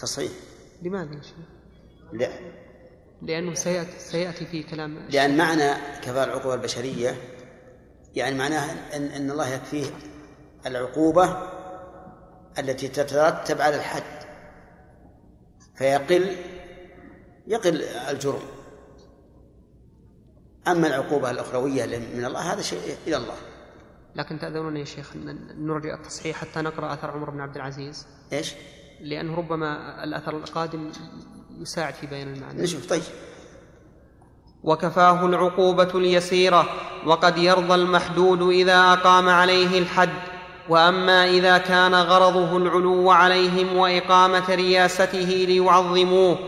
تصحيح. 0.00 0.32
لماذا 0.82 1.14
يا 1.14 1.22
شيخ؟ 1.22 1.34
لا. 2.12 2.30
لأنه 3.22 3.54
سيأتي, 3.54 3.98
سيأتي 3.98 4.46
في 4.46 4.62
كلام 4.62 4.98
لأن 5.10 5.36
معنى 5.36 5.72
كفاءة 6.02 6.24
العقوبة 6.24 6.54
البشرية 6.54 7.16
يعني 8.14 8.38
معناها 8.38 8.96
أن, 8.96 9.02
أن 9.02 9.30
الله 9.30 9.48
يكفيه 9.48 9.86
العقوبة 10.66 11.50
التي 12.58 12.88
تترتب 12.88 13.60
على 13.60 13.76
الحد. 13.76 14.20
فيقل 15.74 16.36
يقل 17.46 17.82
الجرم. 17.82 18.42
أما 20.68 20.86
العقوبة 20.86 21.30
الأخروية 21.30 21.86
من 21.98 22.24
الله 22.24 22.52
هذا 22.52 22.62
شيء 22.62 22.96
إلى 23.06 23.16
الله. 23.16 23.36
لكن 24.14 24.38
تأذنون 24.38 24.76
يا 24.76 24.84
شيخ 24.84 25.16
نرجع 25.56 25.94
التصحيح 25.94 26.36
حتى 26.36 26.60
نقرأ 26.60 26.94
أثر 26.94 27.10
عمر 27.10 27.30
بن 27.30 27.40
عبد 27.40 27.56
العزيز؟ 27.56 28.06
إيش؟ 28.32 28.54
لأنه 29.00 29.36
ربما 29.36 30.04
الأثر 30.04 30.36
القادم 30.36 30.90
يساعد 31.60 31.94
في 31.94 32.06
بيان 32.06 32.34
المعنى. 32.34 32.62
نشوف 32.62 32.86
طيب. 32.86 33.02
وكفاه 34.62 35.26
العقوبة 35.26 35.88
اليسيرة 35.94 36.66
وقد 37.06 37.38
يرضى 37.38 37.74
المحدود 37.74 38.42
إذا 38.42 38.92
أقام 38.92 39.28
عليه 39.28 39.78
الحد. 39.78 40.10
وأما 40.68 41.28
إذا 41.28 41.58
كان 41.58 41.94
غرضه 41.94 42.56
العلو 42.56 43.10
عليهم 43.10 43.76
وإقامة 43.76 44.54
رياسته 44.54 45.44
ليعظموه 45.48 46.38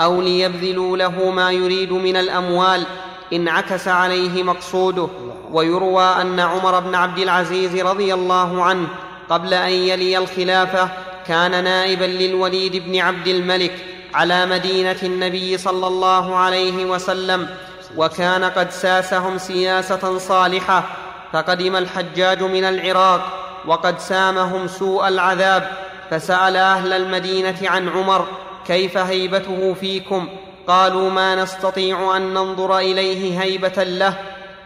أو 0.00 0.22
ليبذلوا 0.22 0.96
له 0.96 1.30
ما 1.30 1.50
يريد 1.50 1.92
من 1.92 2.16
الأموال 2.16 2.86
انعكس 3.32 3.88
عليه 3.88 4.42
مقصوده. 4.42 5.08
ويروى 5.52 6.04
أن 6.04 6.40
عمر 6.40 6.80
بن 6.80 6.94
عبد 6.94 7.18
العزيز 7.18 7.76
رضي 7.76 8.14
الله 8.14 8.62
عنه 8.62 8.88
قبل 9.30 9.54
أن 9.54 9.72
يلي 9.72 10.18
الخلافة 10.18 10.90
كان 11.26 11.64
نائبا 11.64 12.04
للوليد 12.04 12.76
بن 12.76 13.00
عبد 13.00 13.28
الملك 13.28 13.72
على 14.14 14.46
مدينة 14.46 14.96
النبي 15.02 15.58
صلى 15.58 15.86
الله 15.86 16.36
عليه 16.36 16.84
وسلم 16.84 17.48
وكان 17.96 18.44
قد 18.44 18.70
ساسهم 18.70 19.38
سياسة 19.38 20.18
صالحة 20.18 20.84
فقدم 21.32 21.76
الحجاج 21.76 22.42
من 22.42 22.64
العراق 22.64 23.42
وقد 23.66 23.98
سامهم 23.98 24.68
سوء 24.68 25.08
العذاب 25.08 25.70
فسأل 26.10 26.56
أهل 26.56 26.92
المدينة 26.92 27.56
عن 27.62 27.88
عمر 27.88 28.26
كيف 28.66 28.96
هيبته 28.98 29.74
فيكم؟ 29.80 30.28
قالوا 30.66 31.10
ما 31.10 31.34
نستطيع 31.34 32.16
أن 32.16 32.34
ننظر 32.34 32.78
إليه 32.78 33.42
هيبة 33.42 33.82
له 33.82 34.14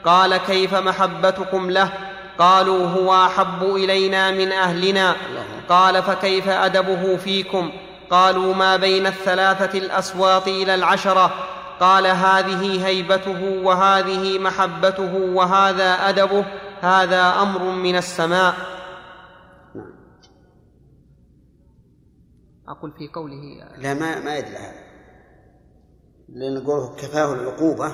قال 0.04 0.36
كيف 0.36 0.74
محبتكم 0.74 1.70
له؟ 1.70 1.92
قالوا 2.38 2.86
هو 2.86 3.26
أحب 3.26 3.62
إلينا 3.62 4.30
من 4.30 4.52
أهلنا. 4.52 5.16
قال 5.68 6.02
فكيف 6.02 6.48
أدبه 6.48 7.16
فيكم؟ 7.16 7.72
قالوا 8.10 8.54
ما 8.54 8.76
بين 8.76 9.06
الثلاثة 9.06 9.78
الاسواط 9.78 10.48
إلى 10.48 10.74
العشرة. 10.74 11.34
قال 11.80 12.06
هذه 12.06 12.86
هيبته 12.86 13.62
وهذه 13.64 14.38
محبته 14.38 15.14
وهذا 15.14 16.08
أدبه. 16.08 16.44
هذا 16.80 17.42
أمر 17.42 17.62
من 17.62 17.96
السماء. 17.96 18.54
أقول 22.68 22.92
في 22.98 23.08
قوله 23.08 23.64
لا 23.78 23.94
ما 23.94 24.20
ما 24.20 24.36
يدري 24.36 24.56
هذا. 24.56 24.86
لأن 26.28 26.54
نقول 26.54 26.96
كفاه 26.96 27.32
العقوبة. 27.32 27.92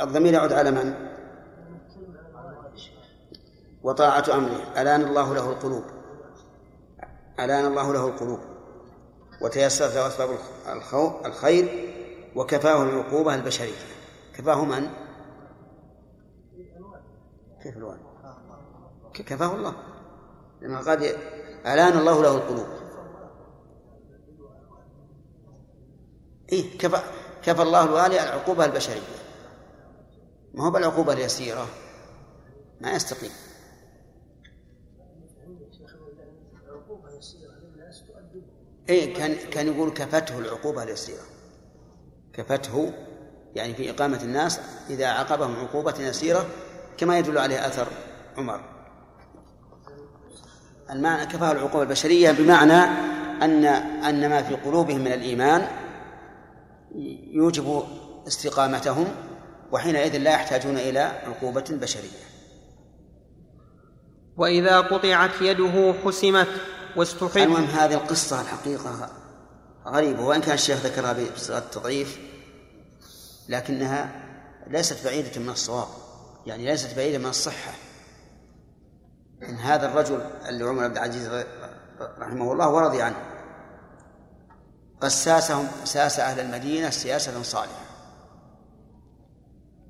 الضمير 0.00 0.32
يعود 0.34 0.52
على 0.52 0.70
من؟ 0.70 1.09
وطاعة 3.82 4.24
أمره. 4.34 4.80
ألان 4.82 5.02
الله 5.02 5.34
له 5.34 5.50
القلوب. 5.50 5.84
ألان 7.40 7.66
الله 7.66 7.92
له 7.92 8.06
القلوب. 8.08 8.40
وتيسرت 9.42 9.94
له 9.94 10.06
أسباب 10.06 10.38
الخير 11.26 11.94
وكفاه 12.36 12.82
العقوبة 12.82 13.34
البشرية. 13.34 13.78
كفاه 14.34 14.64
من؟ 14.64 14.90
كيف 17.62 17.76
الوالد؟ 17.76 18.00
كفاه 19.14 19.54
الله. 19.54 19.74
لما 20.60 20.78
قد 20.78 21.02
ألان 21.66 21.98
الله 21.98 22.22
له 22.22 22.34
القلوب. 22.34 22.66
إيه 26.52 26.78
كفى 26.78 27.02
كفى 27.42 27.62
الله 27.62 27.84
الوالي 27.84 28.22
العقوبة 28.22 28.64
البشرية. 28.64 29.00
ما 30.54 30.64
هو 30.66 30.70
بالعقوبة 30.70 31.12
اليسيرة؟ 31.12 31.66
ما 32.80 32.92
يستقيم. 32.92 33.30
إيه 38.90 39.14
كان 39.14 39.34
كان 39.50 39.66
يقول 39.66 39.90
كفته 39.90 40.38
العقوبة 40.38 40.82
اليسيرة 40.82 41.22
كفته 42.32 42.92
يعني 43.54 43.74
في 43.74 43.90
إقامة 43.90 44.22
الناس 44.22 44.60
إذا 44.90 45.06
عاقبهم 45.06 45.56
عقوبة 45.56 45.94
يسيرة 45.98 46.46
كما 46.98 47.18
يدل 47.18 47.38
عليه 47.38 47.66
أثر 47.66 47.86
عمر. 48.36 48.60
المعنى 50.90 51.26
كفاه 51.26 51.52
العقوبة 51.52 51.82
البشرية 51.82 52.30
بمعنى 52.32 52.82
أن 53.42 53.64
أن 54.04 54.30
ما 54.30 54.42
في 54.42 54.54
قلوبهم 54.54 55.00
من 55.00 55.12
الإيمان 55.12 55.66
يوجب 57.32 57.82
استقامتهم 58.26 59.06
وحينئذ 59.72 60.16
لا 60.18 60.30
يحتاجون 60.30 60.76
إلى 60.76 61.00
عقوبة 61.00 61.64
بشرية. 61.70 62.24
وإذا 64.36 64.80
قطعت 64.80 65.30
يده 65.40 65.94
حسمت 66.04 66.48
واستحب 66.96 67.36
المهم 67.36 67.64
هذه 67.64 67.94
القصة 67.94 68.40
الحقيقة 68.40 69.10
غريبة 69.86 70.24
وإن 70.24 70.40
كان 70.40 70.54
الشيخ 70.54 70.78
ذكرها 70.78 71.16
بصيغة 71.34 71.58
التضعيف 71.58 72.18
لكنها 73.48 74.12
ليست 74.66 75.04
بعيدة 75.04 75.40
من 75.40 75.48
الصواب 75.48 75.88
يعني 76.46 76.66
ليست 76.66 76.96
بعيدة 76.96 77.18
من 77.18 77.26
الصحة. 77.26 77.72
إن 79.42 79.54
هذا 79.54 79.86
الرجل 79.86 80.20
اللي 80.48 80.64
عمر 80.64 80.88
بن 80.88 80.92
العزيز 80.92 81.44
رحمه 82.00 82.52
الله 82.52 82.68
ورضي 82.68 83.02
عنه 83.02 83.16
قد 85.00 85.08
ساسهم 85.08 85.68
ساس 85.84 86.20
أهل 86.20 86.40
المدينة 86.40 86.90
سياسة 86.90 87.42
صالحة. 87.42 87.84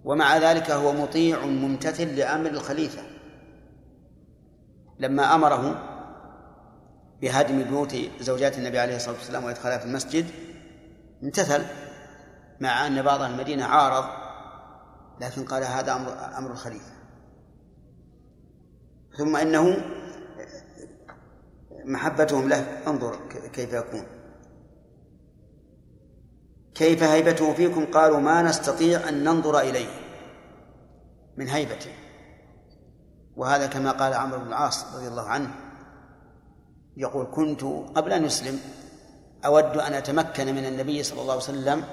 ومع 0.05 0.39
ذلك 0.39 0.71
هو 0.71 0.93
مطيع 0.93 1.45
ممتثل 1.45 2.17
لأمر 2.17 2.51
الخليفة. 2.51 3.03
لما 4.99 5.35
أمره 5.35 5.90
بهدم 7.21 7.63
بيوت 7.63 7.97
زوجات 8.21 8.59
النبي 8.59 8.79
عليه 8.79 8.97
الصلاة 8.97 9.15
والسلام 9.15 9.45
وإدخالها 9.45 9.79
في 9.79 9.85
المسجد 9.85 10.27
امتثل 11.23 11.65
مع 12.61 12.87
أن 12.87 13.03
بعض 13.03 13.23
المدينة 13.23 13.65
عارض 13.65 14.05
لكن 15.21 15.45
قال 15.45 15.65
هذا 15.65 15.93
أمر 15.93 16.39
أمر 16.39 16.51
الخليفة. 16.51 16.93
ثم 19.19 19.37
إنه 19.37 19.77
محبتهم 21.85 22.49
له 22.49 22.83
انظر 22.87 23.19
كيف 23.53 23.73
يكون. 23.73 24.07
كيف 26.75 27.03
هيبته 27.03 27.55
فيكم؟ 27.55 27.87
قالوا 27.87 28.21
ما 28.21 28.43
نستطيع 28.43 29.09
أن 29.09 29.25
ننظر 29.25 29.61
إليه. 29.61 29.89
من 31.37 31.49
هيبته. 31.49 31.93
وهذا 33.37 33.67
كما 33.67 33.93
قال 33.93 34.15
عمرو 34.15 34.39
بن 34.39 34.49
العاص 34.49 34.95
رضي 34.95 35.09
الله 35.09 35.29
عنه 35.29 35.70
يقول 36.97 37.27
كنت 37.35 37.63
قبل 37.97 38.13
أن 38.13 38.25
يسلم 38.25 38.61
أود 39.47 39.77
أن 39.77 39.93
أتمكن 39.93 40.55
من 40.55 40.67
النبي 40.67 41.03
صلى 41.03 41.21
الله 41.21 41.33
عليه 41.33 41.43
وسلم 41.43 41.85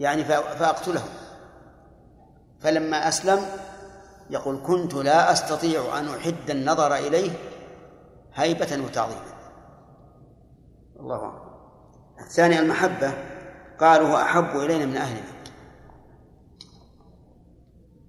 يعني 0.00 0.24
فأقتله. 0.24 1.02
فلما 2.60 3.08
أسلم 3.08 3.46
يقول 4.30 4.62
كنت 4.66 4.94
لا 4.94 5.32
أستطيع 5.32 5.98
أن 5.98 6.08
أحد 6.08 6.50
النظر 6.50 6.94
إليه 6.94 7.30
هيبة 8.34 8.84
وتعظيما. 8.84 9.38
الله 11.00 11.16
أكبر. 11.16 11.48
الثاني 12.20 12.58
المحبة. 12.58 13.12
قالوا 13.80 14.22
أحب 14.22 14.56
إلينا 14.56 14.86
من 14.86 14.96
أهلنا 14.96 15.38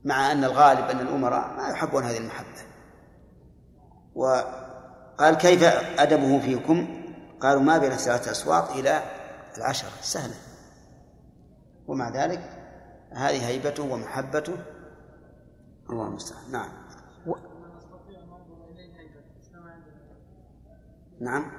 مع 0.06 0.32
أن 0.32 0.44
الغالب 0.44 0.90
أن 0.90 1.00
الأمراء 1.00 1.54
ما 1.58 1.70
يحبون 1.70 2.04
هذه 2.04 2.18
المحبة. 2.18 2.62
وقال 5.20 5.36
كيف 5.36 5.64
أدبه 6.00 6.40
فيكم؟ 6.40 6.88
قالوا 7.40 7.62
ما 7.62 7.78
بين 7.78 7.90
ثلاثة 7.90 8.32
أسواط 8.32 8.72
إلى 8.72 9.04
العشرة. 9.58 9.90
سهلة. 10.02 10.36
ومع 11.88 12.10
ذلك 12.10 12.40
هذه 13.12 13.48
هيبته 13.48 13.84
ومحبته 13.84 14.54
الله 15.90 16.08
المستعان. 16.08 16.52
نعم. 16.52 16.70
و... 17.28 17.36
نعم. 21.20 21.52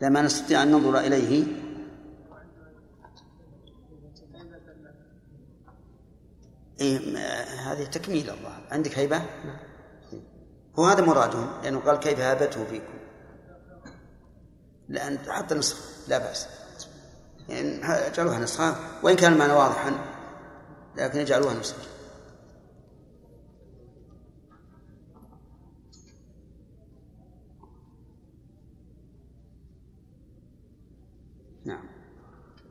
لا 0.00 0.08
ما 0.08 0.22
نستطيع 0.22 0.62
أن 0.62 0.70
ننظر 0.70 0.98
إليه. 0.98 1.46
إيه 6.80 7.16
هذه 7.72 7.84
تكميل 7.84 8.30
الله 8.30 8.60
عندك 8.70 8.98
هيبة؟ 8.98 9.18
هو 9.18 9.71
هذا 10.78 11.04
مرادهم 11.04 11.50
لأنه 11.62 11.80
قال 11.80 11.96
كيف 11.96 12.20
هابته 12.20 12.64
فيكم 12.64 12.94
لأن 14.88 15.18
حتى 15.28 15.54
نسخة 15.54 15.80
لا 16.08 16.18
بأس. 16.18 16.46
يعني 17.48 17.84
اجعلوها 17.84 18.38
نسخة 18.38 18.76
وإن 19.02 19.16
كان 19.16 19.32
المعنى 19.32 19.52
واضحا 19.52 19.92
لكن 20.96 21.18
اجعلوها 21.18 21.54
نسخة. 21.54 21.82
نعم. 31.64 31.84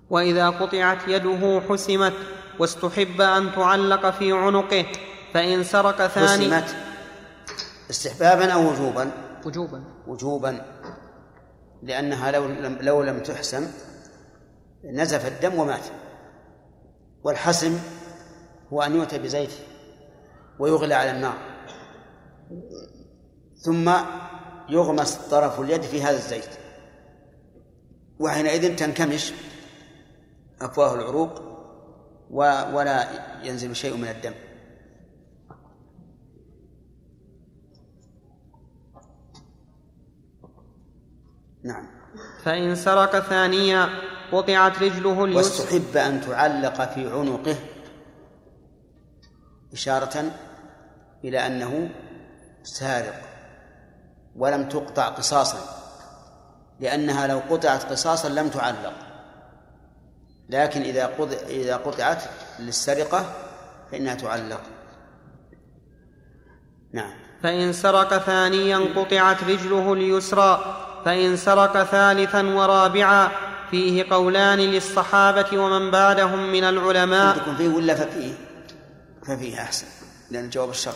وإذا 0.09 0.49
قطعت 0.49 1.07
يده 1.07 1.61
حسمت 1.69 2.13
واستحب 2.59 3.21
أن 3.21 3.51
تعلق 3.51 4.09
في 4.09 4.31
عنقه 4.31 4.85
فإن 5.33 5.63
سرق 5.63 6.07
ثاني 6.07 6.55
حسمت. 6.55 6.90
استحبابا 7.91 8.53
أو 8.53 8.71
وجوبا؟ 8.71 9.11
وجوبا. 9.45 9.83
وجوبا. 10.07 10.65
لأنها 11.83 12.31
لو 12.31 12.45
لم 12.47 12.77
لو 12.81 13.03
لم 13.03 13.19
تحسم 13.19 13.67
نزف 14.83 15.27
الدم 15.27 15.59
ومات. 15.59 15.85
والحسم 17.23 17.79
هو 18.73 18.81
أن 18.81 18.95
يؤتى 18.95 19.19
بزيت 19.19 19.51
ويغلى 20.59 20.93
على 20.93 21.11
النار. 21.11 21.37
ثم 23.57 23.91
يغمس 24.69 25.15
طرف 25.15 25.59
اليد 25.59 25.81
في 25.81 26.03
هذا 26.03 26.15
الزيت. 26.15 26.49
وحينئذ 28.19 28.75
تنكمش 28.75 29.33
أفواه 30.61 30.95
العروق 30.95 31.41
ولا 32.75 33.07
ينزل 33.43 33.75
شيء 33.75 33.97
من 33.97 34.07
الدم. 34.07 34.33
نعم. 41.63 41.87
فإن 42.43 42.75
سرق 42.75 43.19
ثانيا 43.19 43.89
قطعت 44.31 44.83
رجله 44.83 45.25
اليسرى. 45.25 45.35
واستحب 45.35 45.97
أن 45.97 46.21
تعلق 46.21 46.93
في 46.93 47.09
عنقه. 47.11 47.55
إشارة 49.73 50.31
إلى 51.23 51.47
أنه 51.47 51.89
سارق 52.63 53.21
ولم 54.35 54.69
تقطع 54.69 55.09
قصاصا 55.09 55.57
لأنها 56.79 57.27
لو 57.27 57.41
قطعت 57.49 57.83
قصاصا 57.83 58.29
لم 58.29 58.47
تعلق. 58.47 58.93
لكن 60.49 60.81
إذا 60.81 61.05
قطع 61.05 61.37
إذا 61.47 61.75
قطعت 61.75 62.23
للسرقة 62.59 63.25
فإنها 63.91 64.15
تعلق. 64.15 64.61
نعم. 66.93 67.13
فإن 67.43 67.73
سرق 67.73 68.17
ثانيا 68.17 68.77
قطعت 68.95 69.43
رجله 69.43 69.93
اليسرى. 69.93 70.87
فإن 71.05 71.37
سرق 71.37 71.83
ثالثا 71.83 72.43
ورابعا 72.43 73.31
فيه 73.71 74.05
قولان 74.09 74.59
للصحابة 74.59 75.57
ومن 75.59 75.91
بعدهم 75.91 76.51
من 76.51 76.63
العلماء. 76.63 77.27
عندكم 77.27 77.55
فيه 77.55 77.67
ولا 77.67 77.95
ففيه 77.95 78.33
ففيه 79.27 79.61
أحسن 79.61 79.87
لأن 80.31 80.49
جواب 80.49 80.69
الشرط. 80.69 80.95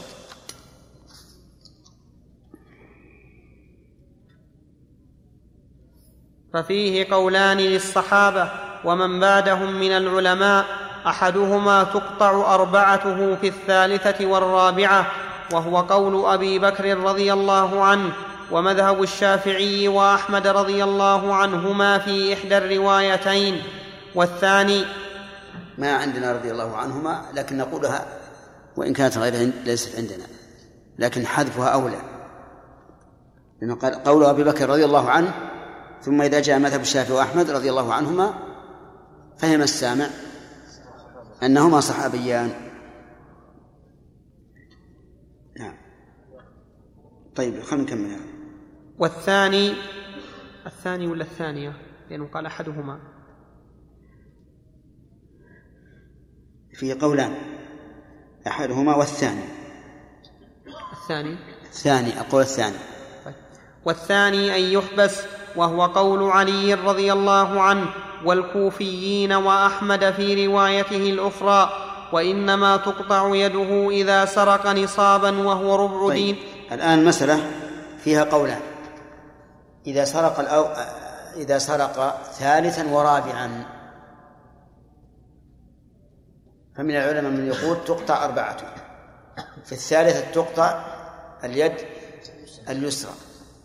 ففيه 6.54 7.08
قولان 7.12 7.58
للصحابة 7.58 8.50
ومن 8.86 9.20
بعدهم 9.20 9.74
من 9.74 9.92
العلماء. 9.92 10.66
أحدهما 11.08 11.84
تقطع 11.84 12.56
أربعته 12.56 13.36
في 13.36 13.48
الثالثة 13.48 14.26
والرابعة 14.26 15.12
وهو 15.52 15.78
قول 15.78 16.26
أبي 16.34 16.60
بكر 16.60 16.98
رضي 16.98 17.34
الله 17.34 17.84
عنه. 17.84 18.14
ومذهب 18.52 19.04
الشافعي 19.04 19.88
وأحمد 19.88 20.48
رضي 20.48 20.84
الله 20.84 21.34
عنهما 21.34 21.98
في 21.98 22.34
إحدى 22.34 22.58
الروايتين. 22.58 23.62
والثاني 24.16 24.86
ما 25.78 25.94
عندنا 25.94 26.32
رضي 26.32 26.52
الله 26.52 26.78
عنهما 26.78 27.26
لكن 27.34 27.58
نقولها 27.58 28.06
وإن 28.78 28.94
كانت 28.94 29.18
غير 29.18 29.52
ليست 29.66 29.96
عندنا 29.98 30.26
لكن 31.00 31.26
حذفها 31.26 31.68
أولى. 31.68 32.02
لأنه 33.62 33.76
قال 33.76 34.04
قول 34.04 34.26
أبي 34.26 34.44
بكر 34.44 34.70
رضي 34.70 34.86
الله 34.86 35.10
عنه 35.10 35.34
ثم 36.02 36.22
إذا 36.22 36.40
جاء 36.40 36.60
مذهب 36.60 36.82
الشافعي 36.82 37.18
وأحمد 37.18 37.50
رضي 37.50 37.70
الله 37.70 37.94
عنهما 37.94 38.34
فهم 39.38 39.62
السامع 39.62 40.08
أنهما 41.44 41.80
صحابيان. 41.80 42.52
نعم. 45.60 45.78
طيب 47.36 47.64
خلينا 47.64 47.84
نكمل. 47.84 48.35
والثاني 49.00 49.74
الثاني 50.66 51.08
ولا 51.08 51.24
الثانية؟ 51.24 51.74
لأنه 52.10 52.28
قال 52.34 52.46
أحدهما. 52.46 53.00
في 56.74 56.94
قولان 56.94 57.36
أحدهما 58.48 58.96
والثاني. 58.96 59.44
الثاني؟ 60.94 61.38
الثاني 61.64 62.20
أقول 62.20 62.42
الثاني. 62.42 62.78
طيب. 63.26 63.34
والثاني 63.86 64.56
أن 64.56 64.62
يحبس 64.62 65.22
وهو 65.56 65.86
قول 65.86 66.24
علي 66.32 66.74
رضي 66.74 67.14
الله 67.14 67.62
عنه 67.62 67.90
والكوفيين 68.26 69.34
وأحمد 69.34 70.12
في 70.12 70.48
روايته 70.48 71.10
الأخرى 71.10 71.70
وإنما 72.14 72.78
تقطع 72.78 73.36
يده 73.36 73.90
إذا 73.90 74.26
سرق 74.26 74.68
نصابا 74.68 75.38
وهو 75.38 75.76
ربع 75.76 76.08
طيب. 76.08 76.36
دين. 76.36 76.38
الآن 76.72 77.00
المساله 77.00 77.52
فيها 78.04 78.24
قولان. 78.24 78.75
إذا 79.88 80.06
سرق 80.06 80.40
الأو... 80.40 80.66
إذا 81.36 81.58
سرق 81.58 82.24
ثالثا 82.32 82.88
ورابعا. 82.88 83.66
فمن 86.76 86.96
العلماء 86.96 87.32
من 87.32 87.48
يقول 87.48 87.86
تقطع 87.86 88.26
أربعة. 88.26 88.58
في 89.66 89.72
الثالثة 89.72 90.32
تقطع 90.32 90.86
اليد 91.44 91.74
اليسرى 92.70 93.14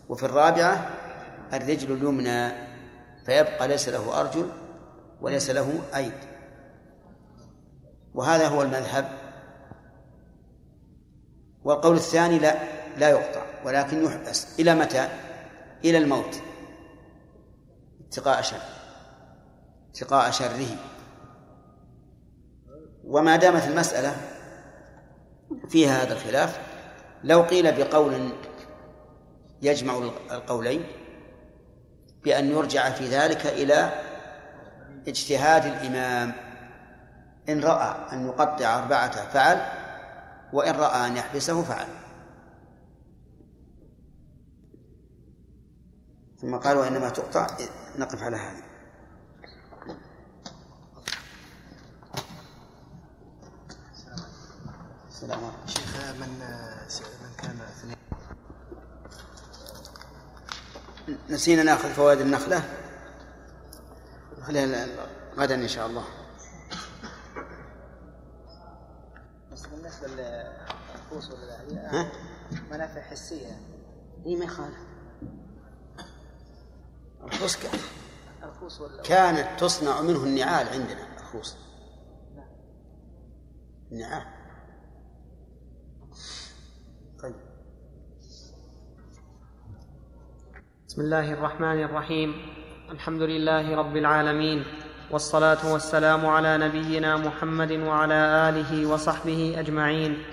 وفي 0.09 0.25
الرابعة 0.25 0.89
الرجل 1.53 1.93
اليمنى. 1.93 2.51
فيبقى 3.25 3.67
ليس 3.67 3.89
له 3.89 4.19
أرجل 4.19 4.49
وليس 5.21 5.49
له 5.49 5.79
أيد. 5.95 6.13
وهذا 8.13 8.47
هو 8.47 8.61
المذهب. 8.61 9.09
والقول 11.63 11.95
الثاني 11.95 12.39
لا 12.39 12.55
لا 12.97 13.09
يقطع 13.09 13.41
ولكن 13.65 14.05
يحبس. 14.05 14.59
إلى 14.59 14.75
متى؟ 14.75 15.09
إلى 15.85 15.97
الموت. 15.97 16.41
اتقاء 18.07 18.41
شر. 18.41 18.61
اتقاء 19.91 20.31
شره. 20.31 20.77
وما 23.03 23.35
دامت 23.35 23.67
المسألة 23.67 24.15
فيها 25.69 26.03
هذا 26.03 26.13
الخلاف 26.13 26.59
لو 27.23 27.41
قيل 27.41 27.71
بقول 27.71 28.31
يجمع 29.61 30.09
القولين 30.31 30.83
بأن 32.23 32.51
يرجع 32.51 32.89
في 32.89 33.07
ذلك 33.07 33.45
إلى 33.45 33.91
اجتهاد 35.07 35.65
الإمام. 35.65 36.33
إن 37.49 37.63
رأى 37.63 38.13
أن 38.13 38.27
يقطع 38.27 38.79
أربعة 38.79 39.29
فعل 39.29 39.61
وإن 40.53 40.75
رأى 40.75 41.07
أن 41.07 41.17
يحبسه 41.17 41.63
فعل. 41.63 41.87
ثم 46.41 46.55
قال 46.55 46.77
وإنما 46.77 47.09
تقطع 47.09 47.47
نقف 47.97 48.23
على 48.23 48.37
هذا 48.37 48.63
السلام 55.09 55.39
عليكم. 55.39 55.67
شيخ 55.67 56.15
من 56.19 56.29
من 57.21 57.35
كان 57.37 57.61
اثنين؟ 57.61 57.97
نسينا 61.29 61.63
نأخذ 61.63 61.89
فوائد 61.89 62.21
النخلة؟ 62.21 62.63
خليها 64.41 64.87
غدا 65.37 65.55
إن 65.55 65.67
شاء 65.67 65.87
الله. 65.87 66.05
بس 69.51 69.65
بالنسبة 69.65 70.07
للنفوس 70.07 71.31
ولا 71.31 71.57
منافع 72.71 73.01
حسية. 73.01 73.61
اي 74.25 74.35
ما 74.35 74.45
يخالف. 74.45 74.90
الخوص 77.23 77.57
كانت 79.03 79.59
تصنع 79.59 80.01
منه 80.01 80.23
النعال 80.23 80.67
عندنا 80.67 81.19
الخوص 81.19 81.57
النعال 83.91 84.23
طيب. 87.23 87.35
بسم 90.87 91.01
الله 91.01 91.33
الرحمن 91.33 91.83
الرحيم. 91.83 92.35
الحمد 92.89 93.21
لله 93.21 93.75
رب 93.75 93.97
العالمين 93.97 94.65
والصلاة 95.11 95.73
والسلام 95.73 96.25
على 96.25 96.57
نبينا 96.57 97.17
محمد 97.17 97.71
وعلى 97.71 98.49
آله 98.49 98.85
وصحبه 98.93 99.55
أجمعين. 99.59 100.23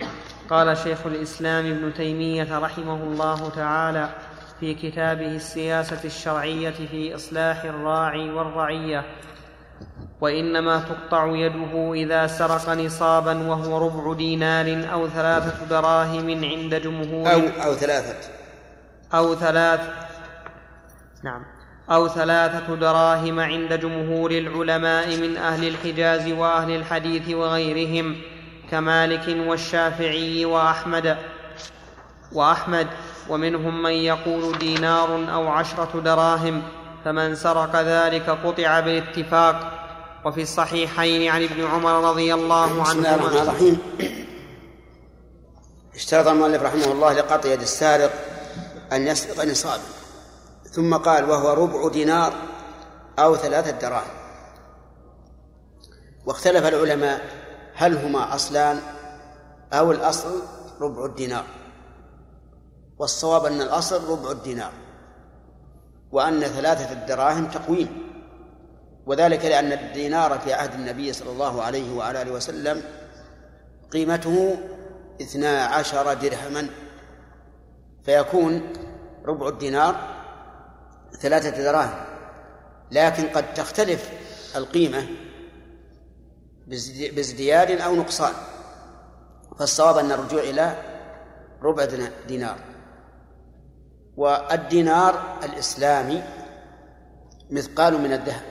قال 0.51 0.77
شيخ 0.77 1.07
الإسلام 1.07 1.67
ابن 1.67 1.95
تيمية 1.95 2.59
رحمه 2.59 3.03
الله 3.03 3.49
تعالى 3.51 4.15
في 4.61 4.75
كتابه 4.75 5.37
السياسة 5.37 6.05
الشرعية 6.05 6.71
في 6.71 7.15
إصلاح 7.15 7.65
الراعي 7.65 8.31
والرعية 8.31 9.05
وإنما 10.21 10.81
تقطع 10.81 11.27
يده 11.27 11.93
إذا 11.95 12.27
سرق 12.27 12.69
نصابا 12.71 13.49
وهو 13.49 13.87
ربع 13.87 14.13
دينار 14.13 14.93
أو 14.93 15.09
ثلاثة 15.09 15.67
دراهم 15.67 16.45
عند 16.45 16.75
جمهور 16.75 17.33
أو 17.33 17.41
أو 17.41 17.75
ثلاثة. 17.75 18.31
أو 19.15 19.35
ثلاث 19.35 19.81
نعم. 21.25 21.45
أو 21.91 22.09
ثلاثة 22.09 22.75
دراهم 22.75 23.41
عند 23.41 23.73
جمهور 23.73 24.31
العلماء 24.31 25.17
من 25.17 25.37
أهل 25.37 25.69
الحجاز 25.69 26.29
وأهل 26.33 26.71
الحديث 26.71 27.31
وغيرهم 27.31 28.17
كمالك 28.71 29.49
والشافعي 29.49 30.45
وأحمد 30.45 31.17
وأحمد 32.33 32.87
ومنهم 33.29 33.83
من 33.83 33.93
يقول 33.93 34.59
دينار 34.59 35.35
أو 35.35 35.49
عشرة 35.49 36.01
دراهم 36.01 36.63
فمن 37.05 37.35
سرق 37.35 37.77
ذلك 37.77 38.31
قطع 38.31 38.81
بالاتفاق. 38.81 39.75
وفي 40.25 40.43
الصحيحين 40.43 41.31
عن 41.31 41.43
ابن 41.43 41.65
عمر 41.65 42.11
رضي 42.11 42.35
الله 42.35 42.83
بسم 42.83 42.99
الله 42.99 43.15
الرحمن 43.15 43.37
عنهما 43.37 43.43
الرحيم. 43.43 43.79
اشترط 45.95 46.27
المؤلف 46.27 46.63
رحمه 46.63 46.93
الله 46.93 47.13
لقطع 47.13 47.49
يد 47.49 47.61
السارق 47.61 48.11
أن 48.93 49.07
يسرق 49.07 49.45
نصابا 49.45 49.83
ثم 50.71 50.97
قال 50.97 51.31
وهو 51.31 51.65
ربع 51.65 51.89
دينار 51.89 52.33
أو 53.19 53.37
ثلاثة 53.37 53.71
دراهم. 53.71 54.19
واختلف 56.27 56.67
العلماء 56.67 57.21
هل 57.75 57.97
هما 57.97 58.35
أصلان 58.35 58.81
أو 59.73 59.93
الأصل 59.93 60.43
ربع 60.81 61.05
الدينار. 61.05 61.45
والصواب 62.99 63.45
أن 63.45 63.61
الأصل 63.61 64.11
ربع 64.11 64.31
الدينار 64.31 64.73
وأن 66.13 66.41
ثلاثة 66.41 66.93
الدراهم 66.93 67.47
تقويم 67.51 68.09
وذلك 69.07 69.45
لأن 69.45 69.73
الدينار 69.73 70.39
في 70.39 70.53
عهد 70.53 70.75
النبي 70.75 71.13
صلى 71.13 71.31
الله 71.31 71.63
عليه 71.63 71.97
وعلى 71.97 72.23
آله 72.23 72.33
وسلم 72.33 72.83
قيمته 73.93 74.59
اثنا 75.23 75.65
عشر 75.65 76.15
درهما. 76.15 76.69
فيكون 78.05 78.73
ربع 79.25 79.49
الدينار 79.49 79.97
ثلاثة 81.21 81.51
دراهم 81.51 82.05
لكن 82.91 83.29
قد 83.29 83.55
تختلف 83.55 84.11
القيمة 84.57 85.07
بازدي- 86.67 87.11
بازدياد 87.11 87.71
أو 87.81 87.95
نقصان 87.95 88.33
فالصواب 89.59 89.99
أن 89.99 90.13
الرجوع 90.13 90.43
إلى 90.43 90.77
ربع 91.63 91.85
دينار. 92.29 92.59
والدينار 94.19 95.39
الإسلامي 95.45 96.23
مثقال 97.51 98.01
من 98.01 98.13
الذهب 98.13 98.43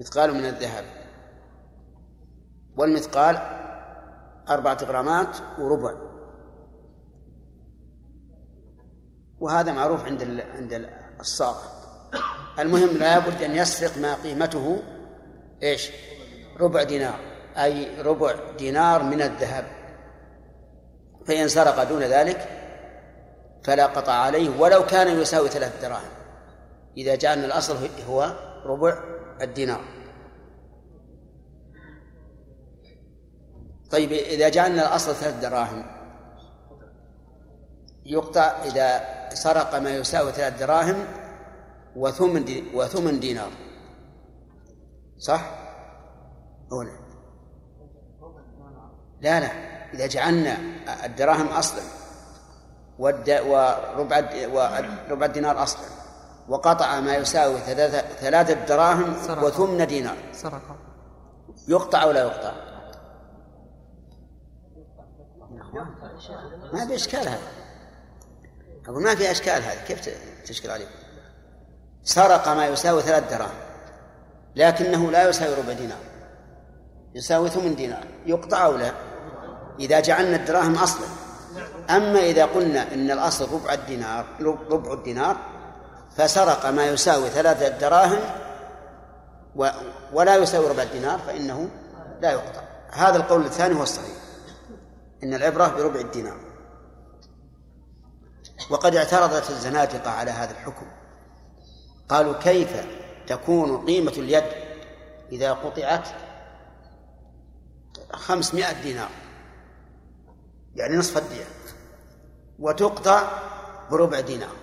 مثقال 0.00 0.34
من 0.34 0.44
الذهب 0.44 0.84
والمثقال 2.76 3.36
أربعة 4.48 4.78
غرامات 4.84 5.36
وربع. 5.58 5.94
وهذا 9.40 9.72
معروف 9.72 10.04
عند 10.04 10.22
عند 10.54 10.72
ال- 10.72 10.90
الصاغة 11.20 11.62
المهم 12.58 12.96
لا 12.98 13.18
بد 13.18 13.42
أن 13.42 13.50
يسرق 13.56 13.98
ما 13.98 14.14
قيمته 14.14 14.82
إيش؟ 15.62 15.90
ربع 16.60 16.82
دينار 16.82 17.18
أي 17.56 18.02
ربع 18.02 18.34
دينار 18.58 19.02
من 19.02 19.22
الذهب. 19.22 19.64
فإن 21.26 21.48
سرق 21.48 21.82
دون 21.84 22.02
ذلك 22.02 22.63
فلا 23.64 23.86
قطع 23.86 24.12
عليه 24.12 24.60
ولو 24.60 24.86
كان 24.86 25.20
يساوي 25.20 25.48
ثلاث 25.48 25.82
دراهم 25.82 26.10
إذا 26.96 27.14
جعلنا 27.14 27.46
الأصل 27.46 27.88
هو 28.08 28.32
ربع 28.64 28.98
الدينار 29.42 29.80
طيب 33.90 34.12
إذا 34.12 34.48
جعلنا 34.48 34.88
الأصل 34.88 35.14
ثلاث 35.14 35.40
دراهم 35.40 35.86
يقطع 38.06 38.42
إذا 38.42 39.04
سرق 39.34 39.74
ما 39.74 39.90
يساوي 39.90 40.32
ثلاث 40.32 40.58
دراهم 40.58 41.04
وثمن 41.96 42.44
دي 42.44 42.64
وثمن 42.74 43.20
دينار 43.20 43.50
صح؟ 45.18 45.50
أو 46.72 46.82
لا؟ 46.82 46.90
لا 49.20 49.50
إذا 49.94 50.06
جعلنا 50.06 50.58
الدراهم 51.04 51.46
أصلا 51.46 52.03
وربع 52.98 53.42
وربع 55.08 55.26
الدينار 55.26 55.62
أصلا. 55.62 55.86
وقطع 56.48 57.00
ما 57.00 57.16
يساوي 57.16 57.58
ثلاثة 58.20 58.64
دراهم. 58.66 59.16
وثمن 59.42 59.86
دينار. 59.86 60.16
سرق 60.32 60.62
يقطع 61.68 62.04
لا 62.04 62.20
يقطع؟ 62.20 62.52
ما 66.72 66.86
في 66.86 66.94
إشكال 66.94 67.28
هذا. 67.28 67.38
أقول 68.88 69.02
ما 69.02 69.14
في 69.14 69.30
أشكال 69.30 69.62
هذا. 69.62 69.84
كيف 69.84 70.08
تشكل 70.46 70.70
عليكم 70.70 70.90
سرق 72.02 72.48
ما 72.48 72.66
يساوي 72.66 73.02
ثلاث 73.02 73.30
دراهم. 73.30 73.58
لكنه 74.56 75.10
لا 75.10 75.28
يساوي 75.28 75.54
ربع 75.54 75.72
دينار. 75.72 75.98
يساوي 77.14 77.50
ثمن 77.50 77.76
دينار. 77.76 78.04
يقطع 78.26 78.66
أو 78.66 78.76
لا؟ 78.76 78.92
إذا 79.80 80.00
جعلنا 80.00 80.36
الدراهم 80.36 80.74
أصلا. 80.74 81.06
أما 81.90 82.20
إذا 82.20 82.44
قلنا 82.44 82.94
إن 82.94 83.10
الأصل 83.10 83.52
ربع 83.54 83.72
الدينار 83.72 84.26
ربع 84.70 84.92
الدينار 84.92 85.36
فسرق 86.16 86.66
ما 86.66 86.86
يساوي 86.86 87.30
ثلاثة 87.30 87.68
دراهم 87.68 88.20
ولا 90.12 90.36
يساوي 90.36 90.68
ربع 90.68 90.82
الدينار 90.82 91.18
فإنه 91.18 91.68
لا 92.20 92.32
يقطع 92.32 92.62
هذا 92.94 93.16
القول 93.16 93.44
الثاني 93.44 93.74
هو 93.74 93.82
الصحيح. 93.82 94.16
إن 95.22 95.34
العبرة 95.34 95.68
بربع 95.68 96.00
الدينار. 96.00 96.40
وقد 98.70 98.96
اعترضت 98.96 99.50
الزنادقة 99.50 100.10
على 100.10 100.30
هذا 100.30 100.50
الحكم. 100.50 100.86
قالوا 102.08 102.32
كيف 102.32 102.86
تكون 103.26 103.86
قيمة 103.86 104.12
اليد 104.12 104.44
إذا 105.32 105.52
قطعت 105.52 106.08
خمسمائة 108.12 108.82
دينار؟ 108.82 109.10
يعني 110.76 110.96
نصف 110.96 111.18
الدية 111.18 111.44
وتقطع 112.58 113.28
بربع 113.90 114.20
دينار. 114.20 114.56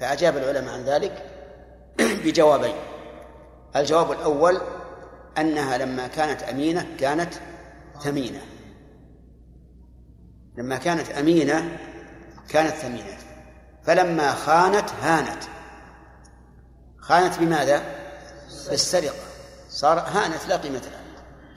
فأجاب 0.00 0.36
العلماء 0.36 0.74
عن 0.74 0.84
ذلك 0.84 1.30
بجوابين. 2.24 2.74
الجواب 3.76 4.12
الأول 4.12 4.60
أنها 5.38 5.78
لما 5.78 6.06
كانت 6.06 6.42
أمينة 6.42 6.96
كانت 6.98 7.34
ثمينة. 8.00 8.40
لما 10.58 10.76
كانت 10.76 11.10
أمينة 11.10 11.78
كانت 12.48 12.74
ثمينة. 12.74 13.18
فلما 13.84 14.32
خانت 14.32 14.90
هانت. 15.02 15.42
خانت 16.98 17.38
بماذا؟ 17.38 17.82
بالسرقة. 18.70 19.14
صار 19.68 19.98
هانت 19.98 20.46
لا 20.48 20.56
قيمة 20.56 20.78
لها. 20.78 21.00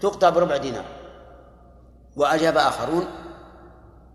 تقطع 0.02 0.30
بربع 0.30 0.58
دينار. 0.58 0.86
وأجاب 2.16 2.58
آخرون 2.58 3.08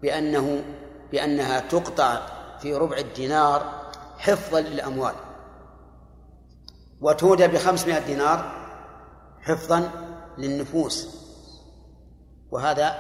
بأنه 0.03 0.65
بأنها 1.13 1.61
تقطع 1.61 2.27
في 2.59 2.75
ربع 2.75 2.97
الدينار 2.97 3.91
حفظا 4.19 4.61
للأموال. 4.61 5.15
وتودى 7.01 7.47
بخمسمائة 7.47 8.07
دينار 8.07 8.69
حفظا 9.41 9.91
للنفوس. 10.39 11.09
وهذا 12.51 12.97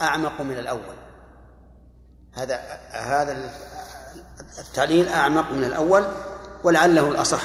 أعمق 0.00 0.40
من 0.40 0.58
الأول. 0.58 0.96
هذا 2.32 2.56
هذا 2.90 3.50
التعليل 4.58 5.08
أعمق 5.08 5.52
من 5.52 5.64
الأول 5.64 6.04
ولعله 6.64 7.08
الأصح 7.08 7.42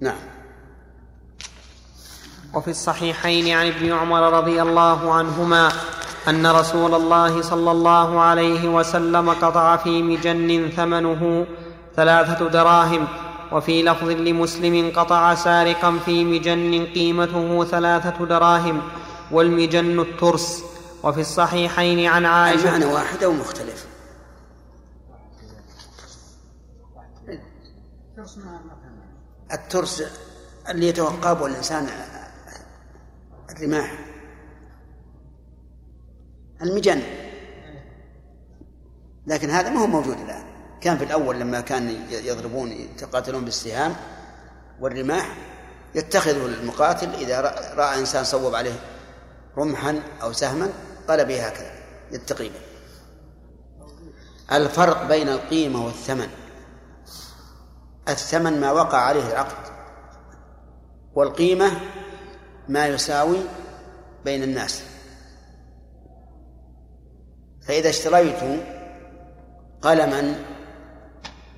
نعم 0.00 0.34
وفي 2.54 2.70
الصحيحين 2.70 3.56
عن 3.56 3.66
ابن 3.66 3.92
عمر 3.92 4.32
رضي 4.32 4.62
الله 4.62 5.12
عنهما 5.12 5.72
أن 6.28 6.46
رسول 6.46 6.94
الله 6.94 7.42
صلى 7.42 7.70
الله 7.70 8.20
عليه 8.20 8.68
وسلم 8.68 9.30
قطع 9.30 9.76
في 9.76 10.02
مجن 10.02 10.70
ثمنه 10.76 11.46
ثلاثة 11.96 12.48
دراهم 12.48 13.08
وفي 13.52 13.82
لفظ 13.82 14.08
لمسلم 14.10 14.92
قطع 14.96 15.34
سارقا 15.34 15.98
في 16.04 16.24
مجن 16.24 16.86
قيمته 16.94 17.64
ثلاثة 17.64 18.24
دراهم 18.24 18.82
والمجن 19.30 20.00
الترس. 20.00 20.64
وفي 21.02 21.20
الصحيحين 21.20 22.06
عن 22.06 22.24
عائشة 22.24 22.76
المعنى 22.76 22.94
واحد 22.94 23.24
أو 23.24 23.32
مختلف؟ 23.32 23.86
الترس 29.52 30.02
اللي 30.68 30.88
يتوقبه 30.88 31.46
الإنسان 31.46 31.88
الرماح. 33.50 33.98
المجن. 36.62 37.02
لكن 39.26 39.50
هذا 39.50 39.70
ما 39.70 39.80
هو 39.80 39.86
موجود 39.86 40.20
الآن. 40.20 40.44
كان 40.80 40.98
في 40.98 41.04
الأول 41.04 41.40
لما 41.40 41.60
كان 41.60 42.06
يضربون 42.10 42.72
يتقاتلون 42.72 43.44
بالسهام 43.44 43.96
والرماح 44.80 45.36
يتخذ 45.94 46.30
المقاتل 46.30 47.14
إذا 47.14 47.40
رأى 47.76 48.00
إنسان 48.00 48.24
صوب 48.24 48.54
عليه 48.54 48.80
رمحا 49.56 50.02
أو 50.22 50.32
سهما 50.32 50.68
قال 51.08 51.24
به 51.24 51.46
هكذا 51.46 51.72
يتقي 52.12 52.48
به 52.48 52.60
الفرق 54.52 55.08
بين 55.08 55.28
القيمة 55.28 55.84
والثمن. 55.84 56.28
الثمن 58.08 58.60
ما 58.60 58.72
وقع 58.72 58.98
عليه 58.98 59.32
العقد 59.32 59.72
والقيمة 61.14 61.80
ما 62.68 62.86
يساوي 62.86 63.38
بين 64.24 64.42
الناس. 64.42 64.82
فإذا 67.66 67.88
اشتريت 67.88 68.64
قلما 69.82 70.44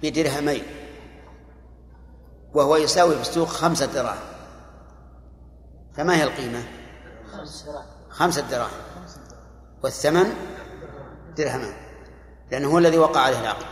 بدرهمين 0.03 0.63
وهو 2.55 2.77
يساوي 2.77 3.15
في 3.15 3.21
السوق 3.21 3.49
خمسة 3.49 3.87
دراهم. 3.87 4.27
فما 5.97 6.17
هي 6.17 6.25
القيمة؟ 6.25 6.63
خمسة 8.11 8.43
دراهم. 8.51 8.81
والثمن 9.83 10.35
درهمان 11.37 11.75
لأنه 12.51 12.69
هو 12.69 12.79
الذي 12.79 12.99
وقع 12.99 13.21
عليه 13.21 13.41
العقد. 13.41 13.67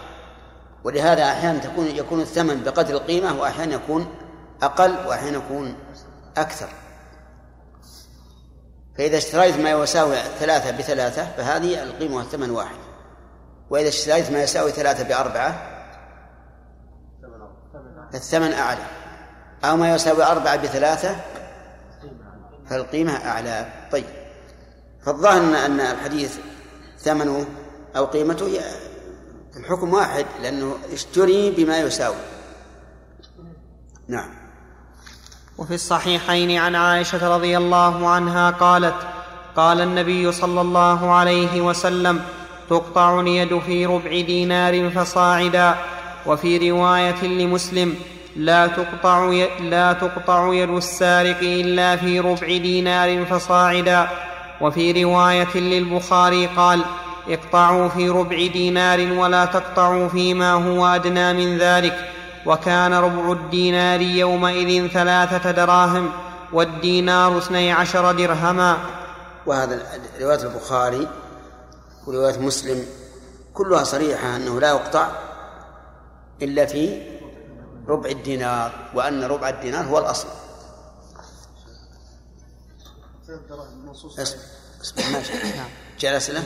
ولهذا 0.85 1.25
أحيانا 1.25 1.59
تكون 1.59 1.87
يكون 1.87 2.21
الثمن 2.21 2.62
بقدر 2.62 2.95
القيمة 2.95 3.41
وأحيانا 3.41 3.75
يكون 3.75 4.07
أقل 4.62 5.07
وأحيانا 5.07 5.37
يكون 5.37 5.76
أكثر. 6.37 6.69
فإذا 8.99 9.17
اشتريت 9.19 9.57
ما 9.57 9.71
يساوي 9.71 10.17
ثلاثة 10.17 10.71
بثلاثة 10.71 11.25
فهذه 11.37 11.83
القيمة 11.83 12.17
والثمن 12.17 12.51
واحد. 12.51 12.77
وإذا 13.71 13.89
اشتريت 13.89 14.31
ما 14.31 14.43
يساوي 14.43 14.71
ثلاثة 14.71 15.05
بأربعة 15.05 15.71
الثمن 18.15 18.53
أعلى. 18.53 18.85
أو 19.65 19.77
ما 19.77 19.95
يساوي 19.95 20.25
أربعة 20.25 20.57
بثلاثة 20.57 21.17
فالقيمة 22.71 23.13
أعلى. 23.13 23.67
طيب. 23.93 24.05
فالظاهر 25.07 25.67
أن 25.67 25.81
الحديث 25.81 26.39
ثمنه 26.99 27.47
أو 27.97 28.05
قيمته 28.05 28.61
الحكم 29.57 29.95
واحد 29.95 30.27
لأنه 30.43 30.77
اشتري 30.93 31.51
بما 31.51 31.79
يساوي. 31.79 32.17
نعم. 34.09 34.44
وفي 35.59 35.75
الصحيحين 35.75 36.59
عن 36.59 36.75
عائشة 36.75 37.37
رضي 37.37 37.57
الله 37.57 38.09
عنها 38.09 38.51
قالت 38.51 38.95
قال 39.57 39.81
النبي 39.81 40.33
صلى 40.33 40.61
الله 40.61 41.11
عليه 41.11 41.61
وسلم 41.61 42.21
تقطع 42.71 43.21
اليد 43.21 43.59
في 43.59 43.87
ربع 43.87 44.21
دينار 44.21 44.91
فصاعدا. 44.91 45.75
وفي 46.27 46.71
رواية 46.71 47.25
لمسلم 47.25 47.95
لا 48.37 48.67
تقطع 48.67 49.45
لا 49.61 49.93
تقطع 49.93 50.55
يد 50.55 50.71
السارق 50.71 51.39
إلا 51.43 51.97
في 51.97 52.21
ربع 52.21 52.47
دينار 52.47 53.25
فصاعدا. 53.25 54.09
وفي 54.61 55.05
رواية 55.05 55.57
للبخاري 55.57 56.47
قال 56.47 56.85
اقطعوا 57.29 57.89
في 57.89 58.09
ربع 58.09 58.47
دينار 58.47 59.13
ولا 59.13 59.45
تقطعوا 59.45 60.09
فيما 60.09 60.53
هو 60.53 60.87
أدنى 60.87 61.33
من 61.33 61.59
ذلك. 61.59 62.13
وكان 62.47 62.95
ربع 62.95 63.33
الدينار 63.33 64.01
يومئذ 64.01 64.89
ثلاثة 64.89 65.51
دراهم 65.51 66.13
والدينار 66.53 67.39
اثني 67.39 67.73
عشر 67.73 68.13
درهما. 68.13 68.79
وهذا 69.47 70.01
رواية 70.21 70.43
البخاري 70.43 71.09
ورواية 72.07 72.39
مسلم 72.39 72.87
كلها 73.55 73.85
صريحة 73.85 74.37
أنه 74.37 74.61
لا 74.61 74.69
يقطع 74.69 75.11
إلا 76.43 76.67
في 76.67 77.15
ربع 77.89 78.11
الدينار 78.11 78.90
وأن 78.95 79.25
ربع 79.25 79.49
الدينار 79.49 79.85
هو 79.85 79.99
الأصل. 79.99 80.29
نعم 84.97 85.23
جاء 85.99 86.11
الأسئلة؟ 86.11 86.42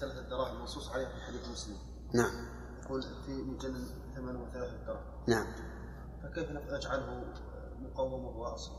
ثلاثة 0.00 0.20
دراهم 0.30 0.60
منصوص 0.60 0.88
عليها 0.88 1.08
في 1.08 1.26
حديث 1.26 1.40
مسلم. 1.52 1.76
نعم. 2.14 2.30
يقول 2.84 3.02
في 3.02 3.32
مجلد 3.32 4.05
ثمنه 4.16 4.46
ثلاثة 4.52 4.76
دراهم 4.86 5.00
نعم. 5.28 5.46
فكيف 6.22 6.50
نجعله 6.50 7.24
مقومه 7.82 8.28
هو 8.28 8.44
أصل؟ 8.44 8.72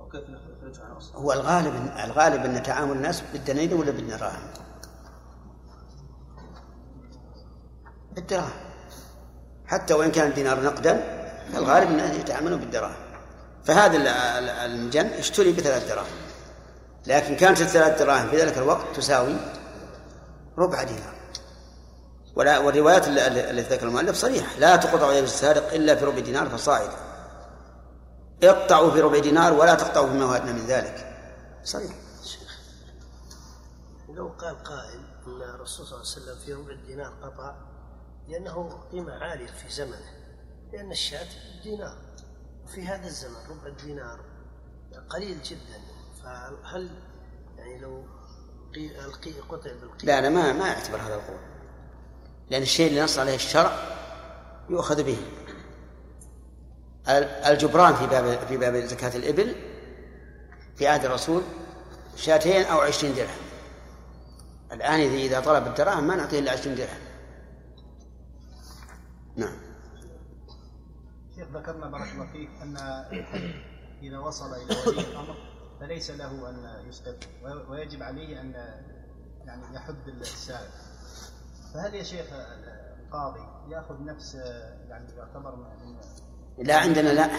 أو 0.00 0.08
كيف 0.08 0.22
نخرجه 0.30 0.84
عن 0.84 0.90
أصل؟ 0.90 1.16
هو 1.16 1.32
الغالب 1.32 1.74
الغالب 2.04 2.44
أن 2.44 2.62
تعامل 2.62 2.96
الناس 2.96 3.22
بالدنانير 3.32 3.74
ولا 3.74 3.90
بالدراهم؟ 3.90 4.50
بالدراهم. 8.12 8.74
حتى 9.66 9.94
وإن 9.94 10.10
كان 10.10 10.30
الدينار 10.30 10.62
نقدا 10.62 11.24
فالغالب 11.52 11.90
أن 11.90 12.20
يتعاملون 12.20 12.60
بالدراهم. 12.60 13.04
فهذا 13.64 13.96
المجن 14.64 15.06
اشتري 15.06 15.52
بثلاث 15.52 15.88
دراهم. 15.88 16.16
لكن 17.06 17.36
كانت 17.36 17.60
الثلاث 17.60 18.02
دراهم 18.02 18.28
في 18.28 18.36
ذلك 18.36 18.58
الوقت 18.58 18.96
تساوي 18.96 19.36
ربع 20.58 20.82
دينار. 20.82 21.13
ولا 22.36 22.58
والروايات 22.58 23.08
التي 23.08 23.74
ذكر 23.74 23.86
المؤلف 23.86 24.16
صريحة 24.16 24.58
لا 24.58 24.76
تقطع 24.76 25.12
يد 25.12 25.22
السارق 25.22 25.74
إلا 25.74 25.94
في 25.94 26.04
ربع 26.04 26.18
دينار 26.18 26.48
فصاعدا 26.48 26.96
اقطعوا 28.42 28.90
في 28.90 29.00
ربع 29.00 29.18
دينار 29.18 29.52
ولا 29.52 29.74
تقطعوا 29.74 30.06
فيما 30.06 30.36
أدنى 30.36 30.52
من 30.52 30.66
ذلك. 30.66 31.16
صريح. 31.64 31.92
لو 34.08 34.28
قال 34.28 34.62
قائل 34.62 35.00
أن 35.26 35.54
الرسول 35.54 35.86
صلى 35.86 36.00
الله 36.00 36.10
عليه 36.12 36.22
وسلم 36.22 36.38
في 36.44 36.52
ربع 36.52 36.72
الدينار 36.72 37.12
قطع 37.22 37.56
لأنه 38.28 38.82
قيمة 38.92 39.12
عالية 39.12 39.46
في 39.46 39.68
زمنه 39.72 40.10
لأن 40.72 40.90
الشاة 40.90 41.28
دينار. 41.62 41.96
وفي 42.64 42.86
هذا 42.86 43.06
الزمن 43.06 43.36
ربع 43.50 43.66
الدينار 43.66 44.20
قليل 45.08 45.42
جدا. 45.42 45.80
فهل 46.22 46.90
يعني 47.58 47.78
لو 47.78 48.04
قطع 49.48 49.70
بالقيمة؟ 49.72 50.04
لا 50.04 50.20
لا 50.20 50.28
ما 50.28 50.52
ما 50.52 50.68
يعتبر 50.68 50.98
هذا 51.00 51.14
القول. 51.14 51.53
لأن 52.54 52.62
الشيء 52.62 52.88
اللي 52.88 53.02
نص 53.02 53.18
عليه 53.18 53.34
الشرع 53.34 53.72
يؤخذ 54.70 55.02
به. 55.02 55.16
الجبران 57.46 57.94
في 57.94 58.06
باب 58.06 58.38
في 58.48 58.56
باب 58.56 58.74
زكاة 58.74 59.16
الإبل 59.16 59.56
في 60.76 60.86
عهد 60.86 61.04
الرسول 61.04 61.42
شاتين 62.16 62.64
أو 62.64 62.80
عشرين 62.80 63.14
درهم. 63.14 63.44
الآن 64.72 65.00
إذا 65.00 65.40
طلب 65.40 65.66
الدراهم 65.66 66.06
ما 66.06 66.16
نعطيه 66.16 66.38
إلا 66.38 66.52
عشرين 66.52 66.74
درهم. 66.74 67.00
نعم. 69.36 69.56
شيخ 71.36 71.48
ذكرنا 71.48 71.86
بارك 71.86 72.12
الله 72.12 72.32
فيك 72.32 72.50
أن 72.62 72.76
إذا 74.02 74.18
وصل 74.18 74.54
إلى 74.54 74.76
ولي 74.86 75.00
الأمر 75.00 75.36
فليس 75.80 76.10
له 76.10 76.50
أن 76.50 76.88
يسقط 76.88 77.16
ويجب 77.68 78.02
عليه 78.02 78.40
أن 78.40 78.52
يعني 79.46 79.76
يحد 79.76 80.08
السائل. 80.08 80.83
فهل 81.74 81.94
يا 81.94 82.02
شيخ 82.02 82.26
القاضي 83.04 83.40
يأخذ 83.68 84.04
نفس 84.04 84.34
يعني 84.88 85.06
يعتبر 85.16 85.56
من 85.56 86.64
لا 86.66 86.76
عندنا 86.76 87.08
لا. 87.08 87.30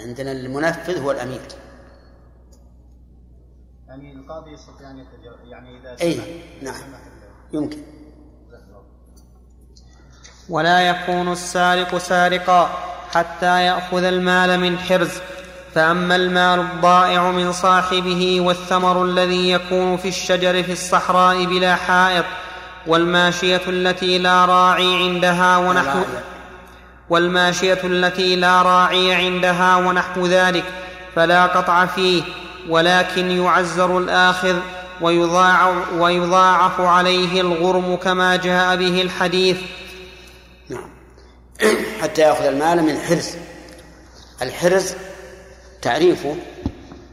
عندنا 0.00 0.32
المنفذ 0.32 1.02
هو 1.02 1.10
الأمير. 1.10 1.40
يعني 3.88 4.12
القاضي 4.12 4.52
يستطيع 4.52 4.90
ان 4.90 5.06
يعني 5.44 5.80
إذا 5.80 5.96
اي 6.00 6.20
نعم. 6.62 6.74
يمكن. 7.52 7.78
ولا 10.48 10.88
يكون 10.88 11.32
السارق 11.32 11.98
سارقا 11.98 12.66
حتى 13.14 13.64
يأخذ 13.66 14.04
المال 14.04 14.60
من 14.60 14.78
حرز. 14.78 15.20
فأما 15.74 16.16
المال 16.16 16.60
الضائع 16.60 17.30
من 17.30 17.52
صاحبه 17.52 18.40
والثمر 18.40 19.04
الذي 19.04 19.50
يكون 19.50 19.96
في 19.96 20.08
الشجر 20.08 20.62
في 20.62 20.72
الصحراء 20.72 21.44
بلا 21.44 21.74
حائط 21.74 22.24
والماشية 22.86 23.62
التي 23.68 24.18
لا 24.18 24.44
راعي 24.44 24.94
عندها 24.94 25.58
ونحو 25.58 25.98
والماشية 27.10 27.80
التي 27.84 28.36
لا 28.36 28.62
راعي 28.62 29.14
عندها 29.14 29.76
ونحو 29.76 30.26
ذلك 30.26 30.64
فلا 31.16 31.46
قطع 31.46 31.86
فيه 31.86 32.22
ولكن 32.68 33.30
يعزر 33.30 33.98
الآخذ 33.98 34.56
ويضاعف, 35.00 35.92
ويضاعف 35.92 36.80
عليه 36.80 37.40
الغرم 37.40 37.96
كما 37.96 38.36
جاء 38.36 38.76
به 38.76 39.02
الحديث. 39.02 39.56
نعم. 40.68 40.90
حتى 42.02 42.22
يأخذ 42.22 42.44
المال 42.44 42.82
من 42.82 42.98
حرز. 42.98 43.30
الحرز 44.42 44.94
تعريفه 45.82 46.36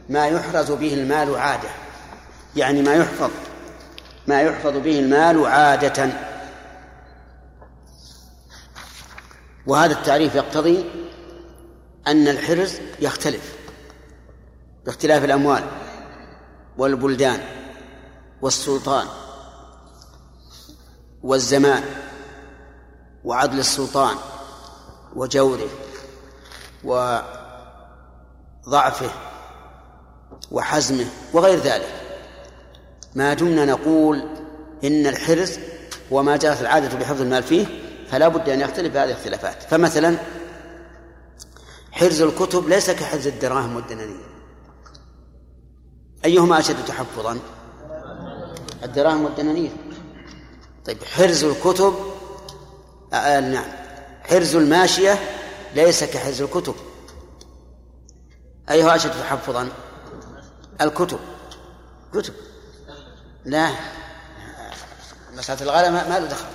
ما 0.10 0.28
يحرز 0.28 0.72
به 0.72 0.94
المال 0.94 1.36
عادة 1.36 1.70
يعني 2.56 2.82
ما 2.82 2.94
يحفظ. 2.94 3.30
ما 4.28 4.42
يحفظ 4.42 4.78
به 4.78 5.00
المال 5.00 5.46
عادة. 5.46 6.10
وهذا 9.68 9.94
التعريف 9.94 10.36
يقتضي 10.36 10.86
أن 12.08 12.28
الحرز 12.28 12.80
يختلف 13.00 13.56
باختلاف 14.86 15.24
الأموال 15.24 15.64
والبلدان 16.78 17.40
والسلطان 18.42 19.08
والزمان 21.24 21.84
وعدل 23.24 23.60
السلطان 23.60 24.16
وجوره 25.16 25.70
وضعفه 26.84 27.22
وحزمه 30.52 31.06
وغير 31.34 31.60
ذلك. 31.60 32.03
ما 33.15 33.34
دمنا 33.34 33.65
نقول 33.65 34.23
إن 34.84 35.08
الحرز 35.08 35.60
وما 36.12 36.38
جرت 36.38 36.62
العادة 36.62 36.97
بحفظ 36.97 37.21
المال 37.21 37.43
فيه 37.43 37.65
فلا 38.12 38.28
بد 38.28 38.49
أن 38.49 38.62
يختلف 38.62 38.93
بهذه 38.93 39.06
الاختلافات. 39.06 39.63
فمثلا 39.63 40.17
حرز 41.91 42.21
الكتب 42.21 42.69
ليس 42.69 42.91
كحرز 42.91 43.28
الدراهم 43.28 43.76
والدنانير. 43.76 44.26
أيهما 46.26 46.60
أشد 46.60 46.86
تحفظا؟ 46.86 47.39
الدراهم 48.84 49.23
والدنانير. 49.26 49.71
طيب 50.86 51.04
حرز 51.04 51.43
الكتب 51.43 51.93
آه, 53.13 53.15
آه، 53.15 53.39
نعم. 53.39 53.65
حرز 54.23 54.56
الماشية 54.56 55.19
ليس 55.76 56.04
كحرز 56.04 56.41
الكتب. 56.41 56.76
أيها 58.69 58.95
أشد 58.95 59.12
تحفظا؟ 59.12 59.69
الكتب. 60.82 61.19
كتب. 62.13 62.34
لا. 63.45 63.69
مسألة 65.34 65.62
الغلاء 65.62 65.91
ما 65.91 66.19
له 66.19 66.25
دخل. 66.25 66.45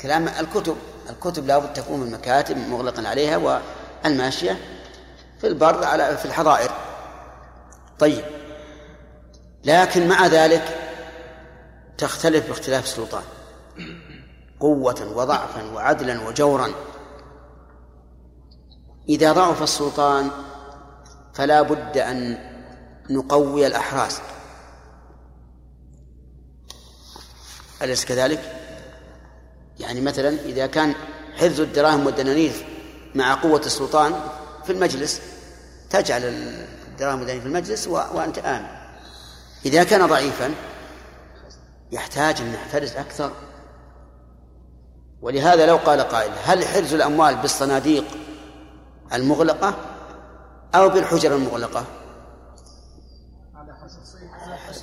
كلام 0.00 0.28
الكتب. 0.28 0.76
الكتب 1.10 1.46
لابد 1.46 1.72
تكون 1.72 2.00
من 2.00 2.12
مكاتب 2.12 2.56
مغلقا 2.56 3.08
عليها 3.08 3.62
والماشية 4.04 4.58
في 5.40 5.46
البر 5.46 5.84
على 5.84 6.16
في 6.16 6.24
الحظائر. 6.24 6.70
طيب. 7.98 8.24
لكن 9.64 10.08
مع 10.08 10.26
ذلك 10.26 10.78
تختلف 11.98 12.46
باختلاف 12.46 12.84
السلطان. 12.84 13.22
قوة 14.60 15.12
وضعفا 15.14 15.72
وعدلا 15.74 16.28
وجورا. 16.28 16.72
إذا 19.08 19.32
ضعف 19.32 19.62
السلطان 19.62 20.30
فلا 21.34 21.62
بد 21.62 21.98
أن 21.98 22.38
نقوي 23.10 23.66
الأحراس. 23.66 24.20
أليس 27.82 28.04
كذلك؟ 28.04 28.40
يعني 29.80 30.00
مثلا 30.00 30.28
إذا 30.28 30.66
كان 30.66 30.94
حفظ 31.36 31.60
الدراهم 31.60 32.06
والدنانير 32.06 32.52
مع 33.14 33.34
قوة 33.34 33.62
السلطان 33.66 34.14
في 34.64 34.72
المجلس 34.72 35.20
تجعل 35.90 36.22
الدراهم 36.24 37.18
والدنانير 37.18 37.42
في 37.42 37.48
المجلس 37.48 37.86
وأنت 37.86 38.38
آمن. 38.38 38.66
إذا 39.66 39.84
كان 39.84 40.06
ضعيفا 40.06 40.54
يحتاج 41.92 42.40
أن 42.40 42.52
نحترز 42.52 42.96
أكثر. 42.96 43.32
ولهذا 45.22 45.66
لو 45.66 45.76
قال 45.76 46.00
قائل 46.00 46.32
هل 46.44 46.64
حرز 46.64 46.94
الأموال 46.94 47.36
بالصناديق 47.36 48.04
المغلقة 49.12 49.74
أو 50.74 50.88
بالحجر 50.88 51.36
المغلقة؟ 51.36 51.84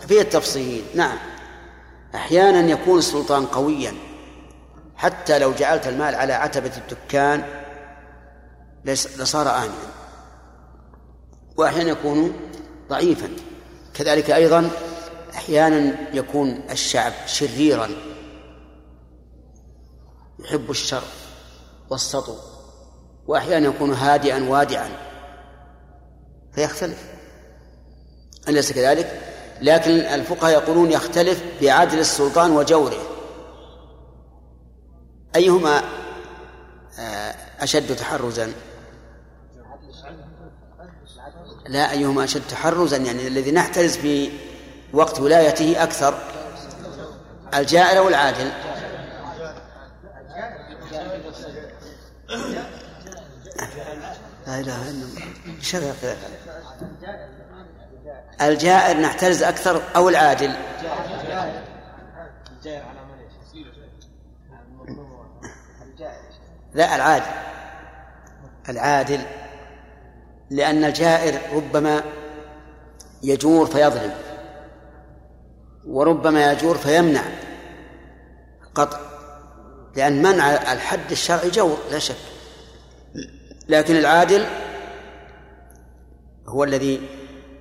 في 0.08 0.22
التفصيل 0.22 0.84
نعم. 0.96 1.18
أحيانا 2.16 2.72
يكون 2.72 2.98
السلطان 3.00 3.46
قويا. 3.46 3.94
حتى 4.96 5.40
لو 5.40 5.54
جعلت 5.54 5.88
المال 5.88 6.16
على 6.16 6.34
عتبة 6.34 6.72
الدكان 6.78 7.44
لصار 8.86 9.58
آمنا. 9.58 9.90
وأحيانا 11.58 11.90
يكون 11.90 12.34
ضعيفا. 12.90 13.30
كذلك 13.94 14.32
أيضا 14.32 14.70
أحيانا 15.34 15.96
يكون 16.14 16.62
الشعب 16.72 17.14
شريرا. 17.26 17.90
يحب 20.40 20.72
الشر 20.72 21.04
والسطو. 21.90 22.36
وأحيانا 23.28 23.68
يكون 23.68 23.94
هادئا 23.94 24.50
وادعا 24.50 24.90
فيختلف. 26.56 27.04
أليس 28.48 28.72
كذلك؟ 28.72 29.29
لكن 29.62 29.92
الفقهاء 29.92 30.54
يقولون 30.54 30.92
يختلف 30.92 31.44
بعدل 31.62 32.00
السلطان 32.00 32.52
وجوره. 32.52 33.02
أيهما 35.36 35.82
آه، 37.00 37.36
أشد 37.60 37.96
تحرزا؟ 37.96 38.54
لا 41.68 41.92
أيهما 41.92 42.24
أشد 42.24 42.42
تحرزا؟ 42.50 42.98
يعني 42.98 43.28
الذي 43.28 43.52
نحترز 43.52 43.98
في 43.98 44.32
وقت 44.94 45.20
ولايته 45.20 45.84
أكثر 45.84 46.18
الجائر 47.54 48.02
والعادل. 48.02 48.52
لا 54.48 54.60
إله 54.60 54.90
إلا 54.90 55.06
الله. 55.06 56.20
الجائر 58.42 58.98
نحترز 58.98 59.44
أكثر 59.44 59.82
أو 59.96 60.10
العادل؟ 60.10 60.54
لا 66.74 66.96
العادل. 66.96 67.26
العادل. 68.70 69.22
لأن 70.50 70.84
الجائر 70.84 71.56
ربما 71.56 72.04
يجور 73.24 73.66
فيظلم 73.66 74.14
وربما 75.88 76.52
يجور 76.52 76.78
فيمنع 76.78 77.22
قطع 78.76 79.00
لأن 79.96 80.22
منع 80.22 80.50
الحد 80.74 81.12
الشرعي 81.12 81.50
جور 81.50 81.78
لا 81.92 82.00
شك. 82.00 82.16
لكن 83.70 83.96
العادل 83.96 84.46
هو 86.48 86.64
الذي 86.64 87.19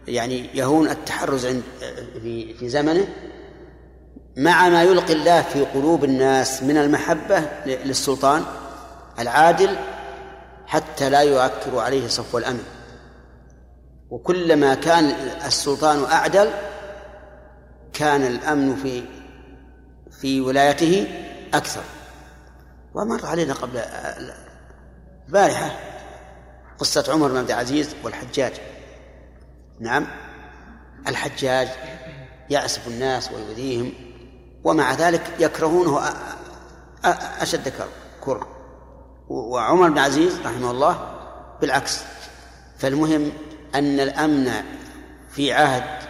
يعني 0.08 0.50
يهون 0.54 0.88
التحرز 0.88 1.46
عند 1.46 1.62
في 2.22 2.54
في 2.54 2.68
زمنه 2.68 3.08
مع 4.36 4.68
ما 4.68 4.82
يلقي 4.82 5.12
الله 5.12 5.42
في 5.42 5.64
قلوب 5.64 6.04
الناس 6.04 6.62
من 6.62 6.76
المحبة 6.76 7.42
للسلطان 7.66 8.44
العادل 9.18 9.76
حتى 10.66 11.10
لا 11.10 11.20
يؤكر 11.20 11.78
عليه 11.78 12.08
صفو 12.08 12.38
الأمن. 12.38 12.64
وكلما 14.10 14.74
كان 14.74 15.04
السلطان 15.46 16.04
أعدل 16.04 16.50
كان 17.92 18.26
الأمن 18.26 18.76
في 18.76 19.02
في 20.20 20.40
ولايته 20.40 21.06
أكثر. 21.54 21.82
ومر 22.94 23.26
علينا 23.26 23.54
قبل 23.54 23.78
البارحة 25.28 25.70
قصة 26.78 27.04
عمر 27.12 27.28
بن 27.28 27.36
عبد 27.36 27.50
العزيز 27.50 27.94
والحجاج. 28.04 28.52
نعم. 29.80 30.06
الحجاج 31.08 31.68
يأسف 32.50 32.88
الناس 32.88 33.32
ويؤذيهم 33.32 33.92
ومع 34.64 34.94
ذلك 34.94 35.22
يكرهونه 35.38 36.00
أشد 37.40 37.72
كره 38.20 38.48
وعمر 39.28 39.90
بن 39.90 39.98
عزيز 39.98 40.40
رحمه 40.40 40.70
الله 40.70 41.18
بالعكس. 41.60 42.02
فالمهم 42.78 43.32
أن 43.74 44.00
الأمن 44.00 44.50
في 45.30 45.52
عهد 45.52 46.02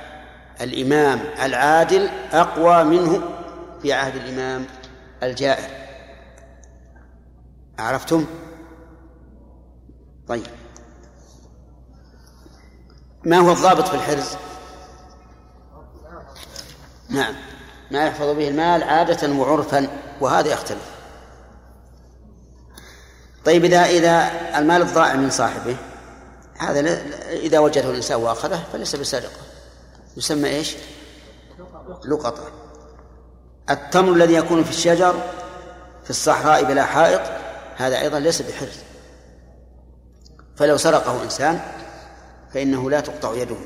الإمام 0.60 1.20
العادل 1.42 2.08
أقوى 2.32 2.84
منه 2.84 3.22
في 3.82 3.92
عهد 3.92 4.16
الإمام 4.16 4.66
الجائر. 5.22 5.70
عرفتم؟ 7.78 8.26
طيب. 10.28 10.46
ما 13.24 13.38
هو 13.38 13.52
الضابط 13.52 13.88
في 13.88 13.94
الحرز؟ 13.94 14.36
نعم. 17.08 17.34
ما 17.90 18.06
يحفظ 18.06 18.26
به 18.26 18.48
المال 18.48 18.82
عادة 18.82 19.32
وعرفا 19.32 19.88
وهذا 20.20 20.52
يختلف. 20.52 20.90
طيب 23.44 23.64
إذا 23.64 23.84
إذا 23.84 24.30
المال 24.58 24.82
الضائع 24.82 25.14
من 25.14 25.30
صاحبه 25.30 25.76
هذا 26.58 27.02
إذا 27.30 27.58
وجده 27.58 27.90
الإنسان 27.90 28.20
وأخذه 28.20 28.64
فليس 28.72 28.96
بسرقة. 28.96 29.40
يسمى 30.16 30.48
إيش؟ 30.48 30.76
لقطة. 32.04 32.50
التمر 33.70 34.12
الذي 34.12 34.34
يكون 34.34 34.64
في 34.64 34.70
الشجر 34.70 35.14
في 36.04 36.10
الصحراء 36.10 36.64
بلا 36.64 36.84
حائط 36.84 37.20
هذا 37.76 38.00
أيضا 38.00 38.18
ليس 38.18 38.42
بحرز. 38.42 38.78
فلو 40.56 40.76
سرقه 40.76 41.22
إنسان 41.22 41.60
فإنه 42.58 42.90
لا 42.90 43.00
تقطع 43.00 43.34
يده 43.34 43.56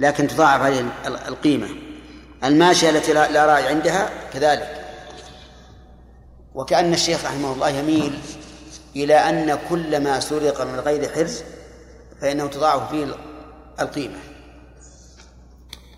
لكن 0.00 0.28
تضاعف 0.28 0.60
عليه 0.60 0.92
القيمة. 1.04 1.68
الماشية 2.44 2.90
التي 2.90 3.12
لا 3.12 3.46
راعي 3.46 3.66
عندها 3.66 4.10
كذلك. 4.32 4.84
وكأن 6.54 6.92
الشيخ 6.92 7.24
رحمه 7.24 7.52
الله 7.52 7.68
يميل 7.68 8.18
إلى 8.96 9.14
أن 9.14 9.58
كل 9.68 10.00
ما 10.04 10.20
سرق 10.20 10.62
من 10.62 10.80
غير 10.80 11.12
حرز 11.12 11.42
فإنه 12.20 12.46
تضاعف 12.46 12.90
فيه 12.90 13.06
القيمة. 13.80 14.18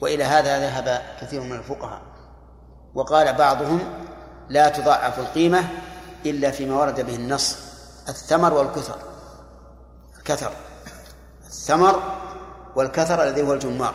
وإلى 0.01 0.25
هذا 0.25 0.61
ذهب 0.61 1.03
كثير 1.21 1.41
من 1.41 1.53
الفقهاء. 1.53 2.03
وقال 2.95 3.33
بعضهم 3.33 3.81
لا 4.49 4.69
تضاعف 4.69 5.19
القيمة 5.19 5.69
إلا 6.27 6.51
فيما 6.51 6.77
ورد 6.77 7.01
به 7.01 7.15
النص 7.15 7.57
الثمر 8.09 8.55
والكثر 8.55 8.99
الكثر. 10.19 10.53
الثمر 11.53 12.03
والكثر 12.77 13.23
الذي 13.23 13.43
هو 13.43 13.53
الجمار. 13.53 13.95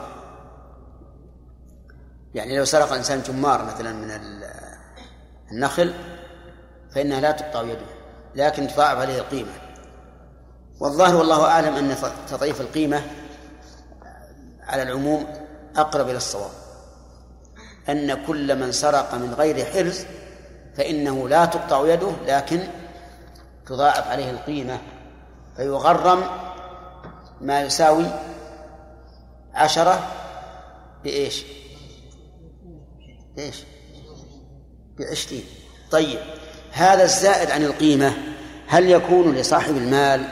يعني 2.34 2.58
لو 2.58 2.65
سرق 2.65 2.93
إنسان 2.93 3.22
جمار 3.22 3.65
مثلا 3.65 3.93
من 3.93 4.20
النخل 5.52 5.93
فإنها 6.96 7.22
لا 7.22 7.32
تقطع 7.32 7.62
يده 7.62 7.86
لكن 8.36 8.67
تضاعف 8.67 8.98
عليه 8.98 9.20
القيمة. 9.20 9.52
والظاهر 10.80 11.15
والله 11.15 11.46
أعلم 11.46 11.76
أن 11.76 11.96
تضعيف 12.30 12.62
القيمة 12.62 13.02
على 14.63 14.84
العموم 14.84 15.26
أقرب 15.76 16.10
إلى 16.10 16.17
الصواب. 16.17 16.52
أن 17.89 18.26
كل 18.26 18.60
من 18.60 18.72
سرق 18.72 19.15
من 19.15 19.34
غير 19.34 19.65
حرز 19.65 20.06
فإنه 20.76 21.30
لا 21.30 21.46
تقطع 21.46 21.88
يده 21.88 22.12
لكن 22.28 22.63
تضاعف 23.65 24.08
عليه 24.08 24.32
القيمة 24.32 24.78
فيغرم 25.56 26.24
ما 27.41 27.62
يساوي 27.62 28.06
عشرة 29.54 30.08
بإيش؟ 31.04 31.45
إيش؟ 33.38 33.63
بعشرين. 35.00 35.43
طيب 35.91 36.19
هذا 36.71 37.04
الزائد 37.04 37.52
عن 37.52 37.63
القيمة 37.63 38.13
هل 38.67 38.89
يكون 38.89 39.36
لصاحب 39.36 39.78
المال 39.78 40.26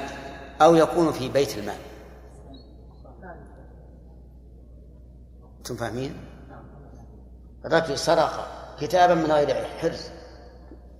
أو 0.61 0.75
يكون 0.75 1.11
في 1.11 1.29
بيت 1.29 1.57
المال؟ 1.57 1.77
أنتم 5.57 5.75
فاهمين؟ 5.75 6.17
الرجل 7.65 7.97
سرق 7.97 8.47
كتابا 8.81 9.13
من 9.13 9.31
غير 9.31 9.65
حرز. 9.81 10.09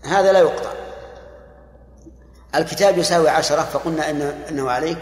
هذا 0.03 0.31
لا 0.31 0.39
يقطع. 0.39 0.71
الكتاب 2.55 2.97
يساوي 2.97 3.29
عشرة 3.29 3.61
فقلنا 3.61 4.09
إنه, 4.09 4.45
إنه 4.49 4.71
عليك. 4.71 4.97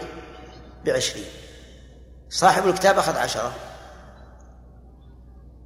بعشرين. 0.84 1.26
صاحب 2.30 2.68
الكتاب 2.68 2.98
أخذ 2.98 3.16
عشرة. 3.16 3.52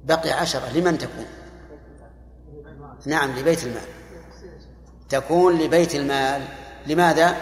بقي 0.03 0.31
عشرة. 0.31 0.69
لمن 0.73 0.97
تكون؟ 0.97 1.25
نعم 3.05 3.39
لبيت 3.39 3.63
المال. 3.63 3.87
تكون 5.09 5.61
لبيت 5.61 5.95
المال. 5.95 6.41
لماذا؟ 6.87 7.37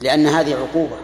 لأن 0.00 0.26
هذه 0.26 0.54
عقوبة. 0.54 0.98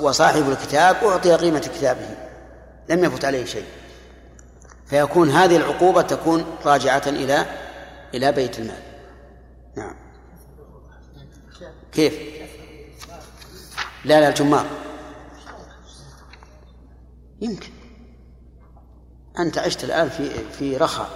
وصاحب 0.00 0.50
الكتاب 0.50 0.96
أعطي 1.04 1.34
قيمة 1.34 1.58
كتابه. 1.58 2.08
لم 2.88 3.04
يفت 3.04 3.24
عليه 3.24 3.44
شيء. 3.44 3.66
فيكون 4.86 5.30
هذه 5.30 5.56
العقوبة 5.56 6.02
تكون 6.02 6.44
راجعة 6.64 7.02
إلى 7.06 7.46
إلى 8.14 8.32
بيت 8.32 8.58
المال. 8.58 8.82
نعم. 9.76 9.96
كيف؟ 11.92 12.33
لا 14.04 14.20
لا 14.20 14.28
الجمار. 14.28 14.66
يمكن. 17.40 17.70
أنت 19.38 19.58
عشت 19.58 19.84
الآن 19.84 20.08
في 20.08 20.30
في 20.50 20.76
رخاء 20.76 21.08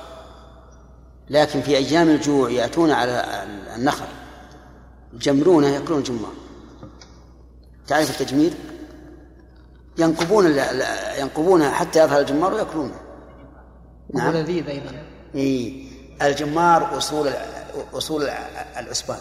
لكن 1.31 1.62
في 1.62 1.77
أيام 1.77 2.09
الجوع 2.09 2.51
يأتون 2.51 2.90
على 2.90 3.44
النخل. 3.77 4.07
يجمرونه 5.12 5.68
يأكلون 5.68 5.98
الجمار. 5.98 6.33
تعرف 7.87 8.20
التجمير؟ 8.20 8.53
ينقبون 9.98 10.59
ينقبونها 11.18 11.70
حتى 11.70 11.98
يظهر 12.05 12.20
الجمار 12.20 12.55
ويأكلونه 12.55 13.01
نعم. 14.14 14.35
لذيذ 14.35 14.68
أيضا. 14.68 15.03
إيه 15.35 15.88
الجمار 16.22 16.98
أصول 16.98 17.31
أصول 17.92 18.29
العسبان 18.77 19.20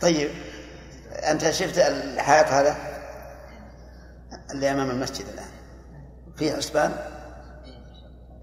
طيب 0.00 0.30
أنت 1.10 1.50
شفت 1.50 1.78
الحائط 1.78 2.46
هذا؟ 2.46 2.76
اللي 4.50 4.70
أمام 4.70 4.90
المسجد 4.90 5.26
الآن. 5.28 5.48
فيه 6.36 6.52
عسبان 6.52 6.96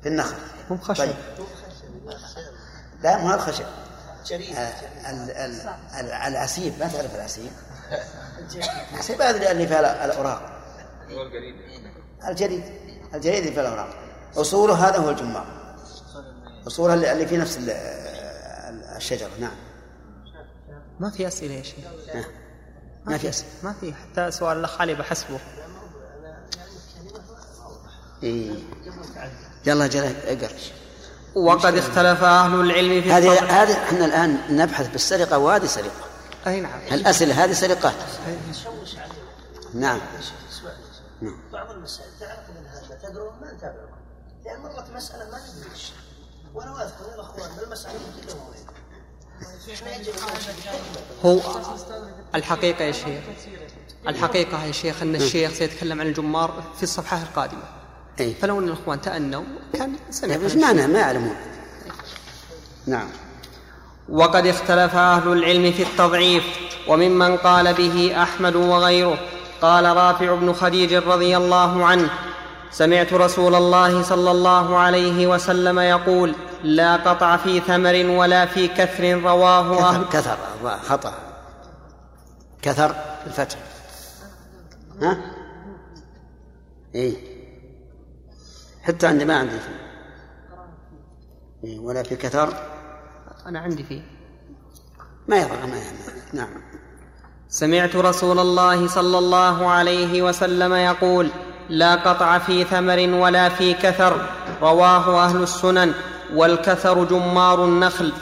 في 0.01 0.09
النخل. 0.09 0.35
هم 0.69 0.77
خشب 0.77 1.05
طيب. 1.05 1.15
لا 3.03 3.17
مو 3.17 3.33
الخشب 3.33 3.65
العسيب 6.27 6.79
ما 6.79 6.87
تعرف 6.87 7.15
العسيب 7.15 7.51
العسيب 8.93 9.21
هذا 9.21 9.51
اللي 9.51 9.67
فيها 9.67 10.05
الأوراق. 10.05 10.41
الجريد 12.27 12.63
الجريد 13.13 13.39
اللي 13.41 13.51
فيه 13.51 13.61
الأوراق. 13.61 13.89
أصوله 14.37 14.87
هذا 14.87 14.97
هو 14.97 15.09
الجمار 15.09 15.45
أصوله 16.67 17.11
اللي 17.11 17.27
في 17.27 17.37
نفس 17.37 17.59
الشجرة. 18.97 19.29
نعم. 19.39 19.66
ما 20.99 21.09
في 21.09 21.27
أسئلة 21.27 21.53
يا 21.53 21.63
شيخ. 21.63 21.85
ما 23.05 23.17
في 23.17 23.29
أسئلة. 23.29 23.49
ما 23.63 23.73
في. 23.81 23.93
حتى 23.93 24.31
سؤال 24.31 24.57
الأخ 24.57 24.81
علي 24.81 24.95
بحسبه. 24.95 25.39
إيه. 28.23 28.51
يلا 29.65 29.87
جل 29.87 30.15
اقرأ. 30.25 30.57
وقد 31.35 31.77
اختلف 31.77 32.23
أهل 32.23 32.59
العلم 32.59 33.01
في 33.01 33.11
هذه 33.11 33.61
هذه 33.63 33.83
إحنا 33.83 34.05
الآن 34.05 34.57
نبحث 34.57 34.87
بالسرقة 34.87 35.37
وهذه 35.37 35.65
سرقة. 35.65 36.05
أي 36.47 36.61
نعم. 36.61 36.79
الأسئلة 36.91 37.43
هذه 37.43 37.53
سرقة. 37.53 37.93
نعم. 39.73 39.99
بعض 41.53 41.71
المسائل 41.71 42.09
تعرف 42.19 42.39
منها 42.49 42.97
تدرون 43.09 43.39
ما 43.41 43.53
نتابعكم 43.53 43.97
لأن 44.45 44.59
مرت 44.61 44.89
مسألة 44.95 45.31
ما 45.31 45.37
ندري 45.37 45.69
وأنا 46.53 46.83
أذكر 46.83 47.15
الأخوان 47.15 47.49
بالمسألة 47.59 47.93
كلهم 47.93 48.53
هو 51.25 51.39
الحقيقة 52.35 52.85
يا 52.85 52.91
شيخ 52.91 53.21
الحقيقة 54.07 54.65
يا 54.65 54.71
شيخ 54.71 55.01
أن 55.01 55.15
الشيخ 55.15 55.51
سيتكلم 55.51 56.01
عن 56.01 56.07
الجمار 56.07 56.63
في 56.77 56.83
الصفحة 56.83 57.21
القادمة. 57.21 57.63
أي. 58.19 58.33
فلو 58.33 58.59
أن 58.59 58.67
الأخوان 58.67 59.01
تأنوا 59.01 59.43
كان 59.73 59.95
سمع. 60.09 60.37
بس 60.37 60.55
ما 60.55 60.87
ما 60.87 60.99
يعلمون. 60.99 61.35
نعم. 62.87 63.07
وقد 64.09 64.45
اختلف 64.45 64.95
أهل 64.95 65.27
العلم 65.27 65.71
في 65.71 65.83
التضعيف 65.83 66.43
وممن 66.87 67.37
قال 67.37 67.73
به 67.73 68.23
أحمد 68.23 68.55
وغيره. 68.55 69.19
قال 69.61 69.97
رافع 69.97 70.35
بن 70.35 70.53
خديج 70.53 70.93
رضي 70.93 71.37
الله 71.37 71.85
عنه 71.85 72.09
سمعت 72.71 73.13
رسول 73.13 73.55
الله 73.55 74.03
صلى 74.03 74.31
الله 74.31 74.77
عليه 74.77 75.27
وسلم 75.27 75.79
يقول 75.79 76.35
لا 76.63 76.95
قطع 76.95 77.37
في 77.37 77.59
ثمر 77.59 78.05
ولا 78.19 78.45
في 78.45 78.67
كثر 78.67 79.21
رواه 79.21 79.89
أهل. 79.89 80.05
كثر 80.05 80.37
خطأ. 80.87 81.13
كثر 82.61 82.95
الفتح. 83.27 83.57
ها؟ 85.01 85.17
إيه. 86.95 87.15
حتى 88.81 89.07
عندي 89.07 89.25
ما 89.25 89.37
عندي 89.37 89.59
فيه 89.59 89.87
إيه 91.63 91.79
ولا 91.79 92.03
في 92.03 92.15
كثر. 92.15 92.53
أنا 93.45 93.59
عندي 93.59 93.83
فيه. 93.83 94.01
ما 95.27 95.37
يضر 95.37 95.65
ما 95.65 95.77
يهم 95.77 95.95
نعم. 96.33 96.49
سمعت 97.49 97.95
رسول 97.95 98.39
الله 98.39 98.87
صلى 98.87 99.17
الله 99.17 99.67
عليه 99.67 100.21
وسلم 100.21 100.73
يقول 100.73 101.29
لا 101.69 101.95
قطع 101.95 102.37
في 102.37 102.63
ثمر 102.63 103.09
ولا 103.21 103.49
في 103.49 103.73
كثر 103.73 104.21
رواه 104.61 105.25
أهل 105.25 105.43
السنن 105.43 105.93
والكثر 106.33 107.03
جمار 107.03 107.65
النخل. 107.65 108.13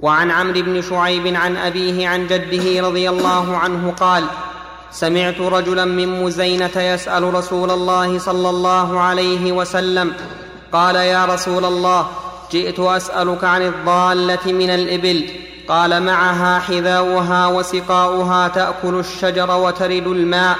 وعن 0.00 0.30
عمرو 0.30 0.62
بن 0.62 0.82
شعيب 0.82 1.26
عن 1.36 1.56
أبيه 1.56 2.08
عن 2.08 2.26
جده 2.26 2.88
رضي 2.88 3.08
الله 3.10 3.56
عنه 3.56 3.90
قال 3.90 4.24
سمعت 4.90 5.40
رجلا 5.40 5.84
من 5.84 6.22
مزينة 6.24 6.76
يسأل 6.76 7.34
رسول 7.34 7.70
الله 7.70 8.18
صلى 8.18 8.50
الله 8.50 9.00
عليه 9.00 9.52
وسلم 9.52 10.12
قال 10.72 10.96
يا 10.96 11.24
رسول 11.24 11.64
الله 11.64 12.08
جئت 12.52 12.80
أسألك 12.80 13.44
عن 13.44 13.62
الضالة 13.62 14.52
من 14.52 14.70
الإبل 14.70 15.43
قال 15.68 16.02
معها 16.02 16.58
حذاؤها 16.58 17.46
وسقاؤها 17.46 18.48
تأكل 18.48 18.94
الشجر 18.94 19.50
وترد 19.50 20.06
الماء 20.06 20.56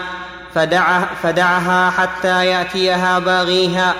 فدعها, 0.54 1.08
فدعها 1.22 1.90
حتى 1.90 2.46
يأتيها 2.46 3.18
باغيها. 3.18 3.94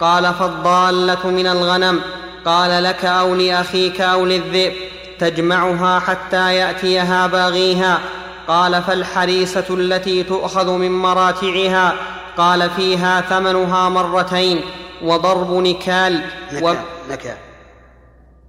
قال 0.00 0.34
فالضالة 0.34 1.26
من 1.26 1.46
الغنم 1.46 2.00
قال 2.44 2.84
لك 2.84 3.04
أو 3.04 3.34
لأخيك 3.34 4.00
أو 4.00 4.26
للذئب 4.26 4.72
تجمعها 5.18 5.98
حتى 5.98 6.54
يأتيها 6.54 7.26
باغيها. 7.26 7.98
قال 8.48 8.82
فالحريسه 8.82 9.66
التي 9.70 10.22
تؤخذ 10.22 10.70
من 10.70 10.90
مراتعها 10.90 11.94
قال 12.36 12.70
فيها 12.70 13.20
ثمنها 13.20 13.88
مرتين 13.88 14.60
وضرب 15.02 15.52
نكال 15.52 16.22
نكال 16.52 16.64
و... 16.64 16.74
نكال. 17.10 17.36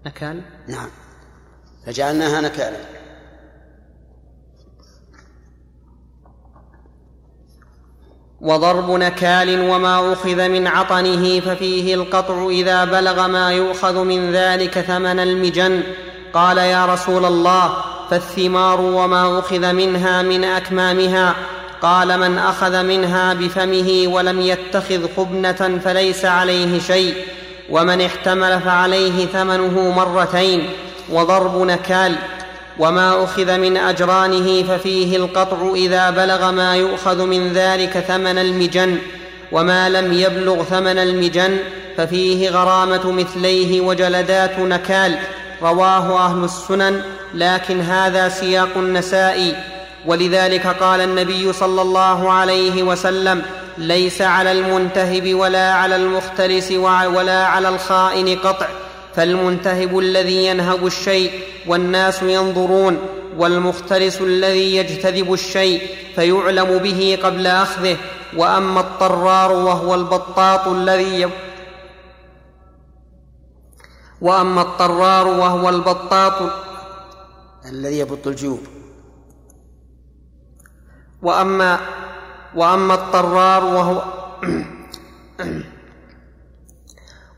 نكال؟ 0.06 0.42
نعم. 0.68 0.90
فجعلناها 1.90 2.42
نكالا. 2.42 2.78
وضرب 8.42 8.92
نكال 8.92 9.70
وما 9.70 10.14
أخذ 10.14 10.50
من 10.50 10.68
عطنه 10.68 11.40
ففيه 11.40 11.96
القطع 11.96 12.48
إذا 12.48 12.86
بلغ 12.86 13.28
ما 13.28 13.52
يؤخذ 13.52 14.04
من 14.04 14.32
ذلك 14.32 14.80
ثمن 14.80 15.20
المجن. 15.20 15.84
قال 16.34 16.58
يا 16.58 16.86
رسول 16.86 17.26
الله 17.26 17.74
فالثمار 18.10 18.82
وما 18.82 19.40
أخذ 19.40 19.74
منها 19.74 20.22
من 20.22 20.44
أكمامها. 20.44 21.36
قال 21.82 22.20
من 22.20 22.38
أخذ 22.38 22.84
منها 22.84 23.34
بفمه 23.34 24.04
ولم 24.08 24.42
يتخذ 24.42 25.16
خبنة 25.18 25.80
فليس 25.84 26.26
عليه 26.26 26.80
شيء 26.80 27.16
ومن 27.70 28.02
احتمل 28.02 28.62
فعليه 28.62 29.26
ثمنه 29.26 29.92
مرتين. 29.92 30.70
وضرب 31.12 31.62
نكال 31.62 32.16
وما 32.80 33.24
أخذ 33.24 33.58
من 33.58 33.78
أجرانه 33.78 34.64
ففيه 34.64 35.18
القطع 35.18 35.74
إذا 35.76 36.10
بلغ 36.10 36.52
ما 36.52 36.76
يؤخذ 36.76 37.26
من 37.26 37.54
ذلك 37.54 38.00
ثمن 38.08 38.38
المجن 38.38 38.98
وما 39.52 39.90
لم 39.90 40.14
يبلغ 40.14 40.64
ثمن 40.64 41.00
المجن 41.00 41.58
ففيه 41.98 42.50
غرامة 42.50 43.12
مثليه 43.12 43.82
وجلدات 43.82 44.60
نكال 44.60 45.20
رواه 45.62 46.26
أهل 46.26 46.44
السنن 46.44 47.02
لكن 47.34 47.82
هذا 47.82 48.30
سياق 48.30 48.70
النسائي 48.76 49.56
ولذلك 50.06 50.68
قال 50.68 51.02
النبي 51.02 51.54
صلى 51.54 51.82
الله 51.82 52.32
عليه 52.32 52.84
وسلم 52.84 53.42
ليس 53.78 54.22
على 54.22 54.52
المنتهب 54.52 55.34
ولا 55.34 55.74
على 55.74 55.96
المختلس 55.96 56.72
ولا 56.72 57.46
على 57.46 57.70
الخائن 57.70 58.38
قطع 58.40 58.68
فالمنتهب 59.20 60.00
الذي 60.00 60.46
ينهب 60.46 60.86
الشيء 60.86 61.32
والناس 61.68 62.22
ينظرون 62.24 62.98
والمختلس 63.38 64.22
الذي 64.22 64.76
يجتذب 64.76 65.34
الشيء 65.34 65.82
فيعلم 66.16 66.78
به 66.78 67.20
قبل 67.24 67.48
أخذه 67.48 67.98
وأما 68.38 68.80
الطرار 68.80 69.52
وهو 69.52 69.96
البطاط 69.96 70.68
الذي 70.68 71.30
وأما 74.22 74.62
الطرار 74.62 75.28
وهو 75.28 75.70
البطاط 75.70 76.52
الذي 77.66 78.00
يبط 78.00 78.28
الجيوب. 78.28 78.60
واما 81.22 81.80
وأما 82.56 82.94
الطرار 82.94 83.66
وهو 83.66 84.04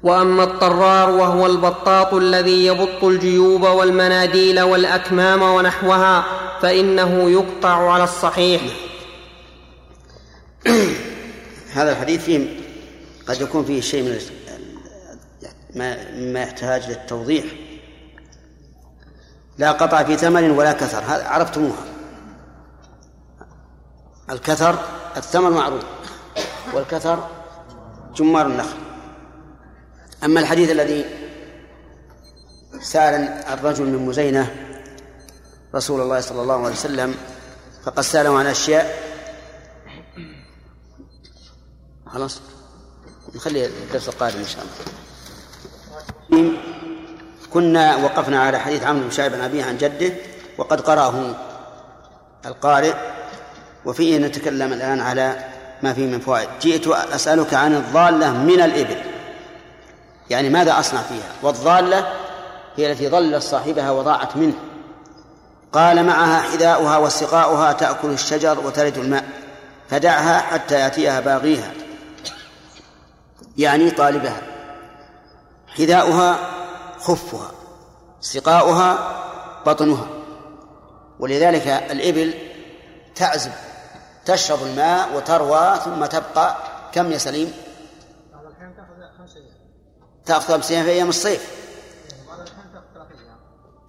وأما 0.03 0.43
الطرار 0.43 1.09
وهو 1.09 1.45
البطاط 1.45 2.13
الذي 2.13 2.65
يبط 2.65 3.03
الجيوب 3.03 3.61
والمناديل 3.61 4.61
والأكمام 4.61 5.41
ونحوها 5.41 6.25
فإنه 6.61 7.31
يقطع 7.31 7.91
على 7.91 8.03
الصحيح. 8.03 8.61
هذا 11.73 11.91
الحديث 11.91 12.23
فيه 12.23 12.59
قد 13.27 13.41
يكون 13.41 13.65
فيه 13.65 13.81
شيء 13.81 14.03
من 14.03 14.19
ما 15.75 16.11
مما 16.11 16.41
يحتاج 16.41 16.89
للتوضيح. 16.89 17.45
لا 19.57 19.71
قطع 19.71 20.03
في 20.03 20.17
ثمن 20.17 20.51
ولا 20.51 20.73
كثر. 20.73 21.03
عرفتموها. 21.07 21.85
الكثر 24.29 24.75
الثمن 25.17 25.49
معروف. 25.49 25.83
والكثر 26.73 27.27
جمار 28.15 28.45
النخل. 28.45 28.90
أما 30.23 30.39
الحديث 30.39 30.71
الذي 30.71 31.05
سأل 32.81 33.21
الرجل 33.53 33.85
من 33.85 34.05
مزينة 34.05 34.55
رسول 35.75 36.01
الله 36.01 36.21
صلى 36.21 36.41
الله 36.41 36.55
عليه 36.55 36.75
وسلم 36.75 37.15
فقد 37.83 38.03
سأله 38.03 38.39
عن 38.39 38.45
أشياء. 38.45 39.11
خلاص 42.07 42.41
نخلي 43.35 43.65
الدرس 43.65 44.09
القادم 44.09 44.39
إن 44.39 44.45
شاء 44.45 44.63
الله. 44.63 44.75
كنا 47.49 47.95
وقفنا 47.95 48.41
على 48.41 48.59
حديث 48.59 48.83
عمرو 48.83 49.03
بن 49.03 49.11
شعيب 49.11 49.33
عن 49.33 49.41
أبيه 49.41 49.63
عن 49.63 49.77
جده 49.77 50.13
وقد 50.57 50.81
قرأه 50.81 51.35
القارئ 52.45 52.93
وفيه 53.85 54.17
نتكلم 54.17 54.73
الآن 54.73 54.99
على 54.99 55.45
ما 55.83 55.93
فيه 55.93 56.05
من 56.07 56.19
فوائد. 56.19 56.49
جئت 56.61 56.87
أسألك 56.87 57.53
عن 57.53 57.75
الضالة 57.75 58.33
من 58.33 58.61
الإبل. 58.61 59.10
يعني 60.31 60.49
ماذا 60.49 60.79
أصنع 60.79 61.01
فيها؟ 61.01 61.31
والضالة 61.43 62.13
هي 62.77 62.91
التي 62.91 63.07
ضل 63.07 63.41
صاحبها 63.41 63.91
وضاعت 63.91 64.37
منه. 64.37 64.53
قال 65.73 66.05
معها 66.05 66.41
حذاؤها 66.41 66.97
وسقاؤها 66.97 67.73
تأكل 67.73 68.09
الشجر 68.09 68.59
وتلد 68.59 68.97
الماء 68.97 69.23
فدعها 69.89 70.39
حتى 70.39 70.75
يأتيها 70.75 71.19
باغيها. 71.19 71.71
يعني 73.57 73.91
طالبها 73.91 74.41
حذاؤها 75.67 76.37
خفها 76.99 77.51
سقاؤها 78.21 78.97
بطنها. 79.65 80.07
ولذلك 81.19 81.67
الإبل 81.67 82.33
تعزب 83.15 83.51
تشرب 84.25 84.63
الماء 84.63 85.09
وتروى 85.15 85.79
ثم 85.85 86.05
تبقى 86.05 86.55
كم 86.93 87.11
يا 87.11 87.17
سليم؟ 87.17 87.53
تأخذ 90.31 90.53
خمس 90.53 90.71
أيام 90.71 90.83
في 90.83 90.91
أيام 90.91 91.09
الصيف. 91.09 91.47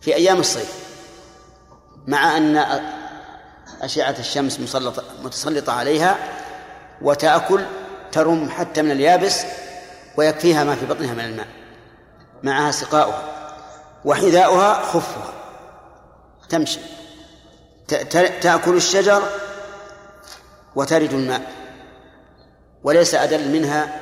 في 0.01 0.15
أيام 0.15 0.41
الصيف. 0.41 0.73
مع 2.07 2.37
أن 2.37 2.57
أشعة 3.83 4.17
الشمس 4.19 4.61
مسلطة 4.61 5.05
متسلطة 5.23 5.73
عليها 5.73 6.17
وتأكل 7.03 7.65
ترم 8.13 8.49
حتى 8.49 8.83
من 8.83 8.91
اليابس 8.91 9.43
ويكفيها 10.17 10.65
ما 10.65 10.75
في 10.75 10.87
بطنها 10.87 11.15
من 11.15 11.25
الماء. 11.25 11.47
معها 12.43 12.71
سقاؤها 12.71 13.23
وحذاؤها 14.05 14.83
خفها. 14.83 15.33
تمشي. 16.49 16.81
تأكل 18.41 18.77
الشجر 18.77 19.23
وترد 20.75 21.13
الماء. 21.13 21.53
وليس 22.85 23.15
أدل 23.15 23.49
منها 23.49 24.01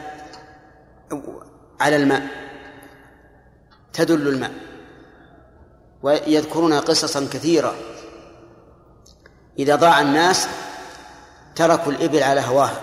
على 1.80 1.96
الماء. 1.96 2.26
تدل 3.92 4.28
الماء. 4.28 4.52
ويذكرون 6.02 6.72
قصصا 6.72 7.20
كثيرة. 7.32 7.74
إذا 9.58 9.76
ضاع 9.76 10.00
الناس 10.00 10.48
تركوا 11.56 11.92
الإبل 11.92 12.22
على 12.22 12.40
هواها. 12.40 12.80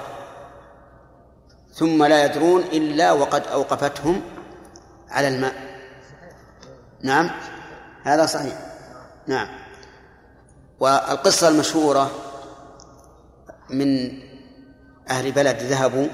ثم 1.74 2.04
لا 2.04 2.26
يدرون 2.26 2.62
إلا 2.62 3.12
وقد 3.12 3.48
أوقفتهم 3.48 4.22
على 5.10 5.28
الماء. 5.28 5.56
نعم. 7.02 7.32
هذا 8.04 8.26
صحيح. 8.26 8.60
نعم. 9.28 9.48
والقصة 10.80 11.48
المشهورة 11.48 12.12
من 13.70 14.20
أهل 15.10 15.32
بلد 15.32 15.58
ذهبوا 15.58 16.08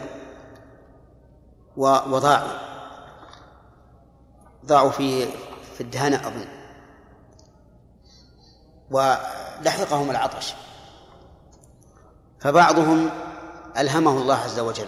وضاعوا. 1.77 2.72
ضاعوا 4.65 4.91
في 4.91 5.25
في 5.75 5.81
الدهنة 5.81 6.27
أظن. 6.27 6.45
ولحقهم 8.91 10.11
العطش. 10.11 10.53
فبعضهم 12.39 13.09
ألهمه 13.77 14.11
الله 14.11 14.35
عز 14.35 14.59
وجل. 14.59 14.87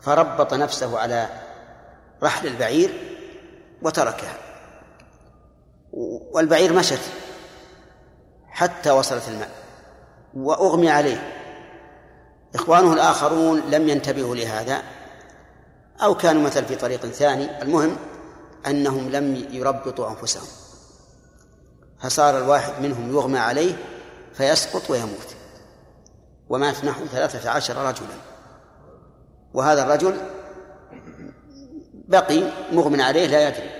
فربط 0.00 0.54
نفسه 0.54 0.98
على 0.98 1.28
رحل 2.22 2.46
البعير 2.46 3.18
وتركها. 3.82 4.34
والبعير 6.32 6.72
مشت 6.72 7.00
حتى 8.48 8.90
وصلت 8.90 9.28
الماء. 9.28 9.50
وأغمي 10.34 10.90
عليه. 10.90 11.32
إخوانه 12.54 12.92
الآخرون 12.92 13.60
لم 13.60 13.88
ينتبهوا 13.88 14.36
لهذا 14.36 14.82
أو 16.02 16.14
كانوا 16.14 16.42
مثل 16.42 16.64
في 16.64 16.76
طريق 16.76 17.06
ثاني. 17.06 17.62
المهم 17.62 17.96
أنهم 18.66 19.08
لم 19.08 19.46
يربطوا 19.50 20.10
أنفسهم. 20.10 20.48
فصار 22.00 22.38
الواحد 22.38 22.82
منهم 22.82 23.10
يغمى 23.10 23.38
عليه 23.38 23.76
فيسقط 24.34 24.90
ويموت. 24.90 25.36
ومات 26.48 26.84
نحو 26.84 27.06
ثلاثة 27.06 27.50
عشر 27.50 27.76
رجلا. 27.76 28.16
وهذا 29.54 29.82
الرجل 29.82 30.16
بقي 31.94 32.52
مغمى 32.72 33.02
عليه 33.02 33.26
لا 33.26 33.48
يدري. 33.48 33.70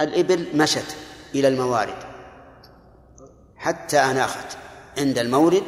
الإبل 0.00 0.56
مشت 0.56 0.96
إلى 1.34 1.48
الموارد. 1.48 1.98
حتى 3.56 3.98
أناخت 3.98 4.56
عند 4.98 5.18
المورد. 5.18 5.62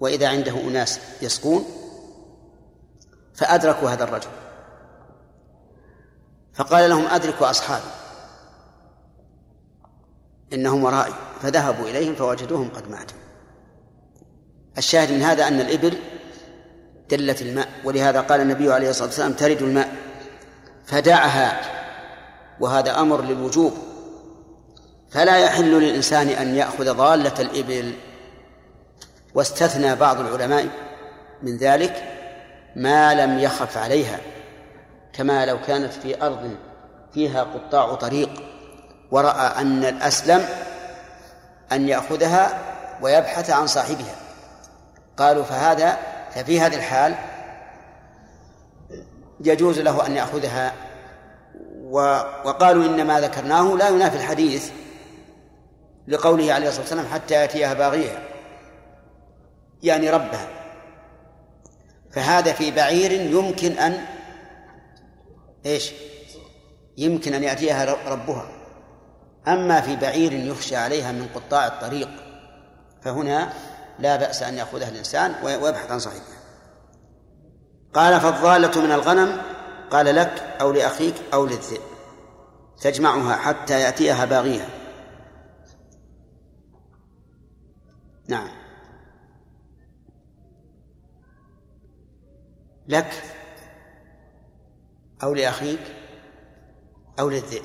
وإذا 0.00 0.28
عنده 0.28 0.60
أناس 0.60 1.00
يسقون 1.22 1.64
فأدركوا 3.34 3.90
هذا 3.90 4.04
الرجل. 4.04 4.43
فقال 6.54 6.90
لهم 6.90 7.06
أدركوا 7.06 7.50
أصحابي. 7.50 7.90
إنهم 10.52 10.84
ورائي. 10.84 11.14
فذهبوا 11.42 11.88
إليهم 11.88 12.14
فوجدوهم 12.14 12.68
قد 12.68 12.90
ماتوا. 12.90 13.16
الشاهد 14.78 15.12
من 15.12 15.22
هذا 15.22 15.48
أن 15.48 15.60
الإبل 15.60 15.98
دلت 17.10 17.42
الماء 17.42 17.68
ولهذا 17.84 18.20
قال 18.20 18.40
النبي 18.40 18.72
عليه 18.72 18.90
الصلاة 18.90 19.08
والسلام 19.08 19.32
ترد 19.32 19.62
الماء. 19.62 19.94
فدعها 20.86 21.60
وهذا 22.60 23.00
أمر 23.00 23.22
للوجوب. 23.22 23.72
فلا 25.10 25.38
يحل 25.38 25.80
للإنسان 25.80 26.28
أن 26.28 26.54
يأخذ 26.54 26.94
ضالة 26.94 27.40
الإبل. 27.40 27.94
واستثنى 29.34 29.94
بعض 29.94 30.20
العلماء 30.20 30.68
من 31.42 31.56
ذلك 31.56 32.02
ما 32.76 33.14
لم 33.14 33.38
يخف 33.38 33.78
عليها. 33.78 34.33
كما 35.16 35.46
لو 35.46 35.60
كانت 35.60 35.92
في 35.92 36.22
أرض 36.22 36.56
فيها 37.14 37.42
قطاع 37.42 37.94
طريق 37.94 38.30
ورأى 39.10 39.60
أن 39.60 39.84
الأسلم 39.84 40.46
أن 41.72 41.88
يأخذها 41.88 42.58
ويبحث 43.02 43.50
عن 43.50 43.66
صاحبها. 43.66 44.14
قالوا 45.16 45.44
فهذا 45.44 45.98
ففي 46.34 46.60
هذه 46.60 46.76
الحال 46.76 47.14
يجوز 49.40 49.80
له 49.80 50.06
أن 50.06 50.16
يأخذها 50.16 50.72
وقالوا 52.44 52.84
إن 52.84 53.06
ما 53.06 53.20
ذكرناه 53.20 53.62
لا 53.62 53.88
ينافي 53.88 54.16
الحديث 54.16 54.70
لقوله 56.08 56.52
عليه 56.52 56.68
الصلاة 56.68 56.82
والسلام 56.82 57.06
حتى 57.06 57.34
يأتيها 57.34 57.74
باغيها 57.74 58.18
يعني 59.82 60.10
ربها. 60.10 60.48
فهذا 62.10 62.52
في 62.52 62.70
بعير 62.70 63.12
يمكن 63.12 63.72
أن 63.72 64.04
إيش؟ 65.66 65.92
يمكن 66.98 67.34
أن 67.34 67.44
يأتيها 67.44 67.84
ربها. 68.08 68.48
أما 69.48 69.80
في 69.80 69.96
بعير 69.96 70.32
يخشى 70.32 70.76
عليها 70.76 71.12
من 71.12 71.28
قطاع 71.34 71.66
الطريق 71.66 72.08
فهنا 73.02 73.52
لا 73.98 74.16
بأس 74.16 74.42
أن 74.42 74.54
يأخذها 74.54 74.88
الإنسان 74.88 75.34
ويبحث 75.44 75.90
عن 75.90 75.98
صاحبها. 75.98 76.38
قال 77.94 78.20
فالضالة 78.20 78.80
من 78.80 78.92
الغنم؟ 78.92 79.42
قال 79.90 80.14
لك 80.14 80.56
أو 80.60 80.72
لأخيك 80.72 81.14
أو 81.34 81.46
للذئب. 81.46 81.80
تجمعها 82.80 83.36
حتى 83.36 83.80
يأتيها 83.80 84.24
باغيها. 84.24 84.68
نعم. 88.28 88.48
لك 92.88 93.33
أو 95.22 95.34
لأخيك 95.34 95.80
أو 97.18 97.28
للذئب. 97.28 97.62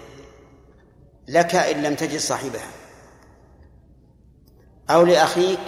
لك 1.27 1.55
إن 1.55 1.83
لم 1.83 1.95
تجد 1.95 2.19
صاحبها. 2.19 2.71
أو 4.89 5.03
لأخيك 5.03 5.59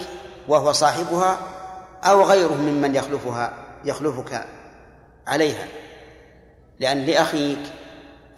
وهو 0.48 0.72
صاحبها 0.72 1.38
أو 2.04 2.22
غيره 2.22 2.54
ممن 2.54 2.94
يخلفها 2.94 3.54
يخلفك 3.84 4.46
عليها. 5.26 5.68
لأن 6.80 6.98
لأخيك 6.98 7.72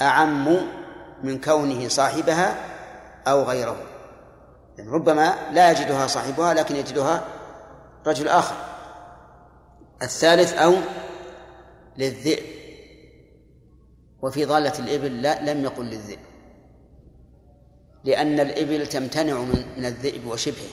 أعم 0.03 0.59
من 1.23 1.41
كونه 1.41 1.89
صاحبها 1.89 2.57
أو 3.27 3.43
غيره. 3.43 3.77
يعني 4.79 4.91
ربما 4.91 5.35
لا 5.53 5.71
يجدها 5.71 6.07
صاحبها 6.07 6.55
لكن 6.55 6.77
يجدها 6.77 7.25
رجل 8.07 8.29
آخر. 8.29 8.57
الثالث 10.03 10.53
أو 10.53 10.75
للذئب. 11.97 12.64
وفي 14.25 14.45
ضالة 14.45 14.79
الإبل 14.79 15.22
لا 15.22 15.53
لم 15.53 15.64
يقل 15.64 15.85
للذئب. 15.85 16.18
لأن 18.05 18.41
الإبل 18.41 18.87
تمتنع 18.87 19.39
من 19.77 19.85
الذئب 19.85 20.27
وشبهه. 20.27 20.70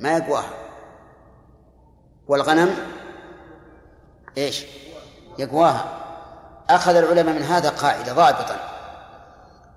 ما 0.00 0.16
يقواها. 0.16 0.50
والغنم؟ 2.28 2.76
إيش؟ 4.38 4.64
يقواها. 5.38 5.98
أخذ 6.70 6.96
العلماء 6.96 7.34
من 7.34 7.42
هذا 7.42 7.68
قاعدة 7.68 8.12
ضابطا. 8.12 8.56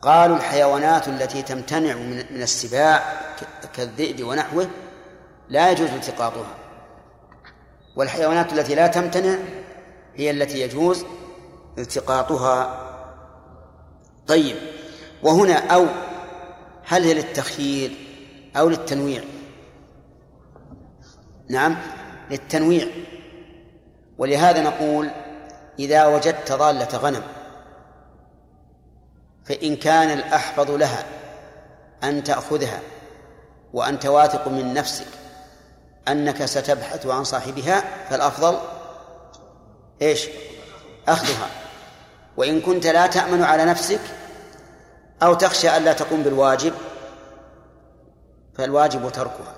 قالوا 0.01 0.37
الحيوانات 0.37 1.07
التي 1.07 1.41
تمتنع 1.41 1.95
من 2.31 2.41
السباع 2.41 3.03
كالذئب 3.73 4.27
ونحوه 4.27 4.67
لا 5.49 5.71
يجوز 5.71 5.89
التقاطها. 5.89 6.55
والحيوانات 7.95 8.53
التي 8.53 8.75
لا 8.75 8.87
تمتنع 8.87 9.37
هي 10.15 10.31
التي 10.31 10.61
يجوز 10.61 11.05
التقاطها 11.77 12.84
طيب 14.27 14.55
وهنا 15.23 15.67
أو 15.67 15.85
هل 16.83 17.03
هي 17.03 17.13
للتخيير 17.13 17.91
أو 18.55 18.69
للتنويع؟ 18.69 19.23
نعم 21.49 21.77
للتنويع. 22.31 22.87
ولهذا 24.17 24.61
نقول 24.61 25.09
إذا 25.79 26.05
وجدت 26.05 26.51
ضالة 26.51 26.97
غنم 26.97 27.23
فإن 29.45 29.75
كان 29.75 30.11
الأحفظ 30.11 30.71
لها 30.71 31.05
أن 32.03 32.23
تأخذها 32.23 32.79
وأنت 33.73 34.05
واثق 34.05 34.47
من 34.47 34.73
نفسك 34.73 35.07
أنك 36.07 36.45
ستبحث 36.45 37.05
عن 37.05 37.23
صاحبها 37.23 37.83
فالأفضل 38.09 38.57
إيش؟ 40.01 40.27
أخذها. 41.07 41.64
وإن 42.37 42.61
كنت 42.61 42.87
لا 42.87 43.07
تأمن 43.07 43.43
على 43.43 43.65
نفسك 43.65 43.99
أو 45.23 45.33
تخشى 45.33 45.77
ألا 45.77 45.93
تقوم 45.93 46.23
بالواجب 46.23 46.73
فالواجب 48.57 49.09
تركها. 49.09 49.55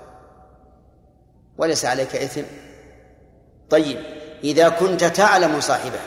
وليس 1.58 1.84
عليك 1.84 2.16
إثم. 2.16 2.42
طيب 3.70 3.98
إذا 4.44 4.68
كنت 4.68 5.04
تعلم 5.04 5.60
صاحبها 5.60 6.06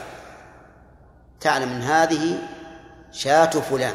تعلم 1.42 1.70
أن 1.70 1.82
هذه 1.82 2.38
شاة 3.12 3.46
فلان 3.46 3.94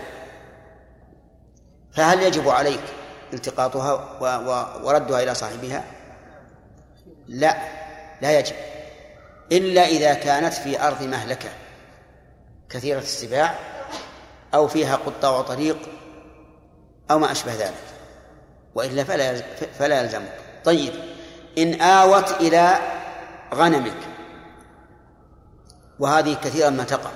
فهل 1.93 2.23
يجب 2.23 2.49
عليك 2.49 2.83
التقاطها 3.33 4.19
وردها 4.83 5.23
إلى 5.23 5.35
صاحبها؟ 5.35 5.85
لا 7.29 7.57
لا 8.23 8.39
يجب 8.39 8.55
إلا 9.53 9.87
إذا 9.87 10.15
كانت 10.15 10.55
في 10.55 10.83
أرض 10.83 11.03
مهلكة. 11.03 11.49
كثيرة 12.71 12.99
السباع 12.99 13.55
أو 14.55 14.69
فيها 14.69 14.97
قطاع 14.97 15.43
طريق 15.43 15.79
أو 17.11 17.19
ما 17.19 17.33
أشبه 17.33 17.55
ذلك. 17.55 17.75
وإلا 18.75 19.05
فلا 19.05 19.43
فلا 19.79 20.01
يلزمك. 20.01 20.33
طيب 20.65 20.93
إن 21.59 21.81
آوت 21.81 22.31
إلى 22.31 22.79
غنمك 23.55 23.99
وهذه 25.99 26.35
كثيرا 26.35 26.71
ما 26.71 26.85
تقع 26.85 27.11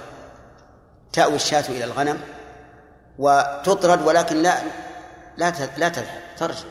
تأوي 1.13 1.35
الشاة 1.35 1.65
إلى 1.69 1.85
الغنم 1.85 2.21
وتطرد 3.19 4.03
ولكن 4.07 4.37
لا 4.37 4.55
لا 5.37 5.53
لا 5.77 5.89
تذهب 5.89 6.21
ترجع. 6.37 6.69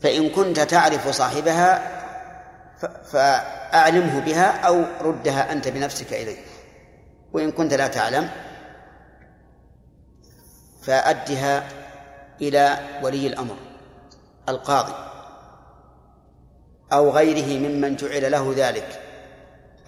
فإن 0.00 0.30
كنت 0.30 0.60
تعرف 0.60 1.08
صاحبها 1.08 1.98
فأعلمه 3.12 4.20
بها 4.20 4.60
أو 4.66 4.84
ردها 5.00 5.52
أنت 5.52 5.68
بنفسك 5.68 6.12
إليه. 6.12 6.51
وإن 7.32 7.52
كنت 7.52 7.74
لا 7.74 7.86
تعلم 7.86 8.30
فأدها 10.82 11.68
إلى 12.40 12.78
ولي 13.02 13.26
الأمر 13.26 13.56
القاضي 14.48 14.94
أو 16.92 17.10
غيره 17.10 17.68
ممن 17.68 17.96
جعل 17.96 18.32
له 18.32 18.54
ذلك 18.56 19.02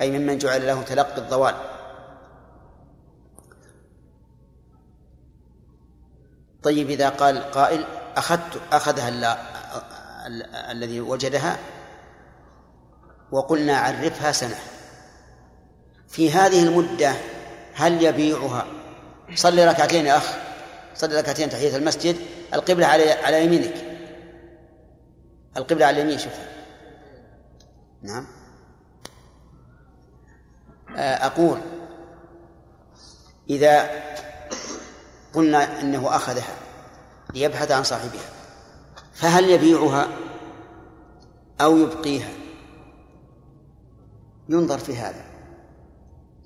أي 0.01 0.19
ممن 0.19 0.39
جعل 0.39 0.67
له 0.67 0.83
تلقي 0.83 1.19
الضوال. 1.19 1.55
طيب 6.63 6.91
إذا 6.91 7.09
قال 7.09 7.51
قائل 7.51 7.85
أخذت 8.17 8.61
أخذها 8.73 9.39
الذي 10.71 11.01
وجدها 11.01 11.57
وقلنا 13.33 13.77
عرفها 13.77 14.33
سنة 14.33 14.57
في 16.09 16.33
هذه 16.33 16.63
المدة 16.63 17.15
هل 17.75 18.03
يبيعها؟ 18.03 18.67
صلي 19.35 19.65
ركعتين 19.67 20.07
يا 20.07 20.17
أخ. 20.17 20.35
صلي 20.95 21.17
ركعتين 21.21 21.51
تحية 21.51 21.77
المسجد. 21.77 22.17
القبلة 22.55 22.87
على 22.87 23.11
على 23.11 23.45
يمينك. 23.45 23.75
القبلة 25.57 25.87
على 25.87 26.03
اليمين 26.03 26.19
شوفها 26.19 26.49
نعم. 28.03 28.27
آه، 30.97 31.27
أقول 31.27 31.61
إذا 33.51 33.91
قلنا 35.35 35.81
إنه 35.81 36.17
أخذها 36.17 36.57
ليبحث 37.35 37.71
عن 37.71 37.83
صاحبها 37.83 38.29
فهل 39.13 39.51
يبيعها 39.51 40.09
أو 41.61 41.77
يبقيها؟ 41.77 42.29
ينظر 44.49 44.79
في 44.79 44.97
هذا. 44.97 45.25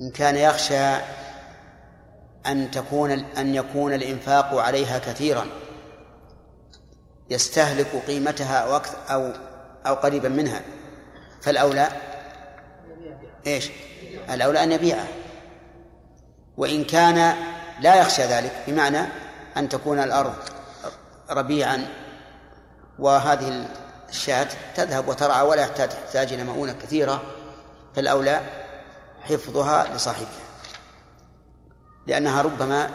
إن 0.00 0.10
كان 0.10 0.36
يخشى 0.36 0.94
أن 2.46 2.70
تكون 2.70 3.10
أن 3.10 3.54
يكون 3.54 3.92
الإنفاق 3.94 4.54
عليها 4.54 4.98
كثيرا 4.98 5.46
يستهلك 7.30 8.02
قيمتها 8.06 8.58
أو 8.58 8.80
أو 9.10 9.32
أو 9.86 9.94
قريبا 9.94 10.28
منها 10.28 10.60
فالأولى 11.42 11.88
إيش؟ 13.46 13.70
الأولى 14.30 14.62
أن 14.62 14.72
يبيعه 14.72 15.06
وإن 16.56 16.84
كان 16.84 17.34
لا 17.80 17.94
يخشى 17.94 18.22
ذلك 18.22 18.52
بمعنى 18.66 19.00
أن 19.56 19.68
تكون 19.68 19.98
الأرض 19.98 20.34
ربيعا 21.30 21.86
وهذه 22.98 23.68
الشاة 24.08 24.48
تذهب 24.74 25.08
وترعى 25.08 25.46
ولا 25.46 25.66
تحتاج 25.66 26.32
إلى 26.32 26.44
مؤونة 26.44 26.72
كثيرة 26.72 27.22
فالأولى 27.96 28.40
حفظها 29.28 29.96
لصاحبها. 29.96 30.48
لأنها 32.06 32.42
ربما 32.42 32.90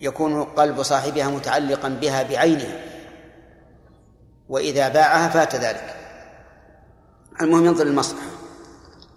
يكون 0.00 0.44
قلب 0.44 0.82
صاحبها 0.82 1.28
متعلقا 1.28 1.88
بها 1.88 2.22
بعينها. 2.22 2.80
وإذا 4.48 4.88
باعها 4.88 5.28
فات 5.28 5.54
ذلك. 5.54 5.96
المهم 7.40 7.66
ينظر 7.66 7.86
المصلحة 7.86 8.26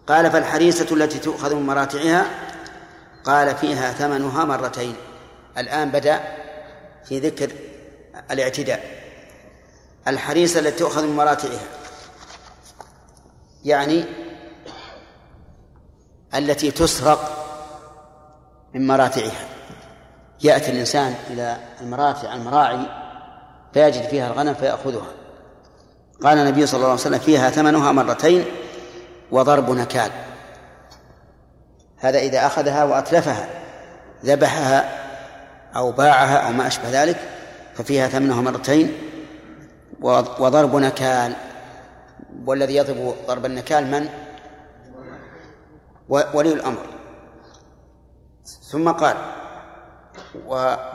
قال 0.08 0.32
فالحريسة 0.32 0.96
التي 0.96 1.20
تؤخذ 1.20 1.56
من 1.56 1.66
مراتعها 1.66 2.26
قال 3.24 3.56
فيها 3.56 3.92
ثمنها 3.92 4.46
مرتين. 4.46 4.96
الآن 5.58 5.92
بدأ 5.92 6.20
في 7.06 7.20
ذكر 7.20 7.52
الاعتداء. 8.32 9.04
الحريسة 10.08 10.60
التي 10.60 10.80
تؤخذ 10.80 11.08
من 11.08 11.16
مراتعها 11.16 11.68
يعني 13.66 14.06
التي 16.36 16.72
تسرق 16.72 17.46
من 18.74 18.88
مراتعها 18.88 19.48
يأتي 20.42 20.72
الإنسان 20.72 21.16
إلى 21.30 21.58
المراتع 21.82 22.34
المراعي 22.34 22.80
فيجد 23.74 24.04
فيها 24.04 24.28
الغنم 24.28 24.54
فيأخذها. 24.54 25.08
قال 26.24 26.38
النبي 26.38 26.68
صلى 26.68 26.78
الله 26.78 26.90
عليه 26.90 27.00
وسلم 27.00 27.20
فيها 27.20 27.50
ثمنها 27.50 27.92
مرتين 27.92 28.46
وضرب 29.32 29.72
نكال. 29.72 30.12
هذا 31.98 32.20
إذا 32.20 32.46
أخذها 32.46 32.84
وأتلفها 32.84 33.50
ذبحها 34.26 35.04
أو 35.76 35.92
باعها 35.92 36.38
أو 36.38 36.52
ما 36.52 36.68
أشبه 36.68 37.04
ذلك 37.04 37.20
ففيها 37.76 38.08
ثمنها 38.08 38.42
مرتين 38.42 38.98
وضرب 40.40 40.76
نكال. 40.76 41.34
والذي 42.46 42.76
يضرب 42.76 43.16
ضرب 43.28 43.46
النكال 43.46 43.92
من؟ 43.92 44.10
ولي 46.14 46.54
الأمر. 46.54 46.86
ثم 48.72 48.92
قال 48.92 49.18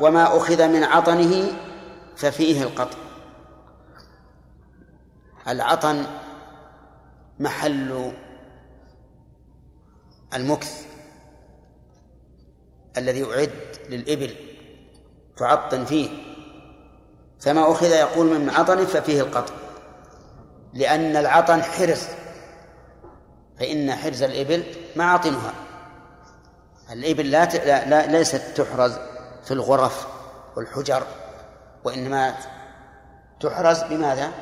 وما 0.00 0.36
أخذ 0.36 0.68
من 0.68 0.84
عطنه 0.84 1.52
ففيه 2.16 2.62
القطع. 2.62 2.98
العطن 5.48 6.06
محل 7.40 8.12
المكث 10.34 10.86
الذي 12.96 13.24
أعد 13.24 13.50
للإبل 13.88 14.34
تعطن 15.36 15.84
فيه. 15.84 16.08
فما 17.40 17.72
أخذ 17.72 17.90
يقول 17.90 18.26
من 18.26 18.50
عطن 18.50 18.84
ففيه 18.84 19.20
القطع. 19.20 19.54
لأن 20.74 21.16
العطن 21.16 21.62
حرز 21.62 22.06
فإن 23.58 23.92
حرز 23.92 24.22
الإبل 24.22 24.64
معاطنها 24.96 25.52
الإبل 26.92 27.30
لا, 27.30 27.44
لا, 27.84 28.06
ليست 28.06 28.42
تحرز 28.56 28.98
في 29.44 29.50
الغرف 29.50 30.06
والحجر 30.56 31.02
وإنما 31.84 32.34
تحرز 33.40 33.82
بماذا؟ 33.82 34.32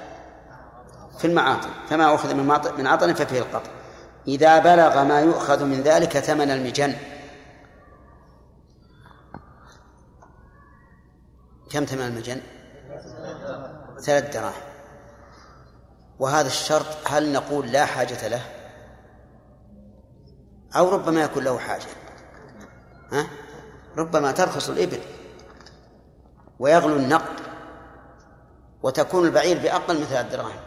في 1.18 1.26
المعاطن 1.26 1.70
فما 1.88 2.14
أخذ 2.14 2.34
من 2.34 2.46
من 2.78 2.86
عطن 2.86 3.14
ففيه 3.14 3.38
القطع 3.38 3.70
إذا 4.28 4.58
بلغ 4.58 5.04
ما 5.04 5.20
يؤخذ 5.20 5.64
من 5.64 5.82
ذلك 5.82 6.18
ثمن 6.18 6.50
المجن 6.50 6.96
كم 11.70 11.84
ثمن 11.84 12.02
المجن؟ 12.02 12.40
ثلاث 14.00 14.34
دراهم 14.34 14.62
وهذا 16.18 16.46
الشرط 16.46 16.86
هل 17.06 17.32
نقول 17.32 17.72
لا 17.72 17.84
حاجة 17.84 18.28
له؟ 18.28 18.40
أو 20.76 20.88
ربما 20.88 21.22
يكون 21.22 21.44
له 21.44 21.58
حاجة. 21.58 21.86
ها؟ 23.12 23.26
ربما 23.96 24.32
ترخص 24.32 24.68
الإبل 24.68 25.00
ويغلو 26.58 26.96
النقد 26.96 27.40
وتكون 28.82 29.26
البعير 29.26 29.58
بأقل 29.58 29.98
من 29.98 30.04
ثلاث 30.04 30.32
دراهم 30.32 30.60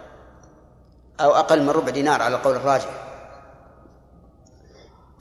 أو 1.20 1.36
أقل 1.36 1.64
من 1.64 1.70
ربع 1.70 1.90
دينار 1.90 2.22
على 2.22 2.36
القول 2.36 2.56
الراجح. 2.56 2.90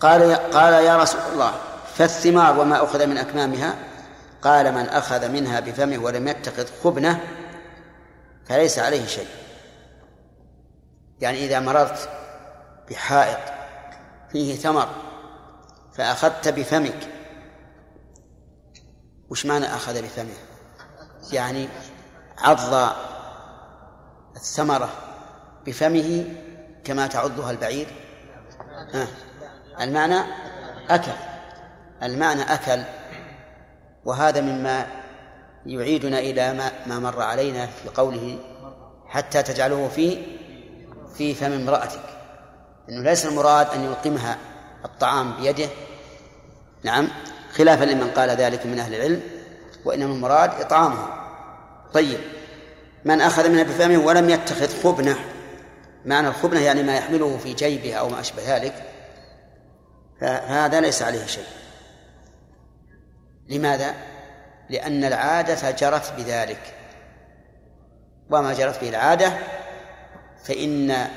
قال 0.00 0.34
قال 0.34 0.72
يا 0.72 0.96
رسول 0.96 1.20
الله 1.32 1.54
فالثمار 1.94 2.60
وما 2.60 2.84
أخذ 2.84 3.06
من 3.06 3.18
أكمامها؟ 3.18 3.74
قال 4.42 4.74
من 4.74 4.88
أخذ 4.88 5.28
منها 5.28 5.60
بفمه 5.60 5.98
ولم 5.98 6.28
يتخذ 6.28 6.66
خبنة 6.84 7.20
فليس 8.46 8.78
عليه 8.78 9.06
شيء. 9.06 9.28
يعني 11.20 11.44
إذا 11.44 11.60
مررت 11.60 12.08
بحائط 12.90 13.57
فيه 14.32 14.56
ثمر 14.56 14.88
فأخذت 15.94 16.48
بفمك. 16.48 17.08
وش 19.30 19.46
معنى 19.46 19.66
أخذ 19.66 20.02
بفمه؟ 20.02 20.34
يعني 21.32 21.68
عض 22.38 22.92
الثمرة 24.36 24.88
بفمه 25.66 26.24
كما 26.84 27.06
تعضها 27.06 27.50
البعير؟ 27.50 27.86
ها. 28.94 29.06
المعنى 29.80 30.20
أكل. 30.88 31.12
المعنى 32.02 32.42
أكل 32.42 32.82
وهذا 34.04 34.40
مما 34.40 34.86
يعيدنا 35.66 36.18
إلى 36.18 36.52
ما, 36.52 36.70
ما 36.86 36.98
مر 36.98 37.22
علينا 37.22 37.66
في 37.66 37.88
قوله 37.88 38.38
حتى 39.06 39.42
تجعله 39.42 39.88
في 39.88 40.26
في 41.14 41.34
فم 41.34 41.52
امرأتك. 41.52 42.17
إنه 42.88 43.02
ليس 43.02 43.26
المراد 43.26 43.66
أن 43.74 43.84
يلقمها 43.84 44.38
الطعام 44.84 45.36
بيده. 45.36 45.68
نعم 46.82 47.08
خلافا 47.52 47.84
لمن 47.84 48.10
قال 48.10 48.30
ذلك 48.30 48.66
من 48.66 48.78
أهل 48.78 48.94
العلم 48.94 49.22
وإنما 49.84 50.14
المراد 50.14 50.60
إطعامه 50.60 51.08
طيب 51.94 52.18
من 53.04 53.20
أخذ 53.20 53.48
منها 53.48 53.62
بفمه 53.62 53.98
ولم 53.98 54.30
يتخذ 54.30 54.82
خبنة. 54.82 55.16
معنى 56.04 56.28
الخبنة 56.28 56.60
يعني 56.60 56.82
ما 56.82 56.96
يحمله 56.96 57.38
في 57.38 57.54
جيبه 57.54 57.94
أو 57.94 58.08
ما 58.08 58.20
أشبه 58.20 58.56
ذلك. 58.56 58.74
فهذا 60.20 60.80
ليس 60.80 61.02
عليه 61.02 61.26
شيء. 61.26 61.46
لماذا؟ 63.48 63.94
لأن 64.70 65.04
العادة 65.04 65.70
جرت 65.70 66.12
بذلك. 66.16 66.74
وما 68.30 68.54
جرت 68.54 68.80
به 68.80 68.88
العادة 68.88 69.32
فإن 70.44 71.08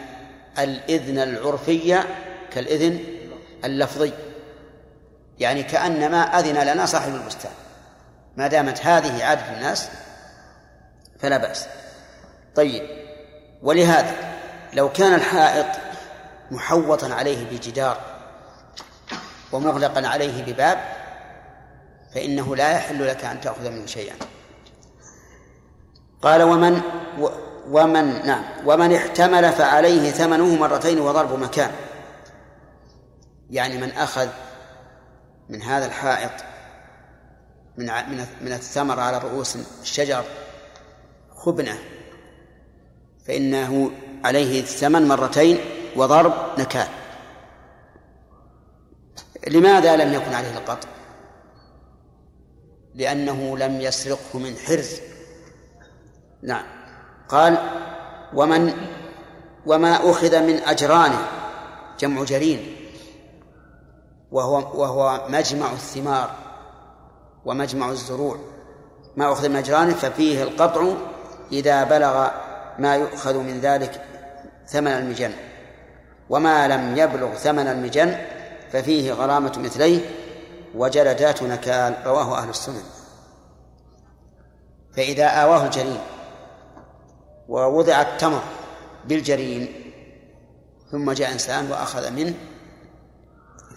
الإذن 0.59 1.19
العرفي 1.19 2.03
كالإذن 2.51 3.03
اللفظي. 3.65 4.13
يعني 5.39 5.63
كأنما 5.63 6.39
أذن 6.39 6.63
لنا 6.73 6.85
صاحب 6.85 7.15
البستان. 7.15 7.51
ما 8.37 8.47
دامت 8.47 8.85
هذه 8.85 9.23
عادة 9.23 9.53
الناس 9.57 9.89
فلا 11.19 11.37
بأس. 11.37 11.67
طيب 12.55 12.83
ولهذا 13.61 14.15
لو 14.73 14.91
كان 14.91 15.13
الحائط 15.13 15.67
محوطا 16.51 17.13
عليه 17.13 17.45
بجدار 17.45 17.97
ومغلقا 19.51 20.07
عليه 20.07 20.43
بباب 20.43 20.77
فإنه 22.15 22.55
لا 22.55 22.71
يحل 22.71 23.07
لك 23.07 23.25
أن 23.25 23.41
تأخذ 23.41 23.69
منه 23.69 23.85
شيئا. 23.85 24.15
قال 26.21 26.41
ومن 26.43 26.81
ومن 27.69 28.25
نعم 28.25 28.43
ومن 28.65 28.93
احتمل 28.93 29.51
فعليه 29.51 30.11
ثمنه 30.11 30.55
مرتين 30.55 30.99
وضرب 30.99 31.39
مكان. 31.39 31.71
يعني 33.49 33.77
من 33.77 33.91
أخذ 33.91 34.27
من 35.49 35.61
هذا 35.61 35.85
الحائط 35.85 36.31
من 37.77 37.85
من 37.85 38.25
من 38.41 38.53
الثمر 38.53 38.99
على 38.99 39.17
رؤوس 39.17 39.57
الشجر 39.81 40.23
خبنة 41.35 41.77
فإنه 43.27 43.91
عليه 44.23 44.59
الثمن 44.59 45.07
مرتين 45.07 45.57
وضرب 45.95 46.33
نكال 46.59 46.87
لماذا 49.47 49.95
لم 49.95 50.13
يكن 50.13 50.33
عليه 50.33 50.57
القطع؟ 50.57 50.89
لأنه 52.95 53.57
لم 53.57 53.81
يسرقه 53.81 54.39
من 54.39 54.55
حرز. 54.57 54.99
نعم. 56.43 56.80
قال 57.31 57.57
ومن 58.33 58.73
وما 59.65 60.11
أخذ 60.11 60.39
من 60.41 60.59
أجرانه 60.63 61.27
جمع 61.99 62.23
جرين 62.23 62.75
وهو 64.31 64.81
وهو 64.81 65.25
مجمع 65.29 65.71
الثمار 65.71 66.31
ومجمع 67.45 67.89
الزروع. 67.89 68.37
ما 69.17 69.31
أخذ 69.31 69.49
من 69.49 69.55
أجرانه 69.55 69.93
ففيه 69.93 70.43
القطع 70.43 70.93
إذا 71.51 71.83
بلغ 71.83 72.27
ما 72.79 72.95
يؤخذ 72.95 73.37
من 73.37 73.59
ذلك 73.59 74.05
ثمن 74.67 74.91
المجن. 74.91 75.31
وما 76.29 76.67
لم 76.67 76.97
يبلغ 76.97 77.33
ثمن 77.33 77.67
المجن 77.67 78.17
ففيه 78.71 79.13
غرامة 79.13 79.59
مثليه 79.59 79.99
وجلدات 80.75 81.43
نكال. 81.43 81.95
رواه 82.05 82.37
أهل 82.37 82.49
السنن. 82.49 82.83
فإذا 84.95 85.25
آواه 85.25 85.65
الجرين. 85.65 85.99
ووضع 87.49 88.01
التمر 88.01 88.41
بالجرين 89.05 89.67
ثم 90.91 91.11
جاء 91.11 91.31
إنسان 91.31 91.71
وأخذ 91.71 92.11
منه 92.11 92.33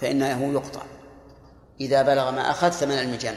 فإنه 0.01 0.53
يقطع 0.53 0.83
إذا 1.81 2.03
بلغ 2.03 2.31
ما 2.31 2.51
أخذ 2.51 2.71
ثمن 2.71 2.99
المجن 2.99 3.35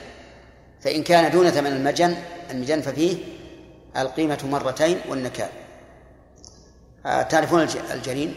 فإن 0.82 1.04
كان 1.04 1.32
دون 1.32 1.50
ثمن 1.50 1.68
المجن 1.68 2.16
المجن 2.52 2.82
ففيه 2.82 3.18
القيمة 3.98 4.40
مرتين 4.52 5.00
والنكال 5.10 5.50
آه، 7.06 7.22
تعرفون 7.22 7.68
الجرين؟ 7.92 8.36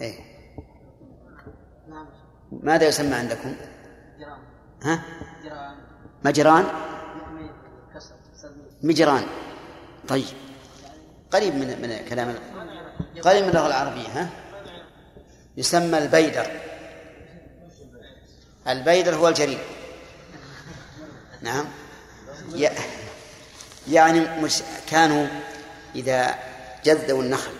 إيه؟ 0.00 0.18
ماذا 2.52 2.86
يسمى 2.86 3.14
عندكم؟ 3.14 3.54
ها؟ 4.82 5.02
مجران؟ 6.24 6.64
مجران 8.82 9.22
طيب. 10.08 10.24
قريب 11.32 11.54
من 11.54 11.82
من 11.82 12.08
كلام 12.08 12.34
قريب 13.22 13.42
من 13.42 13.48
اللغة 13.48 13.66
العربية 13.66 14.08
ها؟ 14.08 14.28
يسمى 15.56 15.98
البيدر. 15.98 16.46
البيدر 18.68 19.14
هو 19.14 19.28
الجريم 19.28 19.58
نعم. 21.42 21.64
يعني 23.88 24.20
مش 24.20 24.62
كانوا 24.90 25.26
إذا 25.94 26.34
جذوا 26.84 27.22
النخل. 27.22 27.52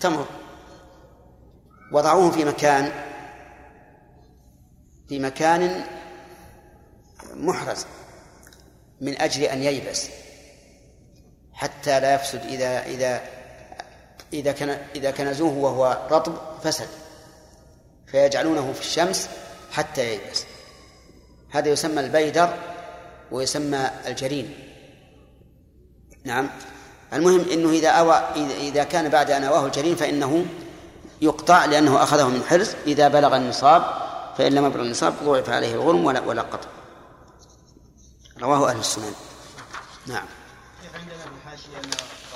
تمر. 0.00 0.26
وضعوه 1.92 2.30
في 2.30 2.44
مكان 2.44 2.92
في 5.08 5.18
مكان 5.18 5.84
محرز 7.34 7.86
من 9.00 9.20
أجل 9.20 9.42
أن 9.42 9.62
ييبس. 9.62 10.08
حتى 11.58 12.00
لا 12.00 12.14
يفسد 12.14 12.40
إذا 12.46 12.82
إذا 12.82 13.20
إذا 14.32 14.52
كان 14.52 14.78
إذا 14.94 15.10
كنزوه 15.10 15.52
وهو 15.52 15.98
رطب 16.10 16.34
فسد 16.64 16.88
فيجعلونه 18.06 18.72
في 18.72 18.80
الشمس 18.80 19.28
حتى 19.72 20.10
ييبس 20.10 20.44
هذا 21.50 21.68
يسمى 21.68 22.00
البيدر 22.00 22.54
ويسمى 23.30 23.90
الجرين. 24.06 24.58
نعم. 26.24 26.50
المهم 27.12 27.50
إنه 27.50 27.70
إذا 27.70 27.88
أوى 27.88 28.14
إذا 28.56 28.84
كان 28.84 29.08
بعد 29.08 29.30
أن 29.30 29.44
أواه 29.44 29.66
الجرين 29.66 29.96
فإنه 29.96 30.46
يقطع 31.20 31.64
لأنه 31.64 32.02
أخذه 32.02 32.28
من 32.28 32.42
حرز 32.42 32.74
إذا 32.86 33.08
بلغ 33.08 33.36
النصاب 33.36 33.82
فإن 34.38 34.52
لم 34.52 34.66
يبلغ 34.66 34.82
النصاب 34.82 35.14
ضعف 35.24 35.50
عليه 35.50 35.74
الغرم 35.74 36.04
ولا 36.04 36.20
ولا 36.20 36.42
قطع. 36.42 36.68
رواه 38.40 38.70
أهل 38.70 38.78
السنن. 38.78 39.12
نعم. 40.06 40.26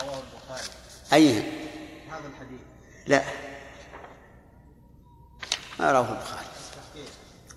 رواه 0.02 0.20
البخاري. 0.20 0.68
ايهم 1.12 1.44
هذا 2.10 2.28
الحديث. 2.28 2.60
لا. 3.06 3.24
ما 5.78 5.92
رواه 5.92 6.12
البخاري. 6.12 6.46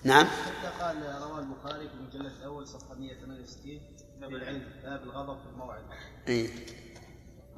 نعم. 0.04 0.26
حتى 0.26 0.68
قال 0.80 0.96
رواه 1.22 1.38
البخاري 1.38 1.88
في 1.88 1.94
المجلد 1.94 2.32
الأول 2.38 2.68
صفحة 2.68 2.94
168 2.94 3.80
باب 4.20 4.30
العلم 4.30 4.62
باب 4.84 5.02
الغضب 5.02 5.38
في 5.40 5.46
الموعد. 5.52 5.82
إيه. 6.28 6.50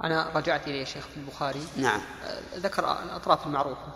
أنا 0.04 0.32
رجعت 0.34 0.66
إليه 0.66 0.80
يا 0.80 0.84
شيخ 0.84 1.06
في 1.06 1.16
البخاري. 1.16 1.66
نعم. 1.76 2.00
آه، 2.24 2.40
ذكر 2.56 3.02
الأطراف 3.02 3.46
المعروفة. 3.46 3.92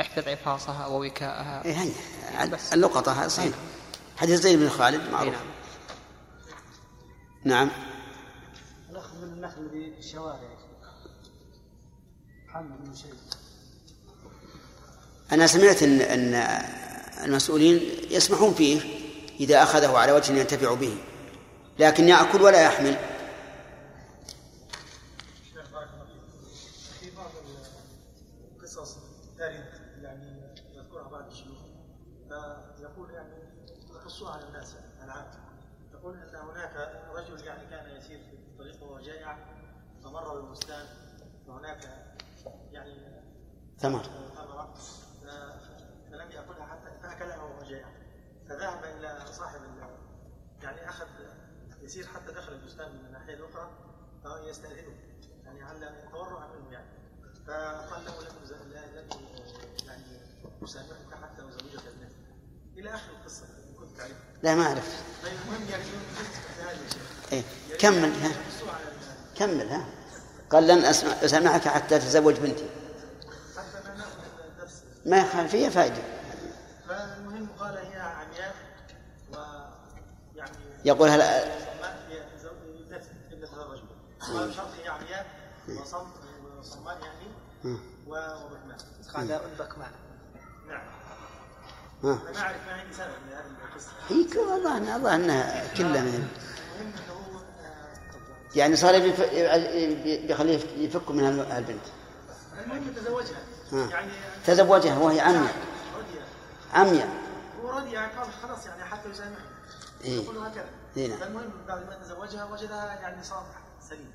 احفظ 0.00 0.28
عفاصها 0.28 0.86
ووكاءها. 0.86 1.64
إيه 1.64 1.74
هي. 1.74 2.48
بس. 2.48 2.72
اللقطة 2.72 3.12
هذا 3.12 3.28
صحيح. 3.28 3.54
حديث 4.16 4.40
زيد 4.40 4.58
بن 4.58 4.68
خالد 4.68 5.00
أي 5.00 5.10
معروف 5.10 5.34
نعم. 7.44 7.68
نعم. 7.68 7.95
النخل 9.46 9.70
في 9.70 9.98
الشوارع 9.98 10.58
محمد 12.46 12.84
بن 12.84 12.94
شيء. 12.94 13.14
أنا 15.32 15.46
سمعت 15.46 15.82
أن 15.82 16.00
أن 16.00 16.34
المسؤولين 17.24 17.80
يسمحون 18.10 18.54
فيه 18.54 18.80
إذا 19.40 19.62
أخذه 19.62 19.98
على 19.98 20.12
وجه 20.12 20.32
ينتفع 20.32 20.74
به 20.74 20.98
لكن 21.78 22.08
يأكل 22.08 22.42
ولا 22.42 22.62
يحمل 22.62 22.96
في 27.00 27.10
بعض 27.16 27.30
القصص 28.56 28.98
ترد 29.38 29.64
يعني 30.02 30.54
يذكرها 30.74 31.08
بعض 31.08 31.26
الشيوخ 31.26 31.58
فيقول 32.78 33.10
يعني 33.10 33.34
يقصوها 33.90 34.32
على 34.32 34.48
الناس 34.48 34.74
يعني 34.74 35.04
العام 35.04 35.26
يقول 35.94 36.16
ان 36.16 36.36
هناك 36.36 37.02
رجل 37.14 37.46
يعني 37.46 37.70
كان 37.70 37.96
يسير 37.96 38.18
في 38.18 38.36
الطريق 38.56 38.82
وهو 38.82 39.00
جائع 39.00 39.38
فمر 40.04 40.40
ببستان 40.40 40.86
وهناك 41.46 42.08
يعني 42.72 42.94
ف- 43.94 45.28
فلم 46.10 46.30
ياكلها 46.30 46.66
حتى 46.66 46.90
فاكلها 47.02 47.36
وهو 47.42 47.62
جائع. 47.62 47.88
فذهب 48.48 48.84
إلى 48.84 49.26
صاحب 49.32 49.60
يعني 50.62 50.88
أخذ 50.88 51.06
يسير 51.82 52.06
حتى 52.06 52.32
دخل 52.32 52.52
البستان 52.52 52.92
من 52.98 53.04
الناحية 53.06 53.34
الأخرى 53.34 53.70
فهو 54.24 54.36
يستأذنه. 54.48 54.94
يعني 55.44 55.62
على 55.62 56.04
تورعا 56.12 56.46
منه 56.46 56.72
يعني. 56.72 56.86
فقال 57.46 58.04
له 58.04 58.20
لن 58.20 58.94
لن 58.94 59.08
يعني 59.86 60.02
اسامحك 60.64 61.14
حتى 61.22 61.42
أزوجك 61.48 61.86
ابنتي 61.86 62.14
إلى 62.76 62.94
آخر 62.94 63.10
القصة 63.10 63.44
ان 63.44 63.74
كنت 63.78 63.98
تعرفها. 63.98 64.16
لا 64.42 64.54
ما 64.54 64.62
أعرف. 64.66 65.02
طيب 65.22 65.32
المهم 65.46 65.68
يعني 65.70 65.84
إيه. 67.32 67.42
كمل 67.78 68.12
ها. 68.22 68.26
ال- 68.26 69.38
كمل 69.38 69.68
ها. 69.68 69.86
قال 70.50 70.66
لن 70.66 70.78
أسمع 70.84 71.10
أسامحك 71.12 71.68
حتى 71.68 71.98
تزوج 71.98 72.34
بنتي 72.40 72.68
حتى 73.56 73.88
لا 73.88 73.94
ناخذ 73.94 74.18
الدرس 74.48 74.82
ما 75.06 75.18
يخالف 75.20 75.50
فيها 75.50 75.70
فائدة. 75.70 76.02
فالمهم 76.88 77.48
قال 77.58 77.76
هي 77.78 77.96
عمياء 78.00 78.54
ويعني 79.32 80.56
يقول 80.84 81.08
هل 81.08 81.22
قال 84.20 84.48
بشرط 84.48 84.68
هي 84.82 84.88
عمياء 84.88 85.26
وصم 85.68 86.06
وصماء 86.58 86.98
يعني 87.02 87.26
و- 88.06 88.10
وبكماء 88.10 88.76
قال 89.14 89.30
ربك 89.30 89.78
معنا 89.78 89.96
نعم. 90.68 90.82
ها. 92.04 92.18
أنا 92.30 92.38
أعرف 92.40 92.66
ما 92.66 92.72
عندي 92.72 92.92
سبب 92.94 93.08
لهذه 93.30 93.44
القصة. 93.70 93.90
هي 94.08 94.24
كل- 94.24 94.38
والله 94.38 94.76
أنا 94.76 94.94
والله 94.94 95.14
أنها 95.14 95.74
كلها 95.74 96.02
من 96.02 96.28
آه، 97.64 98.58
يعني 98.58 98.76
صار 98.76 98.98
بيخليه 98.98 100.58
يفك 100.76 101.10
من 101.10 101.24
هال- 101.24 101.52
هالبنت 101.52 101.84
المهم 102.64 102.92
تزوجها. 102.94 103.38
ها. 103.38 103.55
يعني 103.72 104.12
تزوجها 104.46 104.98
وهي 104.98 105.20
عمياء. 105.20 105.54
عمياء. 106.74 107.08
هو 107.62 107.70
رضي 107.70 107.92
يعني 107.92 108.12
قال 108.12 108.32
خلاص 108.42 108.66
يعني 108.66 108.84
حتى 108.84 109.08
يسامحني 109.08 109.44
إيه. 110.04 110.22
يقول 110.22 110.38
هكذا. 110.38 110.68
إيه 110.96 111.08
نعم. 111.08 111.18
فالمهم 111.18 111.50
بعد 111.68 111.86
ما 111.86 111.98
تزوجها 112.02 112.44
وجدها 112.44 112.86
يعني 112.86 113.24
صالح 113.24 113.60
سليم. 113.88 114.12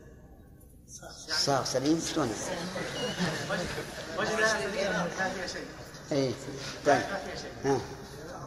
صار 1.28 1.64
سليم. 1.66 2.00
شلون؟ 2.00 2.32
وجدها 4.20 5.04
ما 5.08 5.30
فيها 5.30 5.48
شيء. 5.48 5.66
اي 6.12 6.34
طيب. 6.86 6.96
ما 6.96 7.18
فيها 7.26 7.36
شيء. 7.36 7.52
ها. 7.64 7.80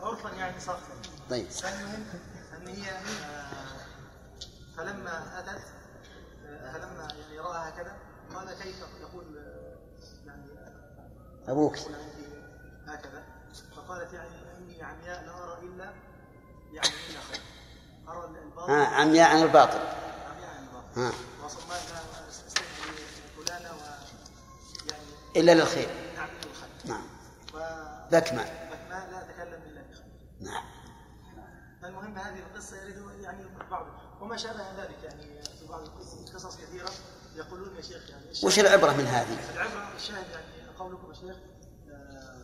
عرفا 0.02 0.28
يعني 0.28 0.60
صار 0.60 0.78
طيب. 1.30 1.50
فالمهم 1.50 2.04
إن 2.56 2.68
هي 2.68 2.90
آه، 2.90 3.44
فلما 4.76 5.38
أتت 5.38 5.62
آه، 6.46 6.72
فلما 6.72 7.08
يعني 7.20 7.38
رأى 7.38 7.68
هكذا 7.68 7.96
قال 8.34 8.48
كيف؟ 8.62 8.76
يقول 9.00 9.38
آه، 9.38 9.53
أبوك. 11.48 11.78
هكذا. 12.86 13.22
فقالت 13.76 14.12
يعني 14.12 14.28
إني 14.58 14.82
عمياء 14.82 15.24
لا 15.24 15.44
أرى 15.44 15.58
إلا 15.62 15.84
يعني 16.72 16.88
إلا 17.10 17.20
خير. 17.20 17.40
أرى 18.08 18.42
الباطل. 18.44 18.72
ها 18.72 18.86
عمياء 18.86 19.30
عن 19.30 19.42
الباطل. 19.42 19.78
عمياء 19.78 20.50
عن 20.50 20.62
الباطل. 20.62 21.00
ها. 21.00 21.12
وصماء 21.44 21.78
استهدي 22.28 22.66
فلانة 23.36 23.70
و 23.70 23.80
يعني 24.90 25.02
إلا 25.36 25.54
للخير. 25.54 25.88
نعم 26.16 26.28
إلا 26.28 26.50
الخير 26.50 26.68
نعم. 26.84 27.06
و 27.54 27.58
ذكمة 28.10 28.44
ما 28.90 29.08
لا 29.10 29.20
أتكلم 29.20 29.62
إلا 29.62 29.82
بخير. 29.82 30.04
نعم. 30.40 30.64
فالمهم 31.82 32.18
هذه 32.18 32.38
القصة 32.38 32.76
يريد 32.76 32.96
يعني 33.20 33.44
بعض. 33.70 33.86
وما 34.20 34.36
شابه 34.36 34.82
ذلك 34.82 35.02
يعني 35.04 35.42
في 35.42 35.66
بعض 35.68 35.80
القصص 35.80 36.32
قصص 36.34 36.56
كثيرة 36.56 36.90
يقولون 37.36 37.76
يا 37.76 37.82
شيخ 37.82 38.10
يعني 38.10 38.24
وش 38.44 38.58
العبرة 38.58 38.92
من 38.92 39.06
هذه؟ 39.06 39.54
العبرة؟ 39.54 39.96
الشاهد 39.96 40.30
يعني 40.30 40.53
قولكم 40.78 41.08
يا 41.08 41.14
شيخ 41.14 41.36
آه، 41.90 42.36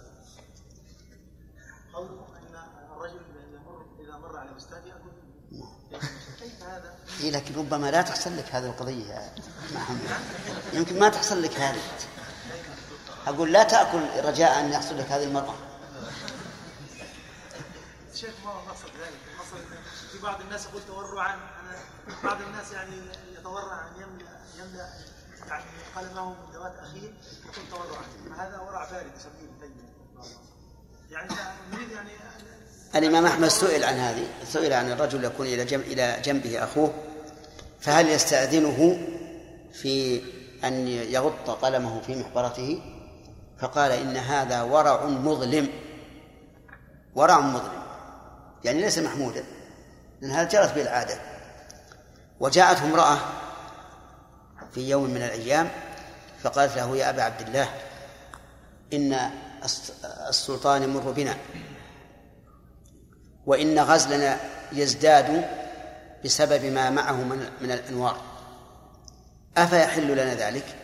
قولكم 1.93 2.35
أن 2.35 2.57
الرجل 2.93 3.20
يمر 3.55 3.87
إذا 4.01 4.16
مر 4.18 4.37
على 4.37 4.51
بستان 4.55 4.83
كيف 6.41 6.62
هذا؟ 6.62 6.95
إيه 7.20 7.31
لكن 7.31 7.55
ربما 7.55 7.91
لا 7.91 8.03
تحصل 8.03 8.37
لك 8.37 8.45
هذه 8.55 8.66
القضية 8.66 9.07
يا 9.14 9.35
محمد. 9.74 10.11
يمكن 10.72 10.99
ما 10.99 11.09
تحصل 11.09 11.43
لك 11.43 11.53
هذه. 11.61 11.83
أقول 13.26 13.53
لا 13.53 13.62
تأكل 13.62 14.01
رجاء 14.24 14.61
أن 14.61 14.72
يحصل 14.72 14.99
لك 14.99 15.07
هذه 15.07 15.24
المرأة. 15.24 15.55
شيخ 18.14 18.35
ما 18.45 18.51
هو 18.51 18.64
مقصد 18.66 18.87
ذلك؟ 19.01 19.20
المقصد 19.33 19.66
في 20.12 20.18
بعض 20.18 20.41
الناس 20.41 20.66
يقول 20.66 20.83
تورعا 20.87 21.35
أنا 21.35 21.78
بعض 22.24 22.41
الناس 22.43 22.72
يعني 22.72 22.97
يتورع 23.39 23.89
ان 23.89 24.03
يملا 24.03 24.41
يملأ 24.59 24.89
يعني 25.49 25.64
قلمه 25.97 26.28
من 26.28 26.53
ذوات 26.55 26.72
اخيه 26.78 27.09
يقول 27.45 27.64
تورعا 27.70 28.47
هذا 28.47 28.59
ورع 28.59 28.91
بارد 28.91 29.12
يسميه 29.16 29.51
الطيب 29.53 29.70
يعني 31.11 31.28
نريد 31.72 31.91
يعني 31.91 32.11
الإمام 32.95 33.26
أحمد 33.26 33.49
سئل 33.49 33.84
عن 33.84 33.95
هذه 33.95 34.26
سئل 34.45 34.72
عن 34.72 34.93
الرجل 34.93 35.24
يكون 35.24 35.47
إلى 35.47 35.64
جنب 35.64 35.80
إلى 35.80 36.20
جنبه 36.24 36.64
أخوه 36.64 36.93
فهل 37.80 38.09
يستأذنه 38.09 38.99
في 39.72 40.22
أن 40.64 40.88
يغط 40.88 41.51
قلمه 41.51 42.01
في 42.01 42.16
محبرته؟ 42.16 42.82
فقال 43.59 43.93
إن 43.93 44.16
هذا 44.16 44.62
ورع 44.62 45.05
مظلم. 45.05 45.68
ورع 47.14 47.41
مظلم. 47.41 47.82
يعني 48.64 48.80
ليس 48.80 48.99
محمودا 48.99 49.45
لأن 50.20 50.30
هذا 50.30 50.49
جرت 50.49 50.74
به 50.74 50.82
العادة 50.82 51.18
وجاءته 52.41 52.84
امرأة 52.84 53.18
في 54.74 54.88
يوم 54.88 55.10
من 55.10 55.22
الأيام 55.22 55.70
فقالت 56.42 56.76
له 56.76 56.96
يا 56.96 57.10
أبا 57.10 57.22
عبد 57.22 57.40
الله 57.40 57.70
إن 58.92 59.30
السلطان 60.28 60.82
يمر 60.82 61.10
بنا. 61.10 61.36
وإن 63.46 63.78
غزلنا 63.78 64.40
يزداد 64.72 65.44
بسبب 66.24 66.64
ما 66.64 66.90
معه 66.90 67.16
من, 67.22 67.70
الأنوار. 67.70 68.20
أفيحل 69.56 70.12
لنا 70.12 70.34
ذلك؟ 70.34 70.76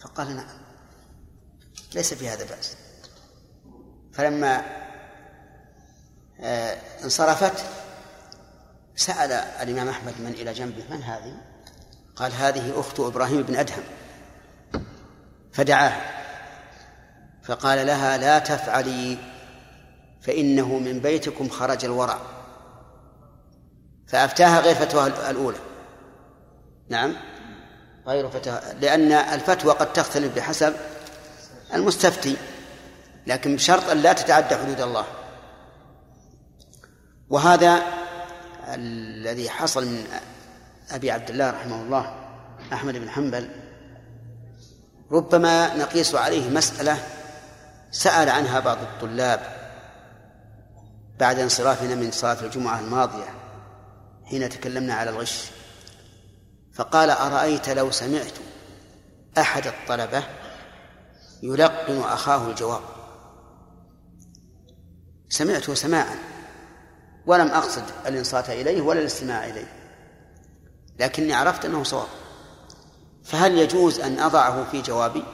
فقال 0.00 0.36
نعم. 0.36 0.60
ليس 1.94 2.14
في 2.14 2.28
هذا 2.28 2.44
بأس 2.44 2.76
فلما 4.12 4.62
آه، 6.40 6.78
انصرفت 7.04 7.64
سأل 8.96 9.32
الإمام 9.32 9.88
أحمد 9.88 10.20
من 10.20 10.30
إلى 10.30 10.52
جنبه 10.52 10.84
من 10.90 11.02
هذه؟ 11.02 11.34
قال 12.20 12.32
هذه 12.32 12.80
أخت 12.80 13.00
إبراهيم 13.00 13.42
بن 13.42 13.56
أدهم. 13.56 13.82
فدعاها 15.52 16.00
فقال 17.42 17.86
لها 17.86 18.16
لا 18.18 18.38
تفعلي 18.38 19.18
فإنه 20.20 20.78
من 20.78 21.00
بيتكم 21.00 21.48
خرج 21.48 21.84
الورع. 21.84 22.18
فأفتاها 24.06 24.60
غير 24.60 24.74
فتواها 24.74 25.30
الأولى. 25.30 25.58
نعم. 26.88 27.16
غير 28.06 28.28
فتوى. 28.28 28.60
لأن 28.80 29.12
الفتوى 29.12 29.72
قد 29.72 29.92
تختلف 29.92 30.36
بحسب 30.36 30.74
المستفتي. 31.74 32.36
لكن 33.26 33.56
بشرط 33.56 33.90
أن 33.90 33.98
لا 33.98 34.12
تتعدى 34.12 34.56
حدود 34.56 34.80
الله. 34.80 35.04
وهذا 37.30 37.82
الذي 38.68 39.50
حصل 39.50 39.86
من 39.86 40.06
أبي 40.92 41.10
عبد 41.10 41.30
الله 41.30 41.50
رحمه 41.50 41.82
الله 41.82 42.14
أحمد 42.72 42.96
بن 42.96 43.10
حنبل 43.10 43.48
ربما 45.10 45.76
نقيس 45.76 46.14
عليه 46.14 46.50
مسألة 46.50 46.98
سأل 47.90 48.28
عنها 48.28 48.60
بعض 48.60 48.78
الطلاب 48.78 49.40
بعد 51.18 51.38
انصرافنا 51.38 51.94
من 51.94 52.10
صلاة 52.10 52.40
الجمعة 52.40 52.80
الماضية 52.80 53.28
حين 54.24 54.48
تكلمنا 54.48 54.94
على 54.94 55.10
الغش 55.10 55.50
فقال 56.74 57.10
أرأيت 57.10 57.68
لو 57.68 57.90
سمعت 57.90 58.32
أحد 59.38 59.66
الطلبة 59.66 60.22
يلقن 61.42 62.00
أخاه 62.00 62.50
الجواب؟ 62.50 62.80
سمعته 65.28 65.74
سماعا 65.74 66.18
ولم 67.26 67.48
أقصد 67.48 67.82
الإنصات 68.06 68.50
إليه 68.50 68.80
ولا 68.80 69.00
الاستماع 69.00 69.44
إليه. 69.44 69.79
لكني 70.98 71.32
عرفت 71.32 71.64
أنه 71.64 71.84
صواب. 71.84 72.08
فهل 73.24 73.58
يجوز 73.58 74.00
أن 74.00 74.18
أضعه 74.18 74.70
في 74.70 74.82
جوابي؟ 74.82 75.24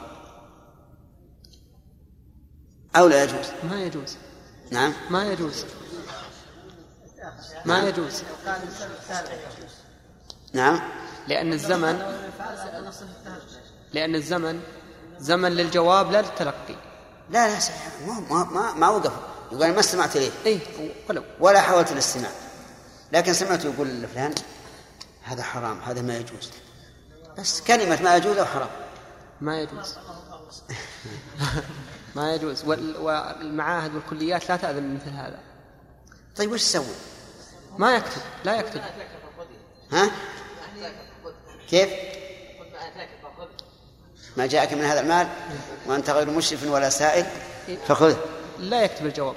أو 2.96 3.06
لا 3.06 3.24
يجوز؟ 3.24 3.46
ما 3.70 3.82
يجوز. 3.82 4.16
نعم. 4.70 4.92
ما 5.10 5.32
يجوز. 5.32 5.64
ما 7.64 7.88
يجوز. 7.88 8.22
نعم. 10.52 10.80
لأن 11.28 11.52
الزمن 11.52 11.98
لأن 13.92 14.14
الزمن 14.14 14.60
زمن 15.18 15.52
للجواب 15.52 16.10
لا 16.12 16.22
للتلقي. 16.22 16.74
لا 17.30 17.48
لا 17.48 17.58
ما 18.06 18.20
ما 18.30 18.44
ما, 18.44 18.72
ما 18.72 18.88
وقف. 18.88 19.12
يقول 19.52 19.72
ما 19.72 19.80
استمعت 19.80 20.16
إليه. 20.16 20.30
اي 20.46 20.60
ولو. 21.08 21.22
ولا 21.40 21.60
حاولت 21.60 21.92
الاستماع. 21.92 22.30
لكن 23.12 23.32
سمعت 23.32 23.64
يقول 23.64 23.88
لفلان 23.88 24.34
هذا 25.26 25.42
حرام 25.42 25.80
هذا 25.80 26.02
ما 26.02 26.16
يجوز. 26.16 26.50
بس 27.38 27.60
كلمة 27.60 28.02
ما 28.02 28.16
يجوز 28.16 28.38
أو 28.38 28.44
حرام؟ 28.44 28.68
ما 29.40 29.60
يجوز. 29.60 29.96
ما 32.14 32.34
يجوز. 32.34 32.64
وال- 32.64 32.96
والمعاهد 32.96 33.94
والكليات 33.94 34.48
لا 34.48 34.56
تأذن 34.56 34.94
مثل 34.94 35.10
هذا. 35.10 35.38
طيب 36.36 36.52
وش 36.52 36.62
تسوي؟ 36.62 36.84
ما 37.78 37.94
يكتب 37.96 38.22
لا 38.44 38.54
يكتب. 38.54 38.80
ها؟ 39.92 40.10
كيف؟ 41.70 41.90
ما 44.36 44.46
جاءك 44.46 44.72
من 44.72 44.84
هذا 44.84 45.00
المال 45.00 45.28
وأنت 45.86 46.10
غير 46.10 46.30
مشرف 46.30 46.66
ولا 46.66 46.90
سائل 46.90 47.26
فخذه. 47.88 48.18
لا 48.58 48.82
يكتب 48.82 49.06
الجواب. 49.06 49.34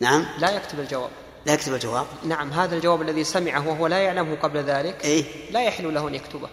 نعم؟ 0.00 0.26
لا 0.38 0.50
يكتب 0.50 0.80
الجواب. 0.80 1.10
لا 1.48 1.54
يكتب 1.54 1.74
الجواب. 1.74 2.06
نعم 2.24 2.50
هذا 2.50 2.76
الجواب 2.76 3.02
الذي 3.02 3.24
سمعه 3.24 3.68
وهو 3.68 3.86
لا 3.86 3.98
يعلمه 3.98 4.36
قبل 4.36 4.58
ذلك. 4.58 5.04
إيه. 5.04 5.50
لا 5.52 5.62
يحل 5.62 5.94
له 5.94 6.08
أن 6.08 6.14
يكتبه. 6.14 6.48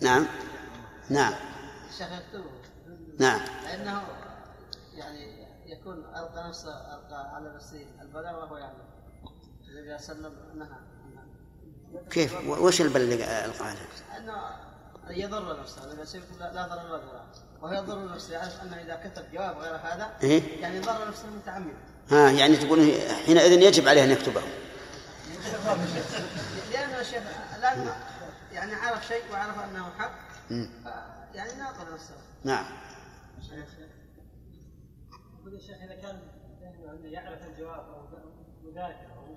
نعم. 0.00 0.26
نعم. 1.10 1.34
الشيخ 1.90 2.08
يكتبه 2.12 2.50
نعم. 3.18 3.40
لأنه 3.64 4.02
يعني 4.94 5.46
يكون 5.66 5.98
ألقى 5.98 6.48
نفسه 6.48 6.70
ألقى 6.70 7.34
على 7.34 7.54
نفسه 7.54 7.86
البلاء 8.02 8.34
وهو 8.34 8.56
يعلم. 8.56 8.84
النبي 9.68 9.98
صلى 9.98 10.16
الله 10.16 10.28
عليه 10.28 10.36
وسلم 10.36 10.58
نهى. 10.58 10.78
كيف؟ 12.10 12.48
وش 12.48 12.80
البلد 12.80 13.12
القاعدة 13.20 13.80
أنه 14.16 14.34
يضر 15.10 15.60
نفسه. 15.60 15.84
النبي 15.84 16.04
صلى 16.04 16.20
الله 16.20 16.46
عليه 16.46 16.52
وسلم 16.52 16.56
لا 16.56 16.66
ضرر 16.66 16.92
ولا 16.92 17.04
ضرر 17.04 17.51
وهو 17.62 17.72
يضر 17.72 18.14
نفسه 18.14 18.32
يعرف 18.32 18.62
أنه 18.62 18.76
إذا 18.76 19.00
كتب 19.04 19.24
جواب 19.32 19.58
غير 19.58 19.76
هذا 19.76 20.10
إيه؟ 20.22 20.60
يعني 20.60 20.80
ضر 20.80 21.08
نفسه 21.08 21.30
متعمدا 21.30 21.76
ها 22.10 22.30
يعني 22.30 22.56
تقول 22.56 22.92
حينئذ 23.26 23.62
يجب 23.62 23.88
عليه 23.88 24.04
أن 24.04 24.10
يكتبه. 24.10 24.42
لأن 26.72 27.00
الشيخ 27.00 27.22
لأنه 27.60 27.96
يعني 28.52 28.74
عرف 28.74 29.06
شيء 29.06 29.22
وعرف 29.32 29.58
أنه 29.58 29.90
حق 29.98 30.12
يعني 31.34 31.52
ناقض 31.58 31.92
نفسه 31.94 32.14
نعم. 32.44 32.64
يقول 35.40 35.54
يا 35.54 35.60
شيخ 35.60 35.76
إذا 35.82 35.94
كان 35.94 36.18
أنه 36.90 37.08
يعرف 37.08 37.40
الجواب 37.46 37.84
أو 37.88 38.08
مذاكر 38.62 39.06
أو 39.16 39.36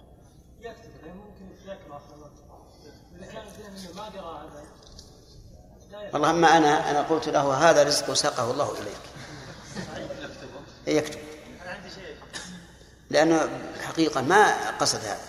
يكتب 0.59 0.89
يعني 1.01 1.19
ممكن 1.19 1.51
يتذكر 1.51 1.97
اخر 1.97 2.15
الوقت 2.15 2.31
إذا 3.15 3.25
كان 3.25 3.43
انه 3.47 3.93
ما 3.95 4.03
قرأ 4.03 4.43
هذا. 4.43 4.63
والله 6.13 6.29
أما 6.29 6.57
أنا 6.57 6.91
أنا 6.91 7.01
قلت 7.01 7.29
له 7.29 7.69
هذا 7.69 7.83
رزق 7.83 8.13
ساقه 8.13 8.51
الله 8.51 8.71
إليك. 8.71 9.01
إيه 10.87 10.97
يكتب. 10.97 11.19
لأنه 13.09 13.49
الحقيقة 13.75 14.21
ما 14.21 14.69
قصد 14.71 14.99
هذا. 14.99 15.21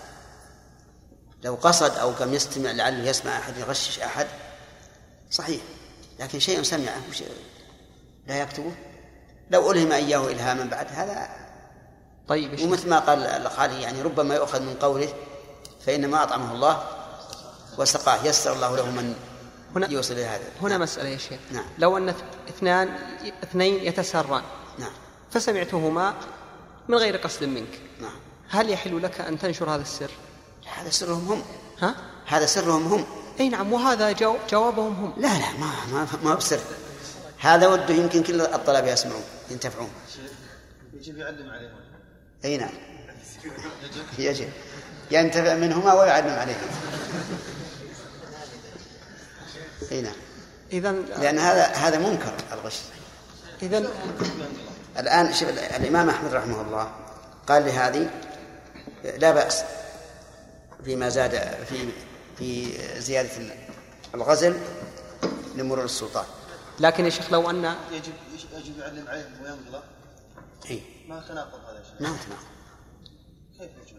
لو 1.42 1.54
قصد 1.54 1.96
أو 1.96 2.10
قام 2.10 2.34
يستمع 2.34 2.70
لعله 2.70 3.08
يسمع 3.08 3.38
أحد 3.38 3.56
يغشش 3.56 3.98
أحد 4.00 4.26
صحيح. 5.30 5.60
لكن 6.18 6.38
شيء 6.38 6.62
سمعه 6.62 7.00
لا 8.26 8.40
يكتبه. 8.40 8.72
لو 9.50 9.72
ألهم 9.72 9.92
إياه 9.92 10.26
إلهاما 10.26 10.64
بعد 10.64 10.86
هذا 10.92 11.28
طيب. 12.28 12.60
ومثل 12.60 12.88
ما 12.88 12.98
قال 12.98 13.26
الخالي 13.26 13.82
يعني 13.82 14.02
ربما 14.02 14.34
يؤخذ 14.34 14.60
من 14.60 14.74
قوله 14.74 15.14
فإنما 15.86 16.22
أطعمه 16.22 16.52
الله 16.52 16.84
وسقاه. 17.78 18.24
يسر 18.24 18.52
الله 18.52 18.76
له 18.76 18.90
من 18.90 19.14
هنا 19.76 19.90
يوصل 19.90 20.14
إلى 20.14 20.24
هذا. 20.24 20.44
هنا 20.62 20.78
مسألة 20.78 21.08
يا 21.08 21.18
شيخ. 21.18 21.38
نعم. 21.52 21.64
لو 21.78 21.96
أن 21.96 22.14
اثنان 22.48 22.88
اثنين 23.42 23.74
يتسران. 23.74 24.42
نعم. 24.78 24.92
فسمعتهما 25.32 26.14
من 26.88 26.94
غير 26.94 27.16
قصد 27.16 27.44
منك. 27.44 27.80
نعم. 28.00 28.16
هل 28.48 28.70
يحل 28.70 29.02
لك 29.02 29.20
أن 29.20 29.38
تنشر 29.38 29.70
هذا 29.70 29.82
السر؟ 29.82 30.10
هذا 30.76 30.90
سرهم 30.90 31.32
هم. 31.32 31.42
ها؟ 31.78 31.94
هذا 32.26 32.46
سرهم 32.46 32.86
هم. 32.86 33.04
أي 33.40 33.48
نعم. 33.48 33.72
وهذا 33.72 34.12
جو 34.12 34.36
جوابهم 34.50 34.94
هم. 34.94 35.12
لا 35.16 35.38
لا 35.38 35.52
ما 35.60 35.72
ما 35.92 36.08
ما 36.24 36.34
بسر. 36.34 36.60
هذا 37.38 37.68
وده 37.68 37.94
يمكن 37.94 38.22
كل 38.22 38.40
الطلبة 38.40 38.92
يسمعون 38.92 39.24
ينتفعون. 39.50 39.90
يجب 40.94 41.16
يعلم 41.16 41.50
عليهم 41.50 41.70
أي 42.44 42.56
نعم. 42.56 42.74
يجب. 44.18 44.48
ينتفع 45.10 45.54
منهما 45.54 45.92
ويعلم 45.92 46.30
عليهما 46.30 46.70
إي 49.92 50.00
نعم. 50.00 50.14
اذا 50.72 50.92
لأن 50.92 51.38
هذا 51.38 51.64
هذا 51.64 51.98
منكر 51.98 52.34
الغش. 52.52 52.80
اذا 53.62 53.88
الآن 54.98 55.34
شوف 55.34 55.48
الإمام 55.48 56.10
أحمد 56.10 56.34
رحمه 56.34 56.60
الله 56.60 56.92
قال 57.46 57.66
لهذه 57.66 58.10
لا 59.18 59.30
بأس 59.30 59.62
فيما 60.84 61.08
زاد 61.08 61.64
في 61.68 61.88
في 62.38 62.78
زيادة 63.00 63.30
الغزل 64.14 64.56
لمرور 65.56 65.84
السلطان. 65.84 66.24
لكن 66.80 67.04
يا 67.04 67.10
شيخ 67.10 67.32
لو 67.32 67.50
ان 67.50 67.64
يجب 67.92 68.12
يجب 68.56 68.78
يعلم 68.78 69.08
عليهم 69.08 69.32
وينقله 69.42 69.82
إي. 70.70 70.82
ما 71.08 71.20
تناقض 71.28 71.60
هذا 71.70 71.80
الشيء؟ 71.80 71.94
ما 72.00 72.16
تناقض 72.26 72.46
كيف 73.58 73.70
يجب؟ 73.86 73.96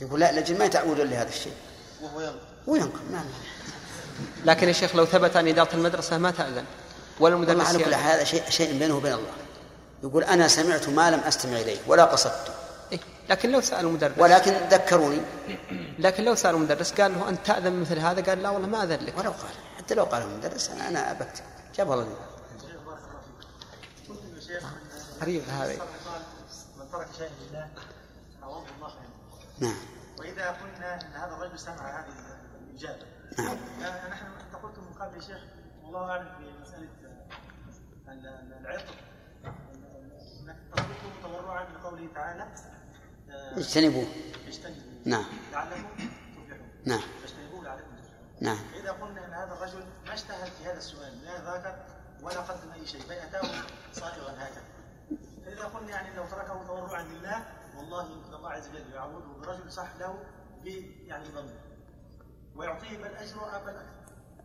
يقول 0.00 0.20
لا 0.20 0.30
الأجل 0.30 0.58
ما 0.58 0.66
تعودون 0.66 1.06
لهذا 1.06 1.28
الشيء. 1.28 1.54
وهو 2.02 2.20
ينقل 2.20 2.38
وينقل 2.66 3.12
ما 3.12 3.24
لكن 4.44 4.68
يا 4.68 4.72
شيخ 4.72 4.96
لو 4.96 5.04
ثبت 5.06 5.36
أن 5.36 5.48
إدارة 5.48 5.74
المدرسة 5.74 6.18
ما 6.18 6.30
تأذن 6.30 6.64
ولا 7.20 7.34
المدرس 7.34 7.66
على 7.66 7.84
كل 7.84 7.94
هذا 7.94 8.24
شيء 8.24 8.50
شيء 8.50 8.78
بينه 8.78 8.96
وبين 8.96 9.12
الله. 9.12 9.32
يقول 10.02 10.24
أنا 10.24 10.48
سمعت 10.48 10.88
ما 10.88 11.10
لم 11.10 11.20
أستمع 11.20 11.56
إليه 11.56 11.78
ولا 11.86 12.04
قصدت. 12.04 12.52
إيه؟ 12.92 12.98
لكن 13.30 13.50
لو 13.52 13.60
سأل 13.60 13.86
المدرس. 13.86 14.12
ولكن 14.18 14.52
ذكروني. 14.70 15.20
لكن 15.98 16.24
لو 16.24 16.34
سأل 16.34 16.54
المدرس 16.54 16.92
قال 16.92 17.12
له 17.14 17.28
أنت 17.28 17.46
تأذن 17.46 17.80
مثل 17.80 17.98
هذا؟ 17.98 18.22
قال 18.22 18.42
لا 18.42 18.50
والله 18.50 18.68
ما 18.68 18.82
أذن 18.82 19.06
لك. 19.06 19.18
ولو 19.18 19.30
قال 19.30 19.50
حتى 19.78 19.94
لو 19.94 20.04
قال 20.04 20.22
المدرس 20.22 20.70
أنا 20.70 20.88
أنا 20.88 21.10
أبكت. 21.10 21.42
جاب 21.76 21.92
الله 21.92 22.04
لي. 22.04 22.10
قلت 24.08 24.18
يا 24.36 24.40
شيخ 24.40 24.62
من- 24.64 25.20
قريب 25.20 25.42
هذا 25.48 25.72
من 26.78 26.90
ترك 26.92 27.06
شيئا 27.18 27.30
لله 27.50 27.68
عوضه 28.42 28.66
الله. 28.76 28.88
خيرا 28.88 29.02
نعم. 29.60 29.76
وإذا 30.18 30.46
قلنا 30.50 30.94
إن 30.94 31.12
هذا 31.14 31.32
الرجل 31.36 31.58
سمع 31.58 32.00
هذه 32.00 32.06
الإجابة 32.70 33.06
نعم. 33.38 33.56
نحن 34.10 34.26
أنت 34.26 34.54
قلت 34.62 34.78
من 34.78 34.92
قبل 35.00 35.14
يا 35.16 35.20
شيخ 35.20 35.40
والله 35.82 36.10
أعلم 36.10 36.28
في 36.38 36.60
مسألة 36.62 36.88
آه، 38.08 38.12
ال- 38.12 38.26
ال- 38.26 38.66
العطر 38.66 38.94
إنك 40.40 40.56
تتركه 40.72 41.22
تورعا 41.22 41.64
لقوله 41.64 42.08
تعالى 42.14 42.42
آه، 43.30 43.58
اجتنبوه. 43.58 44.06
اجتنبوا 44.46 44.82
نعم. 45.06 45.24
لعلكم 45.52 45.88
تفلحون. 45.96 46.68
نعم. 46.86 47.00
فاجتنبوه 47.22 47.64
لعلكم 47.64 47.90
تفلحون. 47.96 48.26
نعم. 48.40 48.56
فإذا 48.56 48.90
قلنا 48.92 49.26
أن 49.26 49.32
هذا 49.32 49.52
الرجل 49.52 49.84
ما 50.06 50.12
اجتهد 50.12 50.52
في 50.52 50.64
هذا 50.64 50.78
السؤال 50.78 51.24
لا 51.24 51.44
ذاكر 51.44 51.76
ولا 52.22 52.40
قدم 52.40 52.70
أي 52.72 52.86
شيء 52.86 53.00
بل 53.08 53.12
أتاه 53.12 53.42
صائغا 53.92 54.32
هكذا. 54.32 54.62
فإذا 55.44 55.64
قلنا 55.64 55.90
يعني 55.90 56.16
لو 56.16 56.24
تركه 56.26 56.66
تورعا 56.66 57.02
لله 57.02 57.44
والله 57.76 58.10
يمكن 58.12 58.34
الله 58.34 58.50
عز 58.50 58.68
وجل 58.68 58.92
يعوضه 58.92 59.40
برجل 59.40 59.72
صح 59.72 59.88
له 60.00 60.24
يعني 61.06 61.28
ضمه 61.28 61.54
ويعطيه 62.56 62.96
بل 62.98 63.04
أجر 63.04 63.36
بل 63.36 63.70
أكثر 63.70 63.82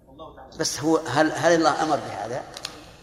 والله 0.08 0.36
تعالى. 0.36 0.58
بس 0.58 0.80
هو 0.80 0.98
هل 0.98 1.32
هل 1.32 1.52
الله 1.54 1.84
أمر 1.84 1.96
بهذا؟ 1.98 2.44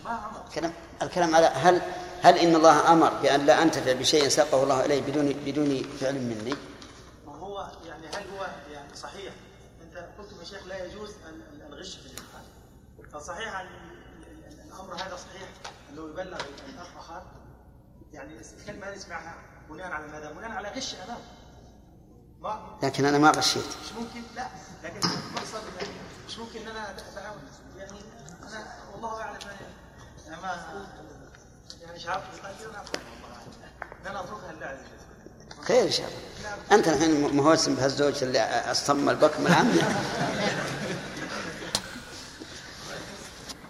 ما 0.04 0.10
أمر. 0.10 0.44
الكلام 0.48 0.72
الكلام 1.02 1.34
على 1.34 1.46
هل 1.46 1.82
هل 2.22 2.38
إن 2.38 2.56
الله 2.56 2.92
أمر 2.92 3.10
بأن 3.22 3.46
لا 3.46 3.62
أنتفع 3.62 3.92
بشيء 3.92 4.28
ساقه 4.28 4.62
الله 4.62 4.84
الي 4.84 5.00
بدون 5.00 5.32
بدون 5.32 5.82
فعل 6.00 6.14
مني؟ 6.14 6.54
وهو 7.26 7.70
يعني 7.86 8.06
هل 8.06 8.24
هو 8.38 8.46
يعني 8.72 8.94
صحيح؟ 8.96 9.34
أنت 9.82 9.96
قلتم 10.18 10.40
يا 10.40 10.44
شيخ 10.44 10.66
لا 10.66 10.84
يجوز 10.84 11.10
ال- 11.10 11.42
ال- 11.52 11.72
الغش 11.72 11.96
في 11.96 12.06
الامتحان 12.06 12.44
فصحيح 13.12 13.60
ال- 13.60 13.66
ال- 13.66 14.52
ال- 14.52 14.60
الأمر 14.60 14.94
هذا 14.94 15.16
صحيح 15.16 15.48
أنه 15.90 16.02
يبلغ 16.10 16.40
ال- 16.40 16.74
الاخ 16.74 16.86
اخاه 16.98 17.22
يعني 18.12 18.40
الكلمة 18.60 18.86
هذه 18.86 18.96
سمعها 18.98 19.34
بناء 19.70 19.86
على 19.92 20.06
ماذا؟ 20.06 20.32
بناء 20.32 20.50
على 20.50 20.68
غش 20.68 20.94
أمامه. 20.94 21.08
ما 21.18 21.43
لكن 22.82 23.04
أنا 23.04 23.18
ما 23.18 23.30
غشيت. 23.30 23.62
مش 23.84 23.92
ممكن 23.98 24.22
لا. 24.36 24.46
لكن 24.84 24.96
المقصد 24.96 25.62
مش 26.28 26.38
ممكن 26.38 26.60
إن 26.60 26.68
أنا 26.68 26.90
اتعاون 26.90 27.38
يعني 27.78 27.98
أنا 28.42 28.66
والله 28.92 29.22
أعلم 29.22 29.38
أنا- 29.40 30.26
يعني 30.30 30.42
ما 30.42 30.48
يعني 31.82 31.94
مش 31.96 32.06
عارف 32.06 32.22
أعلم. 32.44 32.54
إن 34.02 34.06
أنا 34.10 34.20
اتركها 34.20 34.52
لله 34.52 34.78
خير 35.64 35.82
ان 35.86 35.90
شاء 35.92 36.06
الله 36.08 36.54
أنت 36.72 36.88
الحين 36.88 37.36
مهوسم 37.36 37.74
بهالزوج 37.74 38.22
اللي 38.24 38.40
اصطم 38.70 39.08
البكم 39.10 39.46
العام 39.46 39.72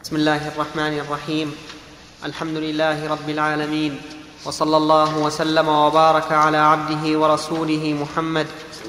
بسم 0.03 0.16
الله 0.16 0.49
الرحمن 0.49 0.99
الرحيم. 0.99 1.57
الحمد 2.25 2.57
لله 2.57 3.09
رب 3.09 3.29
العالمين. 3.31 4.03
وصلى 4.45 4.76
الله 4.76 5.18
وسلم 5.18 5.68
وبارك 5.68 6.32
على 6.32 6.57
عبده 6.57 7.18
ورسوله 7.18 7.97
محمد 8.01 8.47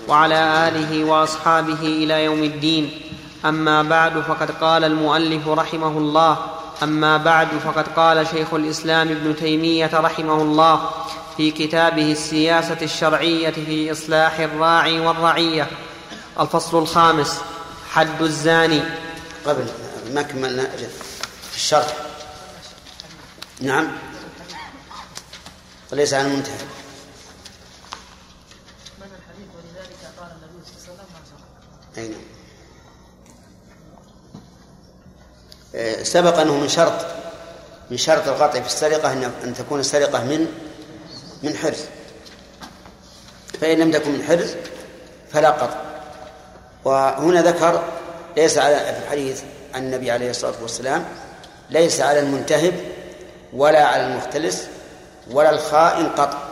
وعلى 0.08 0.68
آله 0.68 1.04
وأصحابه 1.04 1.82
إلى 1.82 2.24
يوم 2.24 2.44
الدين. 2.44 3.02
أما 3.46 3.84
بعد 3.84 4.20
فقد 4.20 4.52
قال 4.52 4.84
المؤلف 4.84 5.48
رحمه 5.48 5.98
الله. 5.98 6.38
أما 6.84 7.18
بعد 7.18 7.48
فقد 7.48 7.88
قال 7.96 8.28
شيخ 8.28 8.54
الإسلام 8.54 9.08
ابن 9.08 9.36
تيمية 9.36 9.90
رحمه 9.94 10.42
الله 10.42 10.90
في 11.38 11.52
كتابه 11.52 12.12
السياسة 12.12 12.78
الشرعية 12.82 13.52
في 13.52 13.92
إصلاح 13.92 14.40
الراعي 14.40 15.00
والرعية. 15.00 15.68
الفصل 16.40 16.78
الخامس 16.78 17.42
حد 17.92 18.22
الزاني. 18.22 18.82
قبل 19.46 19.66
ما 20.14 20.22
كملنا 20.22 20.70
في 21.52 21.56
الشرح. 21.56 21.94
نعم. 23.62 23.88
وليس 25.92 26.14
على 26.14 26.28
المنتهى. 26.28 26.54
من 29.00 29.08
الحديث 29.18 29.48
ولذلك 29.56 29.98
قال 30.20 30.32
النبي 30.32 30.66
صلى 30.66 30.94
الله 30.94 31.06
عليه 31.16 31.26
وسلم 31.26 31.98
أي 31.98 32.08
نعم. 32.08 32.22
آه، 35.76 36.04
سبق 36.04 36.40
أنه 36.40 36.58
من 36.58 36.70
شرط 36.70 37.06
من 37.92 37.98
شرط 37.98 38.28
القطع 38.28 38.60
في 38.62 38.68
السرقة 38.68 39.14
أن 39.14 39.54
تكون 39.58 39.80
السرقة 39.80 40.24
من 40.24 40.48
من 41.44 41.56
حرز. 41.56 41.86
فإن 43.62 43.80
لم 43.80 43.92
تكن 43.92 44.12
من 44.12 44.24
حرز 44.24 44.56
فلا 45.32 45.50
قطع. 45.50 45.82
وهنا 46.86 47.42
ذكر 47.42 47.84
ليس 48.38 48.58
على 48.58 48.76
في 48.76 49.00
الحديث 49.06 49.42
عن 49.74 49.84
النبي 49.84 50.12
عليه 50.12 50.30
الصلاة 50.30 50.62
والسلام 50.62 51.06
ليس 51.70 52.02
على 52.02 52.20
المنتهب 52.20 52.74
ولا 53.54 53.86
على 53.86 54.08
المختلس 54.08 54.68
ولا 55.32 55.50
الخائن 55.50 56.10
قطع 56.10 56.46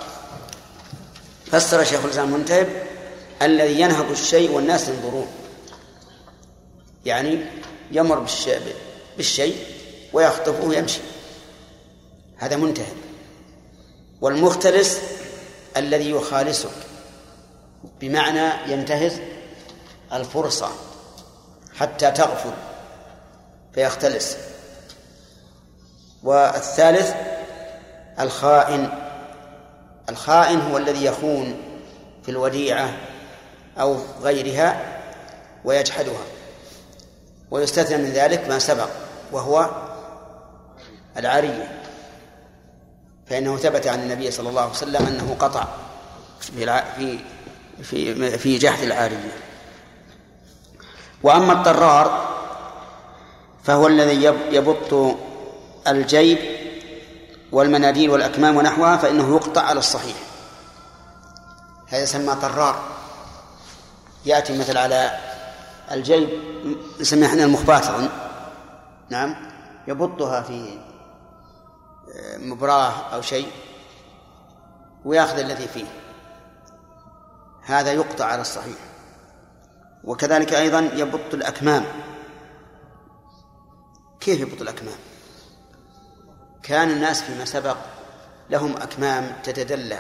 فسر 1.46 1.84
شيخ 1.84 2.06
الإسلام 2.06 2.34
المنتهب 2.34 2.68
الذي 3.42 3.82
ينهب 3.82 4.12
الشيء 4.12 4.52
والناس 4.52 4.88
ينظرون. 4.90 5.28
يعني 7.06 7.46
يمر 7.92 8.20
بالشيء, 8.20 8.76
بالشيء 9.18 9.66
ويخطفه 10.14 10.66
ويمشي. 10.66 11.02
هذا 12.38 12.56
منتهب. 12.56 12.96
والمختلس 14.22 15.00
الذي 15.78 16.10
يخالسك 16.12 16.70
بمعنى 18.02 18.74
ينتهز 18.74 19.20
الفرصة 20.14 20.70
حتى 21.76 22.12
تغفل 22.12 22.54
فيختلس. 23.74 24.38
والثالث 26.24 27.33
الخائن. 28.20 28.90
الخائن 30.10 30.60
هو 30.62 30.78
الذي 30.78 31.06
يخون 31.06 31.56
في 32.24 32.32
الوديعة 32.32 32.94
أو 33.80 33.98
غيرها 34.22 35.00
ويجحدها 35.66 36.22
ويستثنى 37.52 37.98
من 37.98 38.10
ذلك 38.10 38.48
ما 38.50 38.60
سبق 38.60 38.90
وهو 39.32 39.70
العارية 41.18 41.80
فإنه 43.30 43.58
ثبت 43.58 43.88
عن 43.88 44.00
النبي 44.00 44.32
صلى 44.32 44.50
الله 44.50 44.62
عليه 44.62 44.72
وسلم 44.72 45.06
أنه 45.08 45.36
قطع 45.40 45.68
في 46.40 47.20
في 47.84 48.38
في 48.38 48.58
جحد 48.58 48.84
العارية 48.84 49.32
وأما 51.24 51.54
الطرار 51.54 52.34
فهو 53.64 53.88
الذي 53.88 54.24
يب- 54.24 54.52
يبط 54.54 55.16
الجيب 55.88 56.38
والمناديل 57.54 58.10
والأكمام 58.10 58.58
ونحوها 58.58 58.98
فإنه 58.98 59.36
يقطع 59.36 59.62
على 59.62 59.80
الصحيح. 59.80 60.16
هذا 61.88 62.04
يسمى 62.04 62.36
طرار. 62.36 62.84
يأتي 64.26 64.60
مثل 64.60 64.78
على 64.78 65.20
الجيب 65.92 66.30
نسميه 67.00 67.28
إحنا 67.28 67.44
المخبات 67.44 67.86
أظن 67.86 68.10
نعم 69.10 69.36
يبطها 69.88 70.42
في 70.42 70.80
آه، 72.16 72.38
مبراة 72.38 72.92
أو 73.14 73.22
شيء 73.22 73.48
ويأخذ 75.06 75.40
الذي 75.40 75.68
فيه. 75.68 75.86
هذا 77.66 77.92
يقطع 77.92 78.26
على 78.26 78.42
الصحيح. 78.42 78.78
وكذلك 80.04 80.54
أيضا 80.54 80.80
يبط 80.80 81.34
الأكمام. 81.34 81.86
كيف 84.20 84.40
يبط 84.40 84.62
الأكمام؟ 84.62 85.13
كان 86.64 86.90
الناس 86.90 87.22
فيما 87.22 87.46
سبق 87.46 87.78
لهم 88.50 88.78
أكمام 88.78 89.32
تتدلى. 89.44 90.00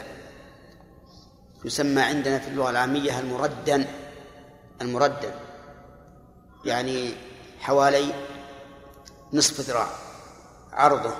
يسمى 1.65 2.01
عندنا 2.01 2.39
في 2.39 2.47
اللغة 2.47 2.69
العامية 2.69 3.19
المردن 3.19 3.85
المردن. 4.81 5.31
يعني 6.65 7.13
حوالي 7.59 8.13
نصف 9.33 9.61
ذراع 9.61 9.87
عرضه 10.73 11.15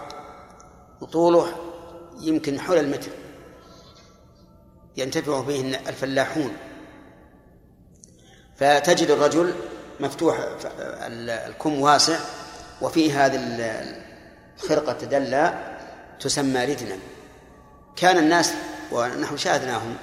وطوله 1.02 1.48
يمكن 2.22 2.60
حول 2.60 2.78
المتر. 2.78 3.12
ينتفع 4.98 5.42
به 5.42 5.80
الفلاحون. 5.90 6.58
فتجد 8.56 9.10
الرجل 9.10 9.54
مفتوح 10.00 10.48
الكم 11.48 11.82
واسع 11.82 12.20
وفيه 12.82 13.26
هذه 13.26 13.36
الخرقة 14.58 14.94
تدلى 14.94 15.76
تسمى 16.20 16.66
ردنا 16.66 16.98
كان 17.96 18.18
الناس 18.18 18.54
ونحن 18.92 19.38
شاهدناهم 19.38 19.96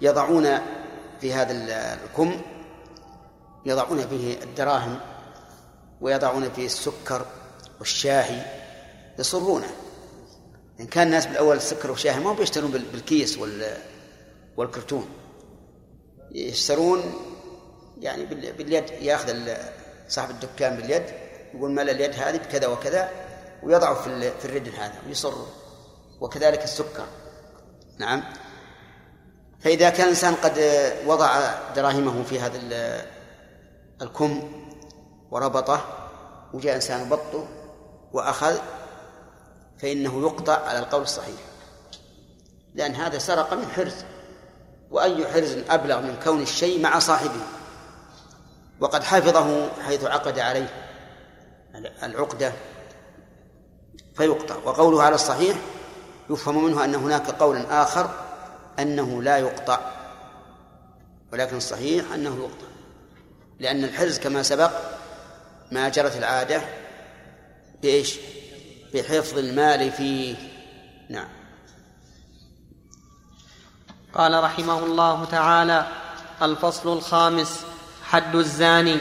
يضعون 0.00 0.58
في 1.20 1.34
هذا 1.34 1.52
الكم 2.04 2.40
يضعون 3.66 4.08
فيه 4.08 4.42
الدراهم 4.42 5.00
ويضعون 6.00 6.50
فيه 6.50 6.66
السكر 6.66 7.26
والشاهي 7.78 8.42
يصرونه. 9.18 9.70
إن 10.80 10.86
كان 10.86 11.06
الناس 11.06 11.26
بالأول 11.26 11.56
السكر 11.56 11.90
والشاهي 11.90 12.20
ما 12.20 12.32
بيشترون 12.32 12.70
بالكيس 12.70 13.38
والكرتون. 14.56 15.08
يشترون 16.32 17.02
يعني 18.00 18.24
باليد 18.26 18.90
ياخذ 18.90 19.36
صاحب 20.08 20.30
الدكان 20.30 20.76
باليد 20.76 21.02
يقول 21.54 21.70
مال 21.70 21.90
اليد 21.90 22.14
هذه 22.14 22.36
بكذا 22.36 22.66
وكذا 22.66 23.10
ويضعه 23.62 23.94
في 23.94 24.30
في 24.38 24.44
الردن 24.44 24.72
هذا 24.72 24.94
ويصر 25.06 25.32
وكذلك 26.20 26.64
السكر. 26.64 27.06
نعم. 27.98 28.22
فإذا 29.60 29.90
كان 29.90 30.04
الإنسان 30.04 30.34
قد 30.34 30.58
وضع 31.06 31.54
دراهمه 31.76 32.22
في 32.22 32.40
هذا 32.40 32.58
الكم 34.02 34.52
وربطه 35.30 35.84
وجاء 36.54 36.74
إنسان 36.74 37.08
بطه 37.08 37.48
وأخذ 38.12 38.58
فإنه 39.78 40.20
يقطع 40.20 40.66
على 40.66 40.78
القول 40.78 41.02
الصحيح. 41.02 41.40
لأن 42.74 42.94
هذا 42.94 43.18
سرق 43.18 43.54
من 43.54 43.66
حرز 43.66 43.94
وأي 44.90 45.26
حرز 45.26 45.58
أبلغ 45.70 46.00
من 46.00 46.16
كون 46.24 46.42
الشيء 46.42 46.82
مع 46.82 46.98
صاحبه. 46.98 47.42
وقد 48.80 49.02
حفظه 49.02 49.68
حيث 49.82 50.04
عقد 50.04 50.38
عليه 50.38 50.68
العقدة. 52.02 52.52
فيقطع. 54.16 54.56
وقوله 54.64 55.02
على 55.02 55.14
الصحيح 55.14 55.56
يفهم 56.30 56.64
منه 56.64 56.84
أن 56.84 56.94
هناك 56.94 57.30
قولا 57.30 57.82
آخر 57.82 58.10
أنه 58.78 59.22
لا 59.22 59.38
يقطع 59.38 59.80
ولكن 61.32 61.56
الصحيح 61.56 62.12
أنه 62.12 62.36
يقطع. 62.36 62.66
لأن 63.60 63.84
الحرز 63.84 64.18
كما 64.18 64.42
سبق 64.42 64.70
ما 65.72 65.88
جرت 65.88 66.16
العادة 66.16 66.62
بإيش؟ 67.82 68.18
بحفظ 68.94 69.38
المال 69.38 69.92
فيه. 69.92 70.36
نعم. 71.08 71.28
قال 74.14 74.44
رحمه 74.44 74.78
الله 74.78 75.24
تعالى 75.24 75.86
الفصل 76.42 76.92
الخامس 76.92 77.60
حد 78.04 78.34
الزاني 78.34 78.98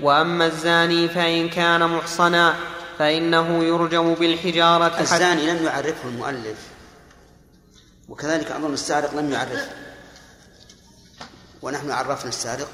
وأما 0.00 0.46
الزاني 0.46 1.08
فإن 1.08 1.48
كان 1.48 1.90
محصنا 1.90 2.54
فإنه 2.98 3.64
يرجم 3.64 4.14
بالحجارة 4.14 5.00
الزاني 5.00 5.46
لم 5.46 5.64
يعرفه 5.64 6.08
المؤلف. 6.08 6.58
وكذلك 8.08 8.50
أظن 8.50 8.74
السارق 8.74 9.14
لم 9.14 9.32
يعرفه 9.32 9.70
ونحن 11.62 11.90
عرفنا 11.90 12.28
السارق. 12.28 12.68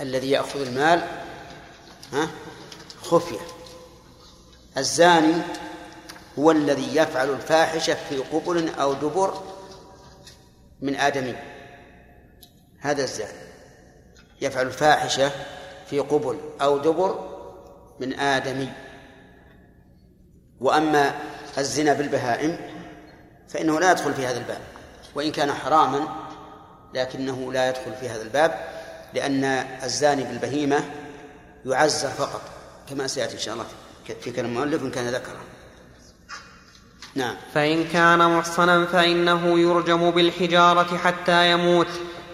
الذي 0.00 0.30
يأخذ 0.30 0.60
المال 0.60 1.08
ها؟ 2.12 2.28
خفيه 3.02 3.40
الزاني 4.78 5.42
هو 6.38 6.50
الذي 6.50 6.96
يفعل 6.96 7.30
الفاحشة 7.30 7.96
في 8.08 8.18
قبل 8.18 8.68
أو 8.68 8.92
دبر 8.92 9.42
من 10.80 10.96
ادمي 10.96 11.36
هذا 12.80 13.04
الزاني. 13.04 13.42
يفعل 14.40 14.66
الفاحشة 14.66 15.30
في 15.90 15.98
قبل 15.98 16.40
أو 16.60 16.78
دبر 16.78 17.31
من 18.02 18.20
آدمي. 18.20 18.68
وأما 20.60 21.14
الزنا 21.58 21.92
بالبهائم 21.92 22.56
فإنه 23.48 23.80
لا 23.80 23.90
يدخل 23.90 24.14
في 24.14 24.26
هذا 24.26 24.38
الباب 24.38 24.60
وإن 25.14 25.32
كان 25.32 25.52
حراما 25.52 26.08
لكنه 26.94 27.52
لا 27.52 27.68
يدخل 27.68 27.94
في 28.00 28.08
هذا 28.08 28.22
الباب 28.22 28.54
لأن 29.14 29.44
الزاني 29.82 30.24
بالبهيمة 30.24 30.80
يعزر 31.66 32.08
فقط 32.08 32.42
كما 32.90 33.06
سيأتي 33.06 33.34
إن 33.34 33.38
شاء 33.38 33.54
الله 33.54 33.66
في 34.20 34.30
كلام 34.30 34.46
المؤلف 34.46 34.82
إن 34.82 34.90
كان 34.90 35.08
ذكره. 35.08 35.40
نعم. 37.14 37.36
فإن 37.54 37.84
كان 37.84 38.36
محصنا 38.36 38.86
فإنه 38.86 39.58
يرجم 39.58 40.10
بالحجارة 40.10 40.96
حتى 40.96 41.50
يموت. 41.50 41.88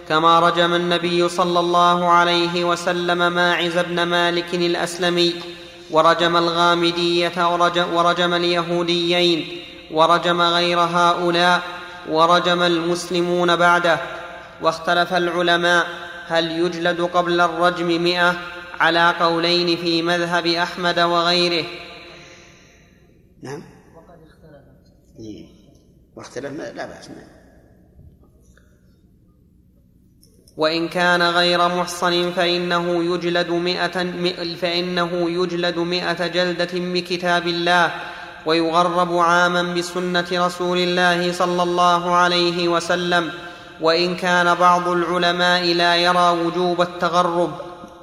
كما 0.09 0.39
رجم 0.39 0.73
النبي 0.73 1.29
صلى 1.29 1.59
الله 1.59 2.09
عليه 2.09 2.63
وسلم 2.63 3.33
ماعز 3.33 3.77
بن 3.77 4.03
مالك 4.03 4.53
الأسلمي 4.53 5.33
ورجم 5.91 6.37
الغامدية 6.37 7.53
ورجم, 7.53 7.93
ورجم 7.93 8.33
اليهوديين 8.33 9.61
ورجم 9.91 10.41
غير 10.41 10.79
هؤلاء 10.79 11.61
ورجم 12.09 12.61
المسلمون 12.61 13.55
بعده. 13.55 13.99
واختلف 14.61 15.13
العلماء 15.13 15.87
هل 16.27 16.51
يجلد 16.51 17.01
قبل 17.01 17.41
الرجم 17.41 18.03
مئة 18.03 18.35
على 18.79 19.13
قولين 19.19 19.77
في 19.77 20.01
مذهب 20.01 20.47
أحمد 20.47 20.99
وغيره. 20.99 21.65
نعم. 23.43 23.63
وقد 23.95 24.19
اختلف. 24.27 24.63
إيه. 25.19 25.45
واختلف 26.15 26.51
لا 26.75 26.85
بأس. 26.85 27.09
منه 27.09 27.38
وإن 30.59 30.87
كان 30.87 31.21
غير 31.21 31.67
محصن 31.67 32.31
فإنه 32.31 33.03
يجلد 33.13 33.49
مئة 33.49 34.11
فإنه 34.55 35.29
يجلد 35.29 35.77
مئة 35.77 36.27
جلدة 36.27 36.69
بكتاب 36.73 37.47
الله 37.47 37.91
ويغرب 38.45 39.17
عاما 39.17 39.73
بسنة 39.73 40.27
رسول 40.31 40.77
الله 40.77 41.31
صلى 41.31 41.63
الله 41.63 42.15
عليه 42.15 42.67
وسلم. 42.67 43.31
وإن 43.81 44.15
كان 44.15 44.55
بعض 44.55 44.87
العلماء 44.87 45.73
لا 45.73 45.95
يرى 45.95 46.29
وجوب 46.29 46.81
التغرب. 46.81 47.51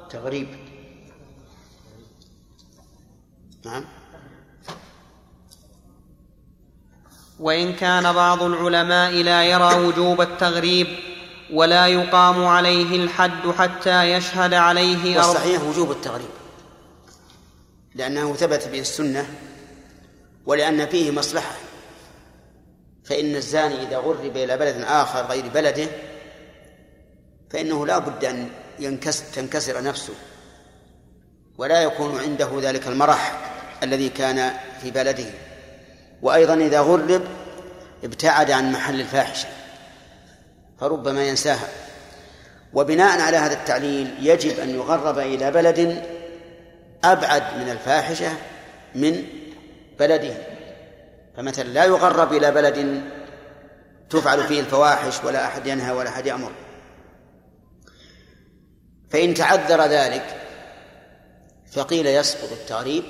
تغريب. 0.09 0.47
نعم. 3.65 3.85
وإن 7.39 7.73
كان 7.73 8.13
بعض 8.13 8.43
العلماء 8.43 9.11
لا 9.11 9.43
يرى 9.43 9.75
وجوب 9.75 10.21
التغريب. 10.21 11.06
ولا 11.53 11.87
يقام 11.87 12.45
عليه 12.45 13.03
الحد 13.03 13.51
حتى 13.57 14.03
يشهد 14.03 14.53
عليه 14.53 15.17
والصحيح 15.17 15.63
وجوب 15.63 15.91
التغريب 15.91 16.29
لأنه 17.95 18.33
ثبت 18.33 18.67
به 18.67 18.79
السنة 18.79 19.27
ولأن 20.45 20.85
فيه 20.85 21.11
مصلحة. 21.11 21.55
فإن 23.05 23.35
الزاني 23.35 23.83
إذا 23.83 23.97
غرب 23.97 24.37
إلى 24.37 24.57
بلد 24.57 24.83
آخر 24.87 25.25
غير 25.25 25.47
بلده 25.49 25.87
فإنه 27.49 27.85
لا 27.85 27.97
بد 27.97 28.25
أن 28.25 28.49
ينكس 28.79 29.31
تنكسر 29.31 29.83
نفسه. 29.83 30.13
ولا 31.57 31.81
يكون 31.81 32.19
عنده 32.19 32.49
ذلك 32.61 32.87
المرح 32.87 33.51
الذي 33.83 34.09
كان 34.09 34.53
في 34.81 34.91
بلده. 34.91 35.25
وأيضا 36.21 36.53
إذا 36.53 36.79
غرب 36.79 37.23
ابتعد 38.03 38.51
عن 38.51 38.71
محل 38.71 39.01
الفاحشة. 39.01 39.47
فربما 40.79 41.27
ينساها. 41.27 41.69
وبناء 42.73 43.21
على 43.21 43.37
هذا 43.37 43.53
التعليل 43.53 44.15
يجب 44.19 44.59
أن 44.59 44.69
يغرب 44.69 45.19
إلى 45.19 45.51
بلد 45.51 46.03
أبعد 47.03 47.57
من 47.57 47.69
الفاحشة 47.69 48.31
من 48.95 49.23
بلده. 49.99 50.33
فمثلا 51.37 51.63
لا 51.63 51.85
يغرب 51.85 52.33
إلى 52.33 52.51
بلد 52.51 53.01
تفعل 54.09 54.47
فيه 54.47 54.59
الفواحش 54.59 55.23
ولا 55.23 55.45
أحد 55.45 55.67
ينهى 55.67 55.91
ولا 55.91 56.09
أحد 56.09 56.25
يأمر. 56.25 56.51
فإن 59.09 59.33
تعذر 59.33 59.81
ذلك 59.81 60.41
فقيل 61.71 62.07
يسقط 62.07 62.51
التغريب 62.51 63.03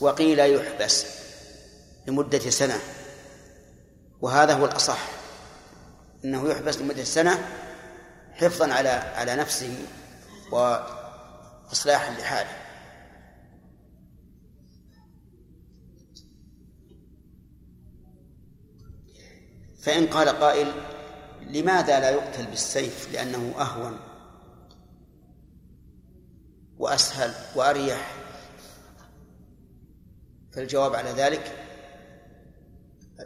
وقيل 0.00 0.38
يحبس 0.38 1.06
لمدة 2.06 2.38
سنة. 2.38 2.78
وهذا 4.20 4.52
هو 4.52 4.64
الأصح. 4.64 5.23
إنه 6.24 6.48
يحبس 6.48 6.78
لمدة 6.78 7.04
سنة 7.04 7.38
حفظا 8.32 8.72
على 8.72 8.88
على 8.88 9.36
نفسه 9.36 9.86
واصلاحا 10.52 12.10
لحاله. 12.20 12.64
فإن 19.82 20.06
قال 20.06 20.28
قائل 20.28 20.72
لماذا 21.40 22.00
لا 22.00 22.10
يقتل 22.10 22.46
بالسيف؟ 22.46 23.12
لأنه 23.12 23.54
أهون 23.58 23.98
وأسهل 26.78 27.34
وأريح. 27.56 28.14
فالجواب 30.52 30.94
على 30.94 31.10
ذلك 31.10 31.64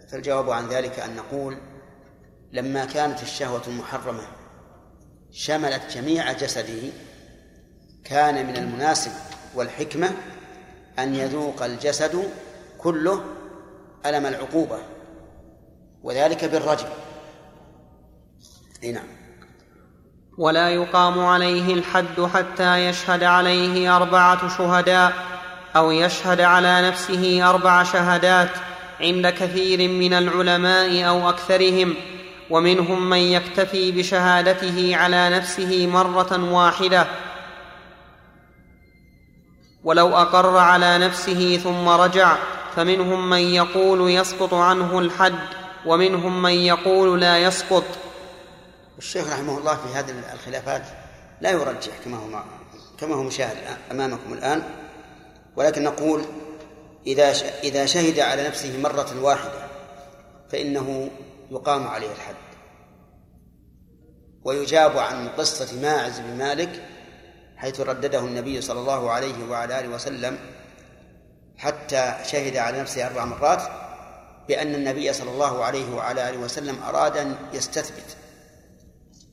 فالجواب 0.09 0.51
عن 0.51 0.69
ذلك 0.69 0.99
أن 0.99 1.17
نقول 1.17 1.59
لما 2.53 2.85
كانت 2.85 3.23
الشهوة 3.23 3.63
المحرمة 3.67 4.23
شملت 5.33 5.97
جميع 5.97 6.33
جسده 6.33 6.93
كان 8.05 8.47
من 8.47 8.57
المناسب 8.57 9.13
والحكمة 9.55 10.11
أن 10.99 11.15
يذوق 11.15 11.63
الجسد 11.63 12.31
كله 12.79 13.25
ألم 14.07 14.27
العقوبة 14.27 14.79
وذلك 16.03 16.45
بالرجم. 16.45 16.89
أي 18.83 18.93
نعم. 18.93 19.07
ولا 20.39 20.71
يقام 20.71 21.21
عليه 21.21 21.75
الحد 21.75 22.21
حتى 22.21 22.89
يشهد 22.89 23.23
عليه 23.23 23.97
أربعة 23.97 24.59
شهداء 24.59 25.13
أو 25.77 25.91
يشهد 25.91 26.41
على 26.41 26.89
نفسه 26.89 27.51
أربع 27.51 27.83
شهادات 27.83 28.51
عند 29.01 29.29
كثير 29.29 29.89
من 29.89 30.13
العلماء 30.13 31.09
أو 31.09 31.29
أكثرهم. 31.29 31.95
ومنهم 32.51 33.11
من 33.11 33.19
يكتفي 33.19 33.93
بشهادته 33.93 34.97
على 34.97 35.31
نفسه 35.31 35.87
مرة 35.87 36.53
واحدة. 36.53 37.07
ولو 39.85 40.17
أقر 40.17 40.57
على 40.57 40.99
نفسه 40.99 41.57
ثم 41.57 41.89
رجع 41.89 42.37
فمنهم 42.77 43.31
من 43.31 43.39
يقول 43.39 44.11
يسقط 44.11 44.55
عنه 44.55 44.99
الحد 44.99 45.39
ومنهم 45.87 46.43
من 46.43 46.53
يقول 46.53 47.21
لا 47.21 47.39
يسقط. 47.39 47.85
الشيخ 48.99 49.33
رحمه 49.33 49.59
الله 49.59 49.75
في 49.75 49.95
هذه 49.95 50.15
الخلافات 50.35 50.83
لا 51.41 51.51
يرجح 51.51 51.93
كما 52.05 52.17
هو 52.17 52.43
كما 52.99 53.15
هو 53.15 53.23
مشاهد 53.23 53.57
أمامكم 53.91 54.33
الآن. 54.33 54.63
ولكن 55.57 55.85
نقول 55.85 56.23
إذا 57.07 57.33
إذا 57.65 57.87
شهد 57.87 58.21
على 58.21 58.49
نفسه 58.49 58.79
مرة 58.83 59.23
واحدة 59.23 59.69
فإنه 60.53 61.11
يقام 61.51 61.87
عليه 61.87 62.13
الحد. 62.13 62.35
ويجاب 64.45 64.99
عن 64.99 65.29
قصة 65.29 65.81
ماعز 65.81 66.21
بن 66.21 66.39
مالك 66.39 66.83
حيث 67.57 67.81
ردده 67.81 68.19
النبي 68.19 68.61
صلى 68.61 68.81
الله 68.81 69.11
عليه 69.11 69.49
وعلى 69.51 69.81
آله 69.81 69.89
وسلم 69.89 70.39
حتى 71.57 72.15
شهد 72.25 72.57
على 72.57 72.81
نفسه 72.81 73.07
أربع 73.07 73.25
مرات 73.25 73.63
بأن 74.49 74.75
النبي 74.75 75.13
صلى 75.13 75.31
الله 75.31 75.65
عليه 75.65 75.95
وعلى 75.95 76.29
آله 76.29 76.39
وسلم 76.39 76.83
أراد 76.83 77.17
أن 77.17 77.37
يستثبت 77.53 78.17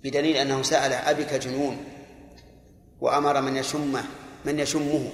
بدليل 0.03 0.38
أنه 0.38 0.61
سأل 0.61 0.93
أبك 0.93 1.34
جنون 1.34 1.84
وأمر 3.01 3.41
من 3.41 3.57
يشمه 3.57 4.03
من 4.45 4.59
يشمه 4.59 5.09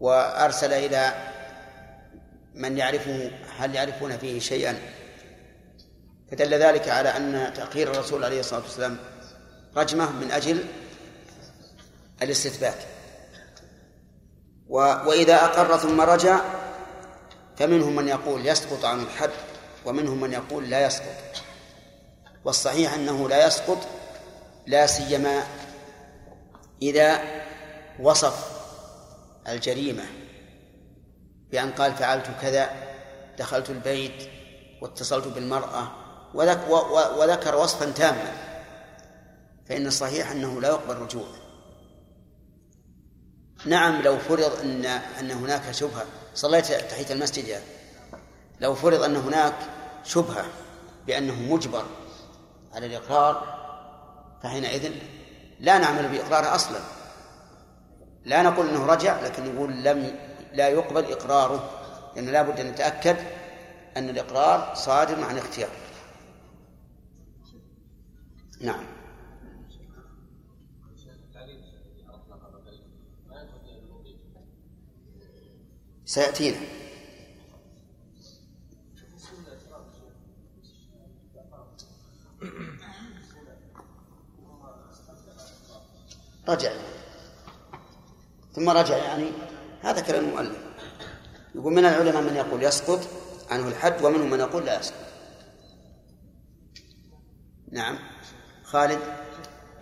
وأرسل 0.00 0.72
إلى 0.72 1.14
من 2.54 2.78
يعرفه 2.78 3.30
هل 3.58 3.74
يعرفون 3.74 4.16
فيه 4.18 4.40
شيئا؟ 4.40 4.78
فدل 6.30 6.54
ذلك 6.54 6.88
على 6.88 7.08
أن 7.08 7.52
تأخير 7.54 7.90
الرسول 7.90 8.24
عليه 8.24 8.40
الصلاة 8.40 8.62
والسلام 8.62 8.96
رجمة 9.76 10.12
من 10.12 10.30
أجل 10.30 10.64
الاستثبات. 12.22 12.78
و 14.68 14.78
وإذا 14.78 15.44
أقر 15.44 15.76
ثم 15.76 16.00
رجع 16.00 16.40
فمنهم 17.56 17.96
من 17.96 18.08
يقول 18.08 18.46
يسقط 18.46 18.84
عن 18.84 19.00
الحد 19.00 19.30
ومنهم 19.84 20.20
من 20.20 20.32
يقول 20.32 20.70
لا 20.70 20.86
يسقط. 20.86 21.42
والصحيح 22.44 22.94
أنه 22.94 23.28
لا 23.28 23.46
يسقط 23.46 23.78
لا 24.66 24.86
سيما 24.86 25.42
إذا 26.82 27.20
وصف 28.00 28.56
الجريمة 29.48 30.04
بأن 31.50 31.70
قال 31.70 31.94
فعلت 31.94 32.26
كذا 32.42 32.70
دخلت 33.38 33.70
البيت 33.70 34.28
واتصلت 34.82 35.28
بالمرأة 35.28 36.05
وذكر 36.34 37.56
وصفا 37.56 37.90
تاما. 37.90 38.32
فإن 39.68 39.86
الصحيح 39.86 40.30
أنه 40.30 40.60
لا 40.60 40.68
يقبل 40.68 40.96
رجوع 40.96 41.26
نعم 43.66 44.02
لو 44.02 44.18
فرض 44.18 44.60
أن 44.60 44.84
أن 45.20 45.30
هناك 45.30 45.70
شبهة. 45.70 46.04
صليت 46.34 46.66
تحية 46.66 47.12
المسجد 47.12 47.48
يعني 47.48 47.64
لو 48.60 48.74
فرض 48.74 49.02
أن 49.02 49.16
هناك 49.16 49.54
شبهة 50.04 50.44
بأنه 51.06 51.54
مجبر 51.54 51.84
على 52.74 52.86
الإقرار 52.86 53.56
فحينئذ 54.42 54.92
لا 55.60 55.78
نعمل 55.78 56.08
بإقراره 56.08 56.54
أصلا. 56.54 56.78
لا 58.24 58.42
نقول 58.42 58.68
أنه 58.68 58.86
رجع 58.86 59.20
لكن 59.20 59.54
نقول 59.54 59.84
لم 59.84 60.16
لا 60.52 60.68
يقبل 60.68 61.12
إقراره. 61.12 61.70
لأن 62.16 62.26
لا 62.26 62.42
بد 62.42 62.60
أن 62.60 62.66
نتأكد 62.66 63.16
أن 63.96 64.08
الإقرار 64.08 64.74
صادر 64.74 65.24
عن 65.24 65.38
اختيار 65.38 65.70
نعم. 68.60 68.84
سيأتينا. 76.04 76.56
رجع. 86.48 86.72
ثم 88.52 88.70
رجع 88.70 88.96
يعني. 88.96 89.30
هذا 89.82 90.00
كلام 90.00 90.24
المؤلف. 90.24 90.58
يقول 91.54 91.72
من 91.72 91.84
العلماء 91.84 92.22
من 92.22 92.36
يقول 92.36 92.62
يسقط 92.62 93.00
عنه 93.50 93.68
الحد 93.68 94.04
ومنهم 94.04 94.30
من 94.30 94.40
يقول 94.40 94.66
لا 94.66 94.80
يسقط. 94.80 95.06
نعم. 97.72 98.15
خالد؟ 98.76 99.00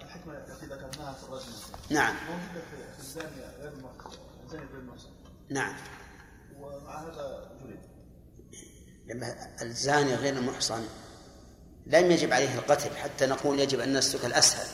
الحكمة 0.02 0.38
التي 0.38 0.66
ذكرناها 0.66 1.12
في 1.12 1.94
نعم. 1.94 2.14
موجودة 2.14 2.60
في 3.00 3.20
غير 3.20 3.28
غير 4.50 4.78
المحصن 4.78 5.08
نعم. 5.50 5.76
ومع 6.58 7.02
هذا 7.02 7.50
لما 9.06 9.62
الزاني 9.62 10.14
غير 10.14 10.36
المحصن 10.36 10.86
لم 11.86 12.10
يجب 12.10 12.32
عليه 12.32 12.54
القتل 12.54 12.96
حتى 12.96 13.26
نقول 13.26 13.60
يجب 13.60 13.80
أن 13.80 13.96
نسلك 13.96 14.24
الأسهل. 14.24 14.66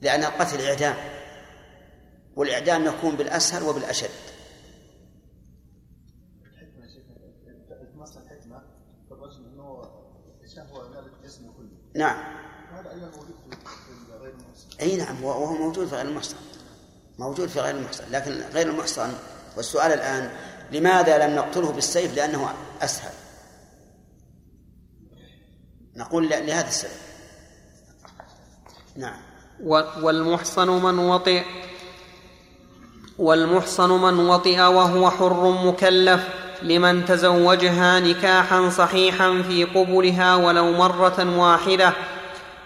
لأن 0.00 0.24
القتل 0.24 0.60
إعدام 0.60 0.96
والإعدام 2.36 2.86
يكون 2.86 3.16
بالأسهل 3.16 3.62
وبالأشد. 3.62 4.10
الحكمة 6.42 6.84
يا 6.84 6.88
شيخ 6.88 7.02
تمثل 7.94 8.20
الحكمة 8.22 8.62
في 9.08 9.14
الرجل 9.14 9.44
أنه 9.44 9.90
الشهوة 10.44 10.88
مالت 10.88 11.24
جسمه 11.24 11.52
كله 11.52 11.70
نعم 11.94 12.50
وهذا 12.72 12.90
أيضا 12.90 13.06
موجود 13.06 13.34
في 14.06 14.12
غير 14.12 14.34
المحصن 14.34 14.69
أي 14.80 14.96
نعم 14.96 15.24
وهو 15.24 15.52
موجود 15.52 15.88
في 15.88 15.94
غير 15.94 16.06
المحصن. 16.06 16.36
موجود 17.18 17.48
في 17.48 17.60
غير 17.60 17.76
المحصن 17.76 18.04
لكن 18.10 18.30
غير 18.52 18.68
المحصن. 18.68 19.12
والسؤال 19.56 19.92
الآن 19.92 20.30
لماذا 20.72 21.26
لم 21.26 21.36
نقتله 21.36 21.72
بالسيف؟ 21.72 22.16
لأنه 22.16 22.54
أسهل. 22.82 23.12
نقول 25.96 26.28
لهذا 26.28 26.68
السبب. 26.68 26.90
نعم. 28.96 29.20
والمحصن 30.02 30.68
من 30.68 30.98
وطئ 30.98 31.42
والمحصن 33.18 33.90
من 33.90 34.28
وطئ 34.28 34.60
وهو 34.60 35.10
حر 35.10 35.50
مكلف 35.50 36.28
لمن 36.62 37.04
تزوجها 37.04 38.00
نكاحا 38.00 38.70
صحيحا 38.70 39.42
في 39.42 39.64
قبلها 39.64 40.36
ولو 40.36 40.72
مرة 40.72 41.38
واحدة. 41.38 41.92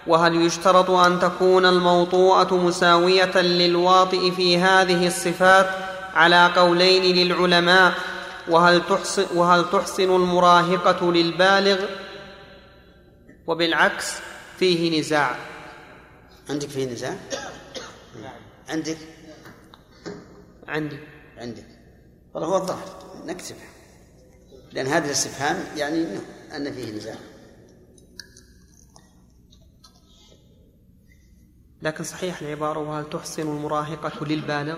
وهل 0.07 0.45
يشترط 0.45 0.89
أن 0.89 1.19
تكون 1.19 1.65
الموطوءة 1.65 2.55
مساوية 2.55 3.37
للواطئ 3.37 4.31
في 4.31 4.57
هذه 4.57 5.07
الصفات 5.07 5.69
على 6.13 6.51
قولين 6.55 7.15
للعلماء؟ 7.15 7.93
وهل 8.47 8.85
تحسن, 8.89 9.25
وهل 9.35 9.69
تحسن 9.71 10.15
المراهقة 10.15 11.11
للبالغ؟ 11.11 11.85
وبالعكس 13.47 14.13
فيه 14.59 14.99
نزاع. 14.99 15.35
عندك 16.49 16.69
فيه 16.69 16.85
نزاع؟ 16.85 17.15
عندك؟ 18.69 18.97
عندي. 20.67 20.99
عندك. 21.37 21.65
والله 22.33 22.49
هو 22.49 22.57
الظاهر 22.57 22.89
نكتبه 23.25 23.59
لأن 24.71 24.87
هذا 24.87 25.05
الاستفهام 25.05 25.63
يعني 25.77 26.05
أن 26.55 26.73
فيه 26.73 26.91
نزاع. 26.91 27.15
لكن 31.85 32.03
صحيح 32.03 32.41
العبارة 32.41 32.79
وهل 32.79 33.09
تحسن 33.09 33.41
المراهقة 33.41 34.25
للبالغ؟ 34.25 34.77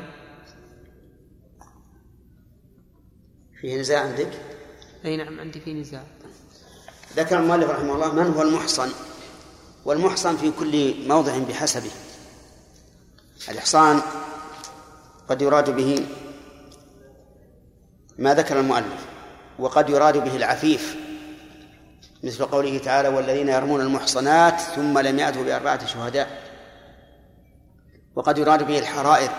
فيه 3.61 3.79
نزاع 3.79 3.99
عندك؟ 3.99 4.31
أي 5.05 5.17
نعم 5.17 5.39
عندي 5.39 5.59
فيه 5.59 5.73
نزاع. 5.73 6.03
ذكر 7.15 7.39
المؤلف 7.39 7.69
رحمه 7.69 7.95
الله 7.95 8.13
من 8.13 8.33
هو 8.33 8.41
المحصن 8.41 8.89
والمحصن 9.85 10.37
في 10.37 10.51
كل 10.51 11.07
موضع 11.07 11.37
بحسبه. 11.37 11.91
الإحصان 13.49 14.01
قد 15.29 15.41
يراد 15.41 15.75
به 15.75 16.07
ما 18.17 18.33
ذكر 18.33 18.59
المؤلف 18.59 19.05
وقد 19.59 19.89
يراد 19.89 20.17
به 20.17 20.35
العفيف 20.35 20.95
مثل 22.23 22.45
قوله 22.45 22.77
تعالى 22.77 23.07
والذين 23.09 23.49
يرمون 23.49 23.81
المحصنات 23.81 24.59
ثم 24.59 24.99
لم 24.99 25.19
يأتوا 25.19 25.43
بأربعة 25.43 25.85
شهداء 25.85 26.46
وقد 28.17 28.37
يراد 28.37 28.67
به 28.67 28.79
الحرائر 28.79 29.29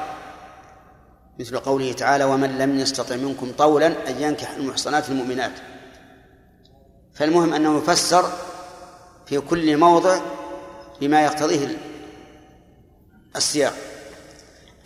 مثل 1.39 1.59
قوله 1.59 1.93
تعالى 1.93 2.25
ومن 2.25 2.59
لم 2.59 2.79
يستطع 2.79 3.17
منكم 3.17 3.53
طولا 3.59 3.87
أن 3.87 4.23
ينكح 4.23 4.51
المحصنات 4.51 5.09
المؤمنات 5.09 5.53
فالمهم 7.15 7.55
أنه 7.55 7.79
يفسر 7.79 8.33
في 9.27 9.41
كل 9.41 9.77
موضع 9.77 10.21
بما 11.01 11.25
يقتضيه 11.25 11.79
السياق. 13.37 13.75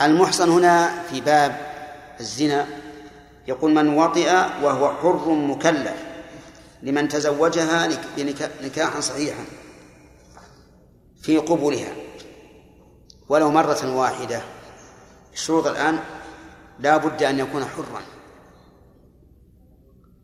المحصن 0.02 0.50
هنا 0.50 1.02
في 1.02 1.20
باب 1.20 1.56
الزنا 2.20 2.66
يقول 3.48 3.74
من 3.74 3.88
وطئ 3.98 4.32
وهو 4.62 4.92
حر 4.92 5.30
مكلف 5.30 5.96
لمن 6.82 7.08
تزوجها 7.08 7.88
نكاحا 8.62 9.00
صحيحا 9.00 9.44
في 11.22 11.38
قبولها 11.38 11.92
ولو 13.28 13.50
مرة 13.50 13.96
واحدة. 13.96 14.42
الشروط 15.32 15.66
الآن 15.66 15.98
لا 16.78 16.96
بد 16.96 17.22
أن 17.22 17.38
يكون 17.38 17.64
حرا. 17.64 18.02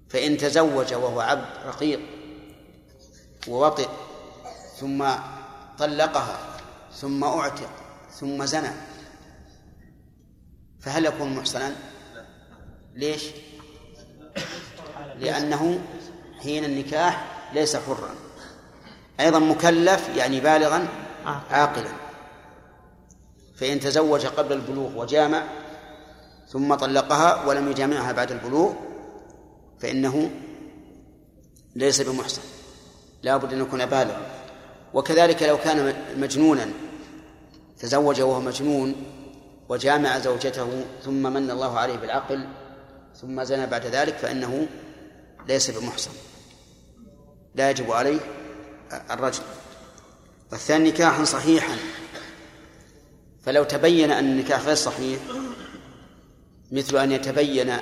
فإن 0.08 0.36
تزوج 0.36 0.94
وهو 0.94 1.20
عبد 1.20 1.46
رقيق 1.66 2.00
ووطئ 3.48 3.88
ثم 4.80 5.08
طلقها 5.78 6.38
ثم 6.92 7.24
أعتق 7.24 7.70
ثم 8.10 8.44
زنى 8.44 8.70
فهل 10.80 11.06
يكون 11.06 11.34
محصنا؟ 11.34 11.76
ليش؟ 12.94 13.24
لأنه 15.18 15.80
حين 16.42 16.64
النكاح 16.64 17.24
ليس 17.52 17.76
حرا. 17.76 18.14
أيضا 19.20 19.38
مكلف 19.38 20.08
يعني 20.16 20.40
بالغا 20.40 20.88
عاقلا. 21.50 22.07
فإن 23.60 23.80
تزوج 23.80 24.26
قبل 24.26 24.52
البلوغ 24.52 24.98
وجامع 24.98 25.42
ثم 26.48 26.74
طلقها 26.74 27.46
ولم 27.46 27.70
يجامعها 27.70 28.12
بعد 28.12 28.32
البلوغ 28.32 28.72
فإنه 29.80 30.30
ليس 31.76 32.00
بمحصن 32.00 32.42
لا 33.22 33.36
بد 33.36 33.52
أن 33.52 33.60
يكون 33.60 33.86
بالغا. 33.86 34.26
وكذلك 34.94 35.42
لو 35.42 35.58
كان 35.58 35.94
مجنونا 36.16 36.68
تزوج 37.78 38.20
وهو 38.20 38.40
مجنون 38.40 38.94
وجامع 39.68 40.18
زوجته 40.18 40.84
ثم 41.04 41.32
من 41.32 41.50
الله 41.50 41.78
عليه 41.78 41.96
بالعقل 41.96 42.46
ثم 43.20 43.44
زنى 43.44 43.66
بعد 43.66 43.86
ذلك 43.86 44.14
فإنه 44.14 44.66
ليس 45.48 45.70
بمحصن 45.70 46.10
لا 47.54 47.70
يجب 47.70 47.92
عليه 47.92 48.20
الرجل. 49.10 49.42
والثاني 50.52 50.90
نكاحا 50.90 51.24
صحيحا. 51.24 51.76
فلو 53.48 53.64
تبين 53.64 54.10
أن 54.10 54.24
النكاح 54.24 54.60
غير 54.60 54.74
صحيح 54.74 55.20
مثل 56.72 56.96
أن 56.96 57.12
يتبين 57.12 57.76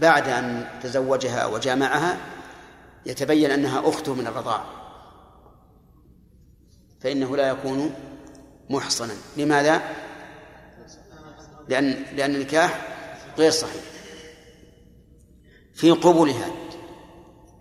بعد 0.00 0.28
أن 0.28 0.66
تزوجها 0.82 1.46
وجامعها 1.46 2.16
يتبين 3.06 3.50
أنها 3.50 3.88
أخته 3.88 4.14
من 4.14 4.26
الرضاعة 4.26 4.66
فإنه 7.00 7.36
لا 7.36 7.48
يكون 7.48 7.94
محصنا. 8.70 9.14
لماذا؟ 9.36 9.82
لأن 11.68 12.04
لأن 12.16 12.34
النكاح 12.34 12.88
غير 13.38 13.50
صحيح. 13.50 13.82
في 15.74 15.90
قبولها 15.90 16.50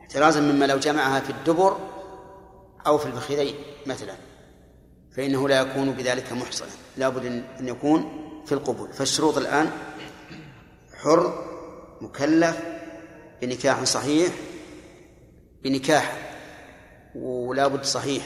احترازا 0.02 0.40
مما 0.40 0.66
لو 0.66 0.78
جمعها 0.78 1.20
في 1.20 1.30
الدبر 1.30 1.78
أو 2.88 2.98
في 2.98 3.06
الفخذين 3.06 3.56
مثلا 3.86 4.16
فإنه 5.16 5.50
لا 5.50 5.62
يكون 5.62 5.92
بذلك 5.92 6.32
محصنا. 6.32 6.85
لا 6.98 7.10
بد 7.10 7.26
أن 7.60 7.68
يكون 7.68 8.22
في 8.46 8.52
القبول 8.52 8.94
فالشروط 8.94 9.38
الآن 9.38 9.72
حر 10.98 11.46
مكلف 12.02 12.60
بنكاح 13.42 13.84
صحيح 13.84 14.34
بنكاح 15.64 16.32
ولا 17.16 17.68
بد 17.68 17.84
صحيح 17.84 18.26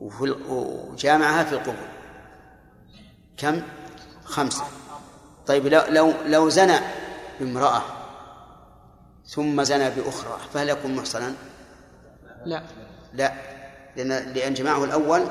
وجامعها 0.00 1.44
في 1.44 1.52
القبول 1.52 1.88
كم؟ 3.36 3.62
خمسة 4.24 4.64
طيب 5.46 5.66
لو 5.66 5.82
لو 5.88 6.12
لو 6.26 6.48
زنى 6.48 6.78
بامرأة 7.40 7.82
ثم 9.26 9.62
زنى 9.62 9.90
بأخرى 9.90 10.38
فهل 10.54 10.68
يكون 10.68 10.94
محصنا؟ 10.94 11.34
لا 12.44 12.62
لا 13.14 13.32
لأن 13.96 14.32
لأن 14.32 14.54
جماعة 14.54 14.84
الأول. 14.84 15.26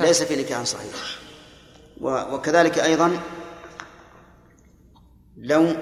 ليس 0.00 0.22
في 0.22 0.36
نكاح 0.42 0.62
صحيح 0.62 0.92
وكذلك 2.00 2.78
أيضا 2.78 3.20
لو 5.36 5.76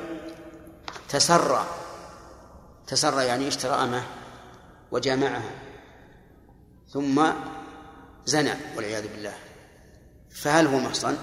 تسرى 1.09 1.67
تسرى 2.87 3.25
يعني 3.25 3.49
اشترى 3.49 3.73
أمه 3.73 4.03
وجامعها 4.91 5.51
ثم 6.89 7.27
زنى 8.25 8.55
والعياذ 8.77 9.09
بالله 9.09 9.35
فهل 10.31 10.67
هو 10.67 10.79
محصن؟ 10.79 11.17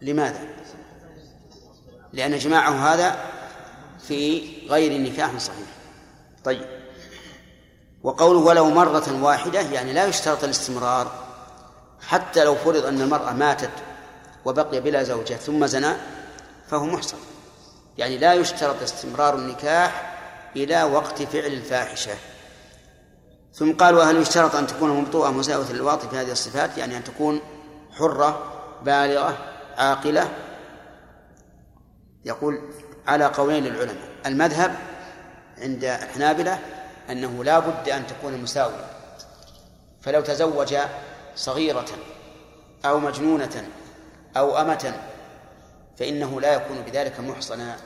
لماذا؟ 0.00 0.48
لأن 2.12 2.38
جماعة 2.38 2.70
هذا 2.70 3.30
في 4.08 4.48
غير 4.68 5.00
نكاح 5.00 5.38
صحيح 5.38 5.68
طيب 6.44 6.66
وقوله 8.02 8.38
ولو 8.38 8.70
مرة 8.70 9.22
واحدة 9.22 9.60
يعني 9.60 9.92
لا 9.92 10.06
يشترط 10.06 10.44
الاستمرار 10.44 11.12
حتى 12.08 12.44
لو 12.44 12.54
فرض 12.54 12.86
أن 12.86 13.00
المرأة 13.00 13.32
ماتت 13.32 13.70
وبقي 14.44 14.80
بلا 14.80 15.02
زوجة 15.02 15.34
ثم 15.34 15.66
زنى 15.66 15.92
فهو 16.68 16.84
محصن. 16.84 17.16
يعني 17.98 18.18
لا 18.18 18.34
يشترط 18.34 18.82
استمرار 18.82 19.34
النكاح 19.34 20.16
إلى 20.56 20.82
وقت 20.82 21.22
فعل 21.22 21.52
الفاحشة. 21.52 22.14
ثم 23.54 23.72
قال 23.72 23.94
وهل 23.94 24.16
يشترط 24.16 24.54
أن 24.54 24.66
تكون 24.66 24.90
مبطوءة 24.90 25.30
مساوية 25.30 25.72
للواطي 25.72 26.08
في 26.08 26.16
هذه 26.16 26.32
الصفات؟ 26.32 26.78
يعني 26.78 26.96
أن 26.96 27.04
تكون 27.04 27.40
حرة 27.98 28.52
بالغة 28.84 29.38
عاقلة. 29.76 30.30
يقول 32.24 32.60
على 33.06 33.24
قولين 33.24 33.64
للعلماء 33.64 34.08
المذهب 34.26 34.76
عند 35.58 35.84
الحنابلة 35.84 36.58
أنه 37.10 37.44
لا 37.44 37.58
بد 37.58 37.88
أن 37.88 38.06
تكون 38.06 38.42
مساوية 38.42 38.86
فلو 40.00 40.20
تزوج 40.20 40.76
صغيرة 41.36 41.86
أو 42.84 42.98
مجنونة 42.98 43.64
أو 44.36 44.56
أمة 44.56 44.94
فإنه 45.96 46.40
لا 46.40 46.54
يكون 46.54 46.82
بذلك 46.82 47.20
محصنا. 47.20 47.76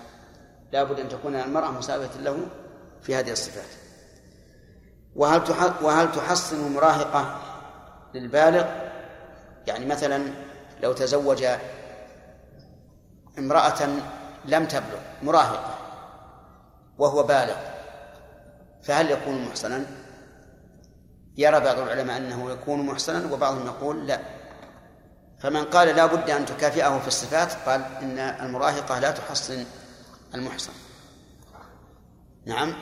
لا 0.72 0.84
بد 0.84 1.00
أن 1.00 1.08
تكون 1.08 1.36
المرأة 1.36 1.70
مساوية 1.70 2.10
له 2.20 2.46
في 3.02 3.14
هذه 3.14 3.32
الصفات. 3.32 3.68
وهل 5.16 5.42
وهل 5.82 6.12
تحصن 6.12 6.72
مراهقة 6.72 7.40
للبالغ؟ 8.14 8.64
يعني 9.66 9.86
مثلا 9.86 10.24
لو 10.80 10.92
تزوج 10.92 11.44
امرأة 13.38 13.88
لم 14.44 14.66
تبلغ 14.66 15.00
مراهقة 15.22 15.78
وهو 16.98 17.22
بالغ 17.22 17.56
فهل 18.82 19.10
يكون 19.10 19.44
محصنا؟ 19.44 19.86
يرى 21.36 21.60
بعض 21.60 21.78
العلماء 21.78 22.16
أنه 22.16 22.50
يكون 22.50 22.86
محصنا 22.86 23.32
وبعضهم 23.32 23.66
يقول 23.66 24.06
لا. 24.06 24.20
فمن 25.44 25.64
قال 25.64 25.88
لا 25.88 26.06
بد 26.06 26.30
أن 26.30 26.46
تكافئه 26.46 26.98
في 26.98 27.08
الصفات 27.08 27.52
قال 27.66 27.84
إن 28.02 28.18
المراهقة 28.18 28.98
لا 28.98 29.10
تحصن 29.10 29.64
المحصن. 30.34 30.72
نعم. 32.46 32.74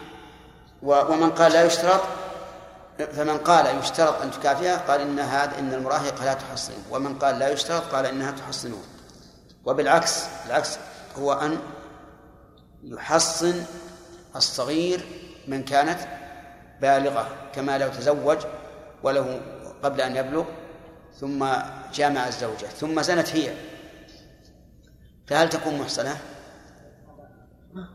ومن 0.83 1.31
قال 1.31 1.53
لا 1.53 1.65
يشترط 1.65 2.01
فمن 3.13 3.39
قال 3.39 3.79
يشترط 3.79 4.23
أن 4.23 4.31
تكافئه 4.31 4.77
قال 4.77 5.01
إن 5.01 5.19
هذا 5.19 5.59
إن 5.59 5.75
المراهقة 5.75 6.25
لا 6.25 6.35
تحصن. 6.35 6.73
ومن 6.91 7.19
قال 7.19 7.39
لا 7.39 7.49
يشترط 7.49 7.83
قال 7.83 8.07
إنها 8.07 8.31
تحصنه. 8.31 8.79
وبالعكس 9.65 10.25
العكس 10.47 10.79
هو 11.19 11.33
أن 11.33 11.59
يحصن 12.85 13.65
الصغير 14.37 15.07
من 15.49 15.65
كانت 15.65 15.99
بالغة 16.81 17.29
كما 17.55 17.79
لو 17.79 17.89
تزوج 17.89 18.39
وله 19.03 19.41
قبل 19.83 20.01
أن 20.01 20.17
يبلغ 20.17 20.45
ثم 21.21 21.47
جامع 21.95 22.29
الزوجة 22.29 22.67
ثم 22.67 23.03
زنت 23.03 23.29
هي 23.29 23.55
فهل 25.27 25.49
تكون 25.49 25.79
محصنة؟ 25.79 26.21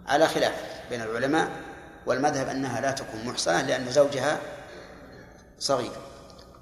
على 0.05 0.27
خلاف 0.27 0.83
بين 0.89 1.01
العلماء 1.01 1.61
والمذهب 2.05 2.47
أنها 2.47 2.81
لا 2.81 2.91
تكون 2.91 3.25
محصنة 3.25 3.61
لأن 3.61 3.91
زوجها 3.91 4.41
صغير 5.59 5.91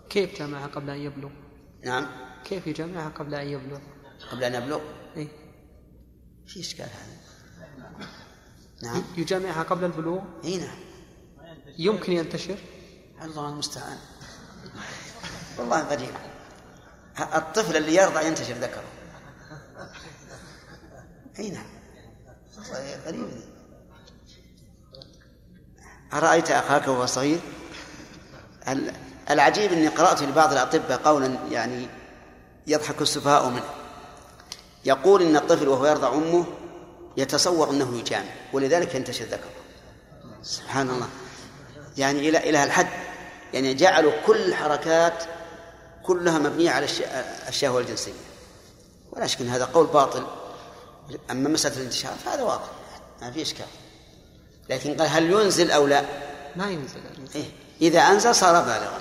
كيف 0.09 0.39
جامعها 0.39 0.67
قبل 0.67 0.89
أن 0.89 0.97
يبلغ؟ 0.97 1.29
نعم 1.83 2.07
كيف 2.45 2.67
يجامعها 2.67 3.09
قبل 3.09 3.35
أن 3.35 3.47
يبلغ؟ 3.47 3.79
قبل 4.31 4.43
أن 4.43 4.53
يبلغ 4.53 4.81
إيه؟ 5.17 5.27
في 6.47 6.59
إشكال 6.59 6.85
هذا 6.85 7.15
نعم 8.83 9.03
يجامعها 9.17 9.63
قبل 9.63 9.85
البلوغ؟ 9.85 10.21
إي 10.43 10.57
نعم 10.57 10.77
يمكن 11.77 12.13
ينتشر؟ 12.13 12.57
الله 13.21 13.49
المستعان 13.49 13.97
والله 15.57 15.81
غريب 15.81 16.13
الطفل 17.19 17.77
اللي 17.77 17.95
يرضى 17.95 18.27
ينتشر 18.27 18.53
ذكره. 18.53 18.83
أي 21.39 21.49
نعم. 21.49 21.65
غريب. 23.05 23.29
أرأيت 26.13 26.51
أخاك 26.51 26.87
وهو 26.87 27.05
صغير؟ 27.05 27.39
ال- 28.67 28.93
العجيب 29.29 29.73
أني 29.73 29.87
قرأت 29.87 30.21
لبعض 30.21 30.51
الأطباء 30.51 30.97
قولا 30.97 31.37
يعني 31.51 31.87
يضحك 32.67 33.01
السفهاء 33.01 33.49
منه. 33.49 33.69
يقول 34.85 35.21
إن 35.21 35.35
الطفل 35.35 35.67
وهو 35.67 35.85
يرضع 35.85 36.13
أمه 36.13 36.45
يتصور 37.17 37.69
أنه 37.69 37.97
يجامع 37.99 38.29
ولذلك 38.53 38.95
ينتشر 38.95 39.25
ذكره. 39.25 39.49
سبحان 40.41 40.89
الله. 40.89 41.09
يعني 41.97 42.29
إلى 42.29 42.37
إلى 42.49 42.63
الحد. 42.63 42.87
يعني 43.53 43.73
جعلوا 43.73 44.11
كل 44.25 44.41
الحركات 44.45 45.23
كلها 46.05 46.39
مبنية 46.39 46.71
على 46.71 46.85
الش- 46.85 47.01
الشهوة 47.47 47.81
الجنسية 47.81 48.11
ولا 49.11 49.27
شك 49.27 49.41
أن 49.41 49.47
هذا 49.49 49.65
قول 49.65 49.87
باطل. 49.87 50.23
أما 51.31 51.49
مسألة 51.49 51.77
الانتشار 51.77 52.13
فهذا 52.25 52.43
واضح 52.43 52.63
ما 53.21 53.31
في 53.31 53.41
إشكال. 53.41 53.65
لكن 54.69 54.97
قال 54.97 55.09
هل 55.09 55.31
ينزل 55.31 55.71
أو 55.71 55.87
لا؟ 55.87 56.01
ما 56.55 56.69
ينزل. 56.69 56.99
إيه؟ 57.35 57.45
إذا 57.81 57.99
أنزل 57.99 58.35
صار 58.35 58.61
بالغا. 58.61 58.99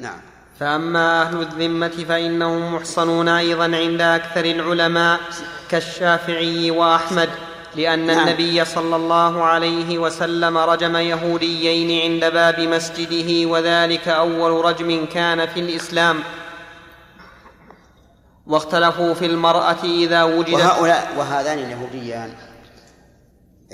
نعم. 0.00 0.20
فأما 0.60 1.22
أهل 1.22 1.40
الذمة 1.40 2.04
فإنهم 2.08 2.74
محصنون 2.74 3.28
أيضا 3.28 3.64
عند 3.64 4.00
أكثر 4.00 4.44
العلماء 4.44 5.20
كالشافعي 5.70 6.70
وأحمد. 6.70 7.30
لأن 7.76 8.06
نعم. 8.06 8.28
النبي 8.28 8.64
صلى 8.64 8.96
الله 8.96 9.42
عليه 9.44 9.98
وسلم 9.98 10.58
رجم 10.58 10.96
يهوديين 10.96 12.12
عند 12.22 12.32
باب 12.32 12.60
مسجده 12.60 13.48
وذلك 13.48 14.08
أول 14.08 14.64
رجم 14.64 15.06
كان 15.06 15.46
في 15.46 15.60
الإسلام. 15.60 16.20
واختلفوا 18.46 19.14
في 19.14 19.26
المرأة 19.26 19.84
إذا 19.84 20.22
وجدت. 20.22 20.54
وهؤلاء 20.54 21.14
وهذان 21.18 21.58
اليهوديان 21.58 22.34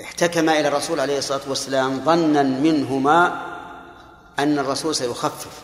احتكما 0.03 0.59
إلى 0.59 0.67
الرسول 0.67 0.99
عليه 0.99 1.17
الصلاة 1.17 1.41
والسلام 1.49 2.01
ظنا 2.05 2.43
منهما 2.43 3.41
أن 4.39 4.59
الرسول 4.59 4.95
سيخفف. 4.95 5.61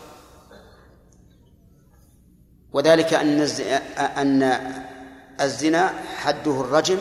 وذلك 2.72 3.14
أن 3.14 3.40
الز- 3.40 3.62
أن 3.98 4.60
الزنا 5.40 5.92
حده 6.16 6.60
الرجم 6.60 6.98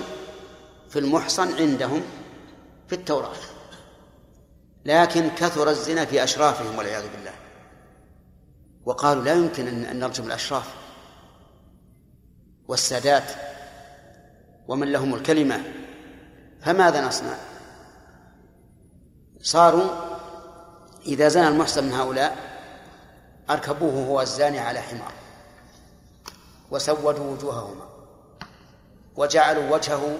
في 0.89 0.99
المحصن 0.99 1.57
عندهم 1.57 2.01
في 2.87 2.95
التوراة. 2.95 3.35
لكن 4.85 5.29
كثر 5.29 5.69
الزنا 5.69 6.05
في 6.05 6.23
أشرافهم 6.23 6.77
والعياذ 6.77 7.11
بالله. 7.11 7.33
وقالوا 8.85 9.23
لا 9.23 9.33
يمكن 9.33 9.67
أن 9.67 9.99
نرجم 9.99 10.23
الأشراف. 10.23 10.75
والسادات 12.67 13.31
ومن 14.67 14.91
لهم 14.91 15.13
الكلمة. 15.15 15.63
فماذا 16.61 17.07
نصنع؟ 17.07 17.37
صاروا 19.41 19.89
إذا 21.05 21.27
زنى 21.27 21.47
المحصن 21.47 21.83
من 21.83 21.93
هؤلاء 21.93 22.37
أركبوه 23.49 24.07
هو 24.07 24.21
الزاني 24.21 24.59
على 24.59 24.81
حمار. 24.81 25.13
وسودوا 26.71 27.31
وجوههما. 27.31 27.89
وجعلوا 29.15 29.75
وجهه 29.75 30.17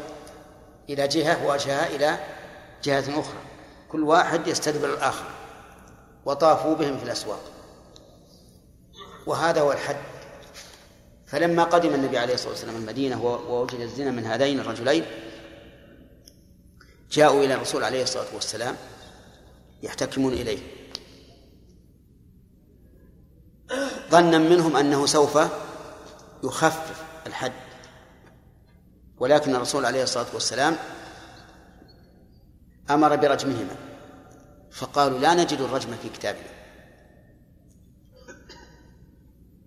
إلى 0.90 1.08
جهة 1.08 1.46
ووجهها 1.46 1.88
إلى 1.96 2.20
جهة 2.84 3.20
أخرى. 3.20 3.40
كل 3.90 4.04
واحد 4.04 4.48
يستدبر 4.48 4.94
الآخر 4.94 5.26
وطافوا 6.26 6.76
بهم 6.76 6.98
في 6.98 7.04
الأسواق. 7.04 7.42
وهذا 9.26 9.62
هو 9.62 9.72
الحد. 9.72 9.98
فلما 11.28 11.64
قدم 11.64 11.94
النبي 11.94 12.18
عليه 12.18 12.34
الصلاة 12.34 12.50
والسلام 12.50 12.76
المدينة 12.76 13.24
ووجد 13.24 13.80
الزنا 13.80 14.12
من 14.12 14.26
هذين 14.26 14.60
الرجلين 14.60 15.06
جاءوا 17.12 17.44
إلى 17.44 17.54
الرسول 17.54 17.84
عليه 17.84 18.04
الصلاة 18.04 18.26
والسلام 18.34 18.76
يحتكمون 19.84 20.34
إليه. 20.34 20.60
ظنا 24.12 24.38
منهم 24.38 24.78
أنه 24.78 25.06
سوف 25.06 25.40
يخفف 26.44 26.87
ولكن 29.20 29.56
الرسول 29.56 29.86
عليه 29.86 30.04
الصلاة 30.04 30.26
والسلام 30.34 30.76
أمر 32.90 33.16
برجمهما 33.16 33.76
فقالوا 34.72 35.20
لا 35.20 35.34
نجد 35.34 35.62
الرجم 35.62 35.96
في 36.02 36.10
كتابنا. 36.10 36.50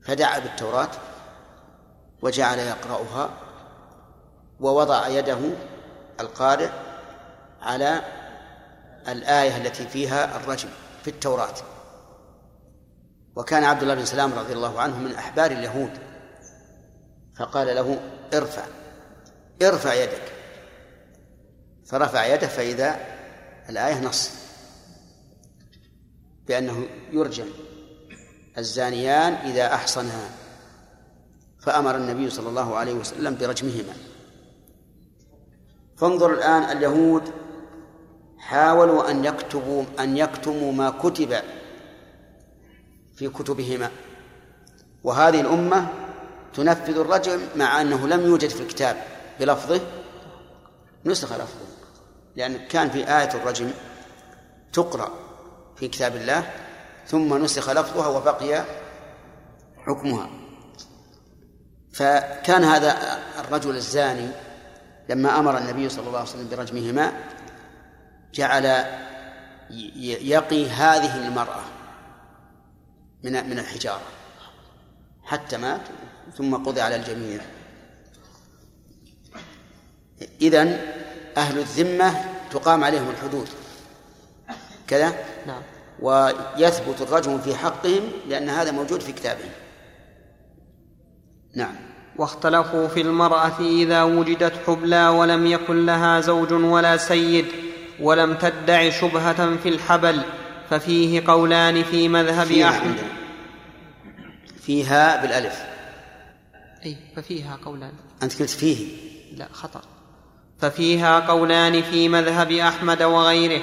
فدعا 0.02 0.38
بالتوراة 0.38 0.90
وجعل 2.22 2.58
يقرأها 2.58 3.30
ووضع 4.60 5.08
يده 5.08 5.38
القارئ 6.20 6.70
على 7.62 8.02
الآية 9.08 9.56
التي 9.56 9.88
فيها 9.88 10.36
الرجم 10.36 10.68
في 11.02 11.10
التوراة. 11.10 11.54
وكان 13.36 13.64
عبد 13.64 13.82
الله 13.82 13.94
بن 13.94 14.04
سلام 14.04 14.32
رضي 14.32 14.52
الله 14.52 14.80
عنه 14.80 14.98
من 14.98 15.14
أحبار 15.14 15.50
اليهود 15.50 15.90
فقال 17.36 17.66
له 17.66 18.00
ارفع. 18.34 18.79
ارفع 19.62 19.94
يدك. 19.94 20.32
فرفع 21.86 22.26
يده 22.26 22.46
فإذا 22.46 23.00
الآية 23.68 24.00
نص. 24.00 24.30
بأنه 26.48 26.86
يرجم 27.12 27.46
الزانيان 28.58 29.32
إذا 29.32 29.74
أحصنا 29.74 30.30
فأمر 31.60 31.96
النبي 31.96 32.30
صلى 32.30 32.48
الله 32.48 32.76
عليه 32.76 32.94
وسلم 32.94 33.34
برجمهما. 33.34 33.94
فانظر 35.96 36.34
الآن 36.34 36.76
اليهود 36.76 37.32
حاولوا 38.38 39.10
أن 39.10 39.24
يكتبوا 39.24 39.84
أن 40.00 40.16
يكتموا 40.16 40.72
ما 40.72 40.90
كتب 40.90 41.36
في 43.16 43.28
كتبهما. 43.28 43.90
وهذه 45.04 45.40
الأمة 45.40 45.88
تنفذ 46.54 46.98
الرجم 46.98 47.40
مع 47.56 47.80
أنه 47.80 48.08
لم 48.08 48.20
يوجد 48.20 48.48
في 48.48 48.60
الكتاب. 48.60 49.19
بلفظه 49.40 49.80
نسخ 51.04 51.32
لفظه 51.32 51.66
لأن 52.36 52.68
كان 52.68 52.90
في 52.90 52.98
آية 52.98 53.34
الرجم 53.34 53.70
تقرأ 54.72 55.10
في 55.76 55.88
كتاب 55.88 56.16
الله 56.16 56.50
ثم 57.06 57.44
نسخ 57.44 57.70
لفظها 57.70 58.06
وبقي 58.06 58.64
حكمها. 59.86 60.30
فكان 61.92 62.64
هذا 62.64 63.18
الرجل 63.38 63.76
الزاني 63.76 64.28
لما 65.08 65.38
أمر 65.38 65.58
النبي 65.58 65.88
صلى 65.88 66.06
الله 66.06 66.18
عليه 66.18 66.28
وسلم 66.28 66.48
برجمهما 66.50 67.12
جعل 68.34 68.84
يقي 70.04 70.70
هذه 70.70 71.26
المرأة 71.26 71.62
من 73.24 73.32
من 73.50 73.58
الحجارة. 73.58 74.06
حتى 75.24 75.56
مات 75.56 75.80
ثم 76.38 76.54
قضي 76.54 76.80
على 76.80 76.96
الجميع. 76.96 77.40
إذن 80.40 80.80
أهل 81.36 81.58
الذمة 81.58 82.24
تقام 82.50 82.84
عليهم 82.84 83.10
الحدود. 83.10 83.48
كذا؟ 84.86 85.14
نعم. 85.46 85.62
ويثبت 86.00 87.00
الرجم 87.00 87.40
في 87.40 87.54
حقهم 87.54 88.02
لأن 88.28 88.48
هذا 88.48 88.70
موجود 88.70 89.00
في 89.00 89.12
كتابهم. 89.12 89.50
نعم. 91.54 91.74
واختلفوا 92.16 92.88
في 92.88 93.00
المرأة 93.00 93.60
إذا 93.60 94.02
وجدت 94.02 94.52
حبلى 94.66 95.08
ولم 95.08 95.46
يكن 95.46 95.86
لها 95.86 96.20
زوج 96.20 96.52
ولا 96.52 96.96
سيد 96.96 97.46
ولم 98.00 98.34
تدع 98.34 98.90
شبهة 98.90 99.56
في 99.56 99.68
الحبل 99.68 100.22
ففيه 100.70 101.22
قولان 101.26 101.82
في 101.84 102.08
مذهب 102.08 102.46
فيها 102.46 102.68
أحمد. 102.68 102.96
فيها 104.60 105.22
بالألف. 105.22 105.62
أي 106.84 106.96
ففيها 107.16 107.58
قولان. 107.64 107.92
أنت 108.22 108.42
قلت 108.42 108.50
فيه. 108.50 108.96
لا 109.36 109.48
خطأ. 109.52 109.99
ففيها 110.60 111.20
قولان 111.20 111.82
في 111.82 112.08
مذهب 112.08 112.52
أحمد 112.52 113.02
وغيره. 113.02 113.62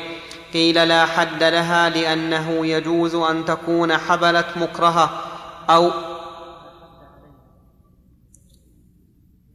قيل 0.53 0.87
لا 0.87 1.05
حد 1.05 1.43
لها 1.43 1.89
لأنه 1.89 2.65
يجوز 2.65 3.15
أن 3.15 3.45
تكون 3.45 3.97
حبلت 3.97 4.47
مكرهة 4.57 5.23
أو 5.69 5.91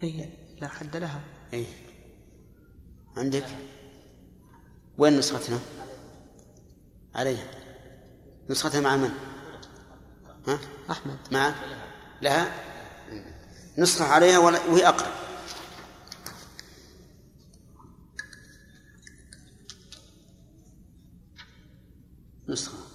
أي 0.02 0.30
لا 0.60 0.68
حد 0.68 0.96
لها. 0.96 1.20
إيه. 1.52 1.66
عندك؟ 3.16 3.46
وين 4.98 5.18
نسختنا؟ 5.18 5.58
عليها 7.14 7.44
نسختها 8.50 8.80
مع 8.80 8.96
من؟ 8.96 9.10
ها؟ 10.48 10.58
أحمد. 10.90 11.18
مع؟ 11.32 11.54
لها؟ 12.22 12.52
نسخة 13.78 14.04
عليها 14.04 14.38
وهي 14.38 14.88
أقرب. 14.88 15.21
نسخة. 22.48 22.92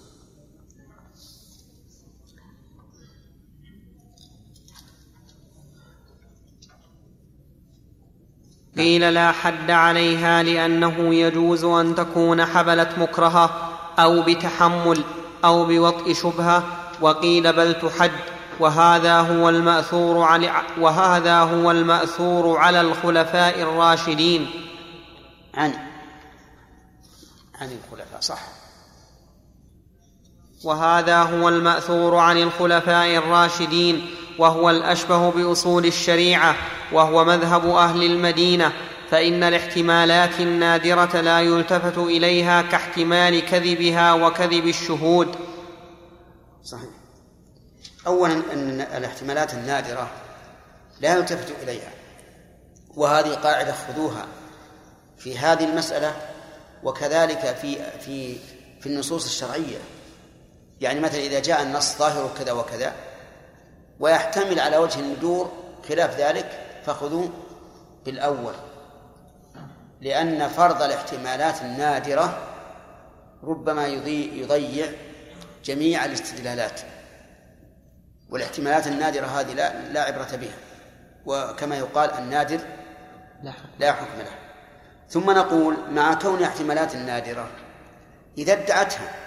قيل 8.77 9.13
لا 9.13 9.31
حد 9.31 9.71
عليها 9.71 10.43
لأنه 10.43 11.15
يجوز 11.15 11.63
أن 11.63 11.95
تكون 11.95 12.45
حبلت 12.45 12.97
مكرهه 12.97 13.69
أو 13.99 14.21
بتحمل 14.21 15.03
أو 15.45 15.65
بوطء 15.65 16.13
شبهة 16.13 16.63
وقيل 17.01 17.53
بل 17.53 17.73
تحد 17.73 18.11
وهذا 18.59 19.19
هو 19.19 19.49
المأثور 19.49 20.23
على 20.23 20.63
وهذا 20.79 21.39
هو 21.39 21.71
المأثور 21.71 22.57
على 22.57 22.81
الخلفاء 22.81 23.61
الراشدين. 23.61 24.49
عن 25.53 25.73
عن 27.55 27.71
الخلفاء 27.71 28.21
صح. 28.21 28.66
وهذا 30.63 31.21
هو 31.21 31.49
المأثور 31.49 32.15
عن 32.15 32.37
الخلفاء 32.37 33.17
الراشدين 33.17 34.09
وهو 34.39 34.69
الأشبه 34.69 35.31
بأصول 35.31 35.85
الشريعة 35.85 36.55
وهو 36.91 37.25
مذهب 37.25 37.69
أهل 37.69 38.03
المدينة 38.03 38.73
فإن 39.11 39.43
الاحتمالات 39.43 40.39
النادرة 40.39 41.21
لا 41.21 41.41
يلتفت 41.41 41.97
إليها 41.97 42.61
كاحتمال 42.61 43.45
كذبها 43.45 44.13
وكذب 44.13 44.67
الشهود. 44.67 45.35
صحيح. 46.63 46.89
أولا 48.07 48.33
أن 48.53 48.81
الاحتمالات 48.81 49.53
النادرة 49.53 50.09
لا 51.01 51.17
يلتفت 51.17 51.53
إليها 51.63 51.91
وهذه 52.95 53.33
قاعدة 53.33 53.73
خذوها 53.73 54.25
في 55.17 55.37
هذه 55.37 55.63
المسألة 55.63 56.15
وكذلك 56.83 57.55
في 57.61 57.77
في 57.99 58.37
في 58.81 58.87
النصوص 58.87 59.25
الشرعية. 59.25 59.77
يعني 60.81 60.99
مثلا 60.99 61.19
إذا 61.19 61.39
جاء 61.39 61.61
النص 61.61 61.97
ظاهر 61.97 62.31
كذا 62.39 62.51
وكذا 62.51 62.93
ويحتمل 63.99 64.59
على 64.59 64.77
وجه 64.77 64.99
الندور 64.99 65.51
خلاف 65.89 66.19
ذلك 66.19 66.59
فخذوا 66.85 67.27
بالأول. 68.05 68.53
لأن 70.01 70.47
فرض 70.47 70.81
الاحتمالات 70.81 71.61
النادرة 71.61 72.37
ربما 73.43 73.87
يضيع, 73.87 74.33
يضيع 74.33 74.87
جميع 75.65 76.05
الاستدلالات. 76.05 76.81
والاحتمالات 78.29 78.87
النادرة 78.87 79.25
هذه 79.25 79.53
لا 79.53 79.91
لا 79.91 80.01
عبرة 80.01 80.35
بها. 80.35 80.57
وكما 81.25 81.77
يقال 81.77 82.11
النادر 82.11 82.59
لا 83.43 83.51
حكم. 83.51 83.69
لا 83.79 83.93
حكم 83.93 84.19
له. 84.19 84.31
ثم 85.09 85.31
نقول 85.31 85.75
مع 85.91 86.13
كون 86.13 86.43
احتمالات 86.43 86.95
نادرة 86.95 87.47
إذا 88.37 88.53
ادعتها 88.53 89.26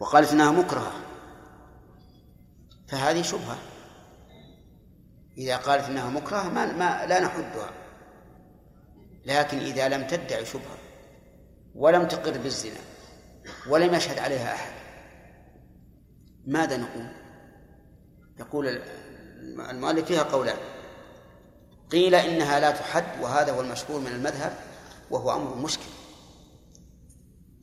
وقالت 0.00 0.32
إنها 0.32 0.50
مكرهة. 0.50 0.92
فهذه 2.88 3.22
شبهة. 3.22 3.58
إذا 5.38 5.56
قالت 5.56 5.84
إنها 5.88 6.10
مكرهة 6.10 6.48
ما, 6.48 6.72
ما 6.72 7.06
لا 7.06 7.20
نحدها. 7.20 7.70
لكن 9.26 9.58
إذا 9.58 9.88
لم 9.88 10.06
تدعي 10.06 10.44
شبهة 10.44 10.78
ولم 11.74 12.08
تقر 12.08 12.38
بالزنا 12.38 12.80
ولم 13.68 13.94
يشهد 13.94 14.18
عليها 14.18 14.54
أحد 14.54 14.72
ماذا 16.46 16.76
نقول؟ 16.76 17.06
يقول 18.38 18.82
المؤلف 19.70 20.06
فيها 20.06 20.22
قولان. 20.22 20.58
قيل 21.90 22.14
إنها 22.14 22.60
لا 22.60 22.70
تحد 22.70 23.22
وهذا 23.22 23.52
هو 23.52 23.60
المشهور 23.60 24.00
من 24.00 24.06
المذهب 24.06 24.52
وهو 25.10 25.32
أمر 25.32 25.54
مشكل. 25.54 25.99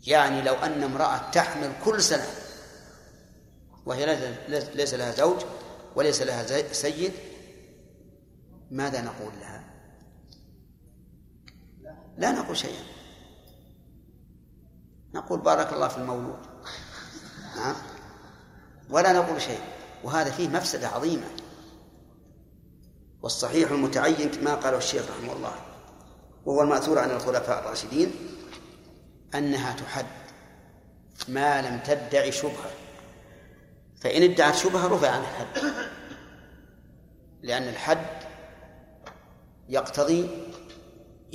يعني 0.07 0.41
لو 0.41 0.53
أن 0.53 0.83
امرأة 0.83 1.31
تحمل 1.31 1.71
كل 1.85 2.01
سنة 2.03 2.25
وهي 3.85 4.05
ليس- 4.75 4.93
لها 4.93 5.11
زوج 5.11 5.41
وليس 5.95 6.21
لها 6.21 6.73
سيد 6.73 7.11
ماذا 8.71 9.01
نقول 9.01 9.31
لها؟ 9.39 9.63
لا 12.17 12.31
نقول 12.31 12.57
شيئا. 12.57 12.83
نقول 15.13 15.39
بارك 15.39 15.73
الله 15.73 15.87
في 15.87 15.97
المولود. 15.97 16.39
نعم 17.55 17.75
ولا 18.89 19.13
نقول 19.13 19.41
شيء 19.41 19.59
وهذا 20.03 20.31
فيه 20.31 20.47
مفسدة 20.49 20.87
عظيمة. 20.87 21.27
والصحيح 23.21 23.71
المتعين 23.71 24.31
كما 24.31 24.55
قاله 24.55 24.77
الشيخ 24.77 25.03
رحمه 25.11 25.33
الله 25.33 25.53
وهو 26.45 26.61
المأثور 26.61 26.99
عن 26.99 27.11
الخلفاء 27.11 27.59
الراشدين 27.59 28.11
أنها 29.37 29.75
تحد 29.75 30.05
ما 31.27 31.61
لم 31.61 31.79
تدعي 31.79 32.31
شبهة. 32.31 32.71
فإن 34.01 34.23
ادعت 34.23 34.55
شبهة 34.55 34.87
رفع 34.87 35.09
عن 35.09 35.19
الحد 35.21 35.73
لأن 37.41 37.63
الحد 37.63 38.05
يقتضي 39.69 40.29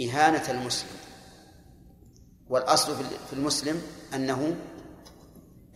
إهانة 0.01 0.51
المسلم. 0.51 0.97
والأصل 2.49 2.97
في 3.27 3.33
المسلم 3.33 3.83
أنه 4.15 4.57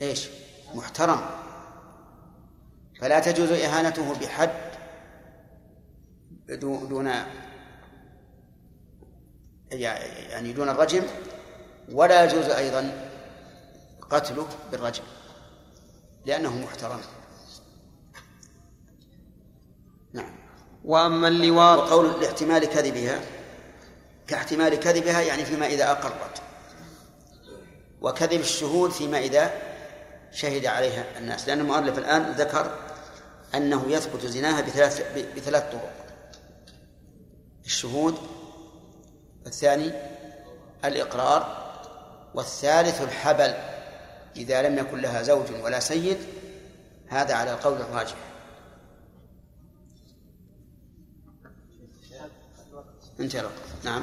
إيش؟ 0.02 0.28
محترم. 0.74 1.20
فلا 3.00 3.20
تجوز 3.20 3.50
إهانته 3.52 4.14
بحد 4.20 4.50
دو- 6.48 6.86
دون 6.86 7.10
يعني 9.70 10.52
دون 10.52 10.68
الرجم 10.68 11.02
ولا 11.92 12.24
يجوز 12.24 12.44
أيضا 12.44 13.08
قتله 14.10 14.48
بالرجم 14.70 15.02
لأنه 16.26 16.58
محترم. 16.58 17.00
نعم. 20.12 20.36
وأما 20.84 21.28
اللواط 21.28 21.78
وقول 21.78 22.20
لاحتمال 22.20 22.64
كذبها 22.64 23.20
كاحتمال 24.26 24.80
كذبها 24.80 25.20
يعني 25.20 25.44
فيما 25.44 25.66
إذا 25.66 25.90
أقرت. 25.90 26.42
وكذب 28.00 28.40
الشهود 28.40 28.90
فيما 28.90 29.18
إذا 29.18 29.50
شهد 30.32 30.66
عليها 30.66 31.18
الناس. 31.18 31.48
لأن 31.48 31.60
المؤلف 31.60 31.98
الآن 31.98 32.32
ذكر 32.32 32.78
أنه 33.54 33.84
يثبت 33.88 34.26
زناها 34.26 34.60
بثلاث 34.60 35.16
بثلاث 35.36 35.72
طرق. 35.72 35.92
الشهود 37.66 38.18
الثاني 39.46 39.92
الإقرار 40.84 41.65
والثالث 42.36 43.02
الحبل 43.02 43.54
إذا 44.36 44.62
لم 44.62 44.78
يكن 44.78 45.00
لها 45.00 45.22
زوج 45.22 45.46
ولا 45.62 45.80
سيد 45.80 46.18
هذا 47.08 47.34
على 47.34 47.52
القول 47.52 47.80
الراجح. 47.80 48.16
انتهى 53.20 53.40
الوقت. 53.40 53.54
نعم. 53.84 54.02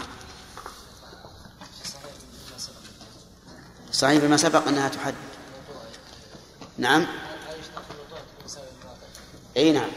صحيح 3.92 4.22
فيما 4.22 4.38
سبق 4.38 4.68
أنها 4.68 4.90
تحد. 4.90 5.14
نعم. 6.78 7.08
إي 9.58 9.72
نعم. 9.72 9.90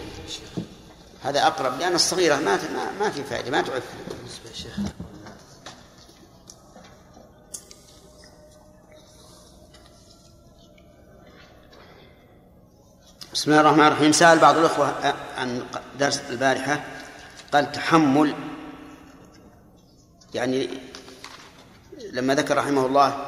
هذا 1.22 1.46
أقرب 1.46 1.78
لأن 1.78 1.94
الصغيرة 1.94 2.36
ما 2.36 2.58
ما, 3.00 3.10
في 3.10 3.24
فائدة 3.24 3.50
ما 3.50 3.62
تعف 3.62 3.82
بالنسبة 4.08 4.70
بسم 13.36 13.50
الله 13.50 13.60
الرحمن 13.60 13.86
الرحيم. 13.86 14.12
سأل 14.12 14.38
بعض 14.38 14.56
الأخوة 14.58 15.14
عن 15.38 15.62
درس 15.98 16.20
البارحة 16.30 16.84
قال 17.52 17.72
تحمل 17.72 18.34
يعني 20.34 20.68
لما 22.12 22.34
ذكر 22.34 22.56
رحمه 22.56 22.86
الله 22.86 23.26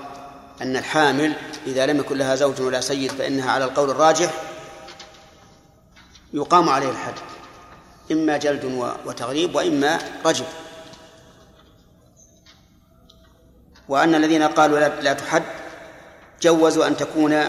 أن 0.62 0.76
الحامل 0.76 1.32
إذا 1.66 1.86
لم 1.86 1.98
يكن 1.98 2.18
لها 2.18 2.34
زوج 2.34 2.60
ولا 2.60 2.80
سيد 2.80 3.12
فإنها 3.12 3.52
على 3.52 3.64
القول 3.64 3.90
الراجح 3.90 4.30
يقام 6.32 6.68
عليه 6.68 6.90
الحد 6.90 7.14
إما 8.12 8.36
جلد 8.36 8.64
وتغريب 9.06 9.54
وإما 9.54 9.98
رجم 10.24 10.44
وأن 13.88 14.14
الذين 14.14 14.42
قالوا 14.42 14.78
لا 14.78 15.12
تحد 15.12 15.42
جوزوا 16.42 16.86
أن 16.86 16.96
تكون 16.96 17.44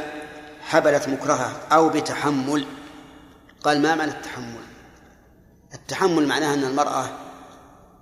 حبلت 0.69 1.09
مكرهة 1.09 1.67
أو 1.71 1.89
بتحمل. 1.89 2.65
قال 3.63 3.81
ما 3.81 3.95
معنى 3.95 4.11
التحمل؟ 4.11 4.63
التحمل 5.73 6.27
معناه 6.27 6.53
أن 6.53 6.63
المرأة 6.63 7.09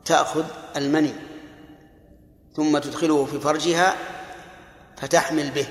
تأخذ 0.05 0.45
المني 0.75 1.13
ثم 2.55 2.77
تدخله 2.77 3.25
في 3.25 3.39
فرجها 3.39 3.95
فتحمل 4.97 5.51
به. 5.51 5.67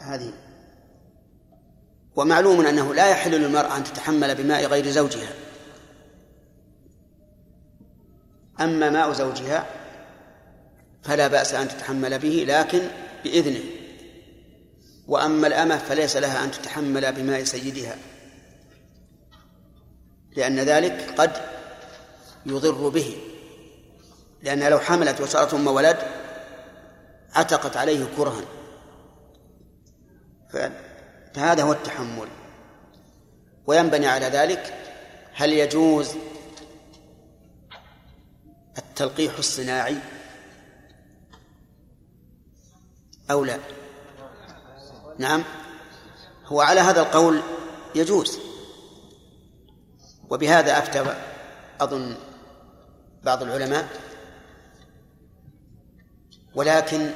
هذه. 0.00 0.32
ومعلوم 2.16 2.66
أنه 2.66 2.94
لا 2.94 3.08
يحل 3.10 3.30
للمرأة 3.30 3.76
أن 3.76 3.84
تتحمل 3.84 4.34
بماء 4.34 4.66
غير 4.66 4.90
زوجها. 4.90 5.32
أما 8.60 8.90
ماء 8.90 9.12
زوجها 9.12 9.66
فلا 11.02 11.28
بأس 11.28 11.54
أن 11.54 11.68
تتحمل 11.68 12.18
به 12.18 12.44
لكن 12.48 12.80
بإذنه. 13.24 13.79
وأما 15.10 15.46
الأمة 15.46 15.78
فليس 15.78 16.16
لها 16.16 16.44
أن 16.44 16.50
تتحمل 16.50 17.12
بماء 17.12 17.44
سيدها 17.44 17.96
لأن 20.36 20.60
ذلك 20.60 21.20
قد 21.20 21.32
يضر 22.46 22.88
به 22.88 23.16
لأنها 24.42 24.70
لو 24.70 24.78
حملت 24.78 25.20
وصارت 25.20 25.54
أم 25.54 25.66
ولد 25.66 25.96
عتقت 27.34 27.76
عليه 27.76 28.06
كرها. 28.16 28.44
فهذا 31.34 31.62
هو 31.62 31.72
التحمل. 31.72 32.28
وينبني 33.66 34.06
على 34.06 34.26
ذلك 34.26 34.74
هل 35.34 35.52
يجوز 35.52 36.10
التلقيح 38.78 39.38
الصناعي 39.38 39.96
أو 43.30 43.44
لا؟ 43.44 43.58
نعم. 45.20 45.44
هو 46.46 46.60
على 46.60 46.80
هذا 46.80 47.00
القول 47.00 47.40
يجوز. 47.94 48.38
وبهذا 50.30 50.78
أفتى 50.78 51.16
أظن 51.80 52.14
بعض 53.24 53.42
العلماء. 53.42 53.88
ولكن 56.54 57.10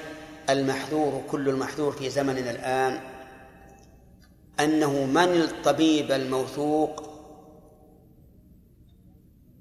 المحذور 0.51 1.25
كل 1.31 1.49
المحذور 1.49 1.93
في 1.93 2.11
زمننا 2.11 2.51
الآن 2.51 3.01
أنه 4.61 5.05
من 5.05 5.41
الطبيب 5.41 6.13
الموثوق 6.13 7.15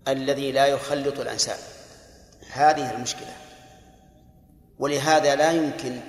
الذي 0.07 0.51
لا 0.51 0.65
يخلط 0.65 1.19
الأنساب؟ 1.19 1.59
هذه 2.51 2.95
المشكلة. 2.95 3.35
ولهذا 4.79 5.35
لا 5.35 5.51
يمكن 5.51 5.99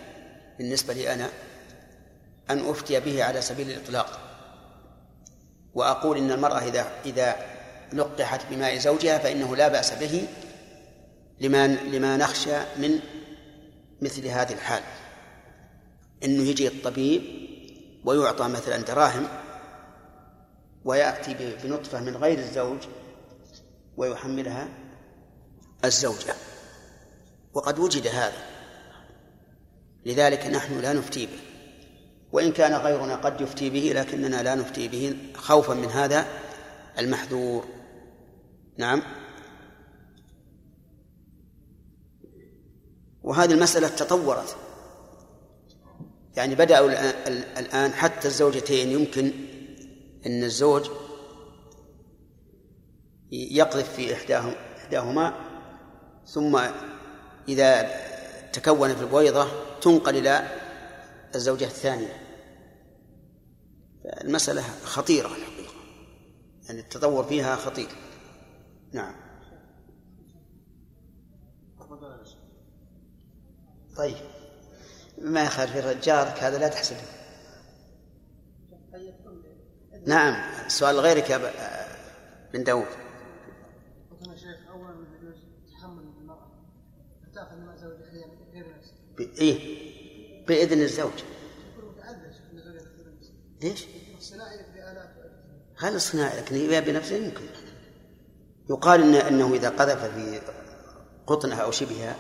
بالنسبة 0.58 0.94
لي 0.94 1.14
أنا 1.14 1.30
أن 2.50 2.70
أفتي 2.70 3.00
به 3.00 3.24
على 3.24 3.40
سبيل 3.40 3.70
الإطلاق. 3.70 4.20
وأقول 5.74 6.18
إن 6.18 6.30
المرأة 6.30 6.58
إذا 6.58 6.86
إذا 7.06 7.36
لقحت 7.92 8.40
بماء 8.50 8.78
زوجها 8.78 9.18
فإنه 9.18 9.56
لا 9.56 9.68
بأس 9.68 9.92
به 9.92 10.28
لما 11.40 11.66
لما 11.66 12.16
نخشى 12.16 12.56
من 12.76 13.00
مثل 14.02 14.26
هذه 14.26 14.52
الحال. 14.52 14.82
إنه 16.24 16.42
يجي 16.42 16.68
الطبيب 16.68 17.22
ويعطى 18.04 18.48
مثلا 18.48 18.76
دراهم 18.76 19.28
ويأتي 20.84 21.56
بنطفة 21.64 22.00
من 22.00 22.16
غير 22.16 22.38
الزوج 22.38 22.78
ويحملها 23.96 24.68
الزوجة. 25.84 26.34
وقد 27.54 27.78
وجد 27.78 28.06
هذا. 28.06 28.42
لذلك 30.06 30.46
نحن 30.46 30.80
لا 30.80 30.92
نفتي 30.92 31.26
به. 31.26 31.43
وإن 32.34 32.52
كان 32.52 32.74
غيرنا 32.74 33.16
قد 33.16 33.40
يفتي 33.40 33.70
به 33.70 33.92
لكننا 33.94 34.42
لا 34.42 34.54
نفتي 34.54 34.88
به 34.88 35.16
خوفا 35.36 35.74
من 35.74 35.88
هذا 35.88 36.26
المحذور. 36.98 37.64
نعم. 38.78 39.02
وهذه 43.22 43.52
المسألة 43.52 43.88
تطورت. 43.88 44.56
يعني 46.36 46.54
بدأوا 46.54 46.90
الآن- 46.90 47.58
الآن 47.58 47.92
حتى 47.92 48.28
الزوجتين 48.28 48.88
يمكن 48.88 49.32
أن 50.26 50.44
الزوج 50.44 50.90
يقذف 53.32 53.92
في 53.94 54.14
إحداهم 54.14 54.54
إحداهما 54.76 55.34
ثم 56.26 56.60
إذا 57.48 57.90
تكون 58.52 58.94
في 58.94 59.00
البويضة 59.00 59.48
تنقل 59.80 60.16
إلى 60.16 60.48
الزوجة 61.34 61.64
الثانية. 61.64 62.23
المسألة 64.04 64.62
خطيرة 64.62 65.26
الحقيقة. 65.26 65.74
يعني 66.66 66.80
التطور 66.80 67.24
فيها 67.24 67.56
خطير. 67.56 67.88
نعم. 68.92 69.14
طيب. 73.96 74.16
ما 75.18 75.44
يخالف 75.44 76.04
جارك 76.04 76.38
هذا 76.38 76.58
لا 76.58 76.68
تحسبه 76.68 77.00
نعم. 80.06 80.68
سؤال 80.68 81.00
غيرك 81.00 81.30
يا 81.30 81.50
بن 82.52 82.64
داود 82.64 82.86
قلت 84.10 84.26
يا 84.28 84.36
شيخ 90.86 91.33
نفسها 93.64 93.70
ليش؟ 93.70 93.86
الصناعي 95.94 96.40
لكن 96.40 96.54
إذا 96.56 96.80
بنفسه 96.80 97.16
يمكن. 97.16 97.44
يقال 98.70 99.02
إن 99.02 99.14
أنه 99.14 99.54
إذا 99.54 99.68
قذف 99.68 100.04
في 100.04 100.40
قطنها 101.26 101.62
أو 101.62 101.70
شبهها 101.70 102.16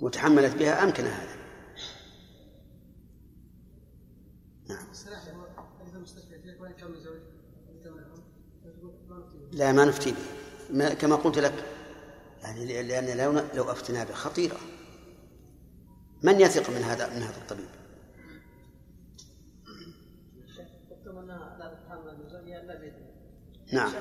وتحملت 0.00 0.56
بها 0.56 0.84
أمكن 0.84 1.04
هذا. 1.04 1.36
نعم. 4.68 4.86
لا 9.52 9.72
ما 9.72 9.84
نفتي 9.84 10.10
به. 10.10 10.18
ما 10.70 10.94
كما 10.94 11.16
قلت 11.16 11.38
لك 11.38 11.64
يعني 12.42 12.82
لأن 12.82 13.18
لو 13.18 13.42
لو 13.54 13.70
أفتنا 13.70 14.04
به 14.04 14.14
خطيرة. 14.14 14.56
من 16.22 16.40
يثق 16.40 16.70
من 16.70 16.82
هذا 16.82 17.06
من 17.06 17.22
هذا 17.22 17.36
الطبيب؟ 17.36 17.79
انها 21.20 21.56
لا 21.58 21.74
تتحمل 21.74 22.30
زوجها 22.30 22.60
الا 22.60 22.74
باذنه 22.74 23.10
نعم. 23.72 23.92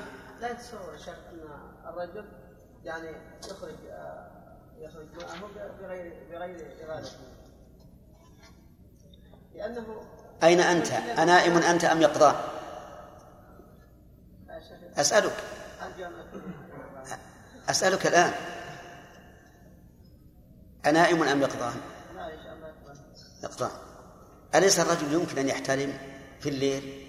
لا 0.42 0.52
يتصور 0.52 0.98
شيخ 0.98 1.18
إن 1.32 1.40
الرجل 1.86 2.26
يعني 2.84 3.16
يخرج 3.50 3.76
آه، 3.90 4.32
يخرج 4.80 5.08
معه 5.22 5.42
بغير 5.80 6.14
بغير 6.32 6.86
إرادته. 6.86 7.18
لأنه 9.56 10.02
أين 10.44 10.60
أنت؟ 10.60 10.92
أنائم 10.92 11.58
أنت 11.58 11.84
أم 11.84 12.02
يقظان؟ 12.02 12.36
شيخ. 14.48 15.00
أسألك. 15.00 15.36
أسألك 17.70 18.08
الآن. 18.08 18.34
أنائم 20.86 21.24
أم 21.24 21.42
يقظان؟ 21.42 21.76
يقظان. 23.44 23.72
أليس 24.56 24.80
الرجل 24.80 25.14
يمكن 25.14 25.38
أن 25.38 25.48
يحترم 25.48 25.94
في 26.40 26.50
الليل؟ 26.50 27.09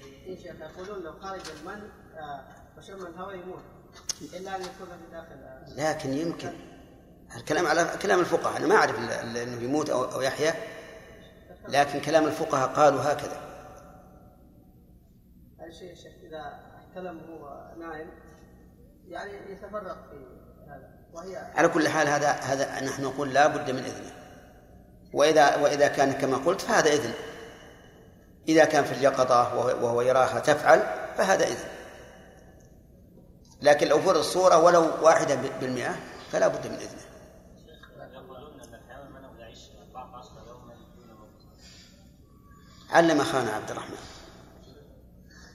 لو 1.04 1.12
خرج 1.12 1.40
المن 1.60 1.88
آه، 2.18 2.44
وشم 2.78 3.06
الهواء 3.06 3.34
يموت. 3.34 3.62
إلا 4.34 4.56
أن 4.56 4.60
يكون 4.60 4.86
في 4.86 5.12
داخل 5.12 5.34
آه، 5.42 5.92
لكن 5.92 6.12
يمكن. 6.12 6.52
الكلام 7.36 7.66
على 7.66 7.90
كلام 8.02 8.20
الفقهاء 8.20 8.56
أنا 8.56 8.66
ما 8.66 8.74
ال- 8.84 9.36
أنه 9.36 9.62
يموت 9.62 9.90
أو 9.90 10.20
يحيا. 10.20 10.54
لكن 11.68 12.00
كلام 12.00 12.26
الفقهاء 12.26 12.68
قالوا 12.68 13.00
هكذا. 13.00 13.40
الشيء 15.68 15.92
إذا 16.28 16.60
احتلم 16.78 17.20
وهو 17.30 17.74
نائم 17.78 18.10
يعني 19.08 19.52
يتفرق 19.52 20.10
في 20.10 20.26
هذا. 20.68 20.88
وهي 21.12 21.36
على 21.36 21.68
كل 21.68 21.88
حال 21.88 22.08
هذا 22.08 22.30
هذا 22.30 22.80
نحن 22.84 23.02
نقول 23.02 23.34
لا 23.34 23.46
بد 23.46 23.70
من 23.70 23.78
إذنه. 23.84 24.12
وإذا 25.12 25.56
وإذا 25.56 25.88
كان 25.88 26.12
كما 26.12 26.36
قلت 26.36 26.60
فهذا 26.60 26.88
إذن. 26.92 27.12
إذا 28.50 28.64
كان 28.64 28.84
في 28.84 28.92
اليقظة 28.92 29.54
وهو 29.54 30.02
يراها 30.02 30.40
تفعل 30.40 30.78
فهذا 31.16 31.46
إذن. 31.46 31.68
لكن 33.62 33.88
لو 33.88 34.00
فرض 34.00 34.16
الصورة 34.16 34.58
ولو 34.58 34.90
واحدة 35.02 35.34
بالمئة 35.34 35.96
فلا 36.32 36.48
بد 36.48 36.66
من 36.66 36.74
إذنه. 36.74 37.00
علم 42.90 43.20
أخانا 43.20 43.50
عبد 43.50 43.70
الرحمن. 43.70 43.96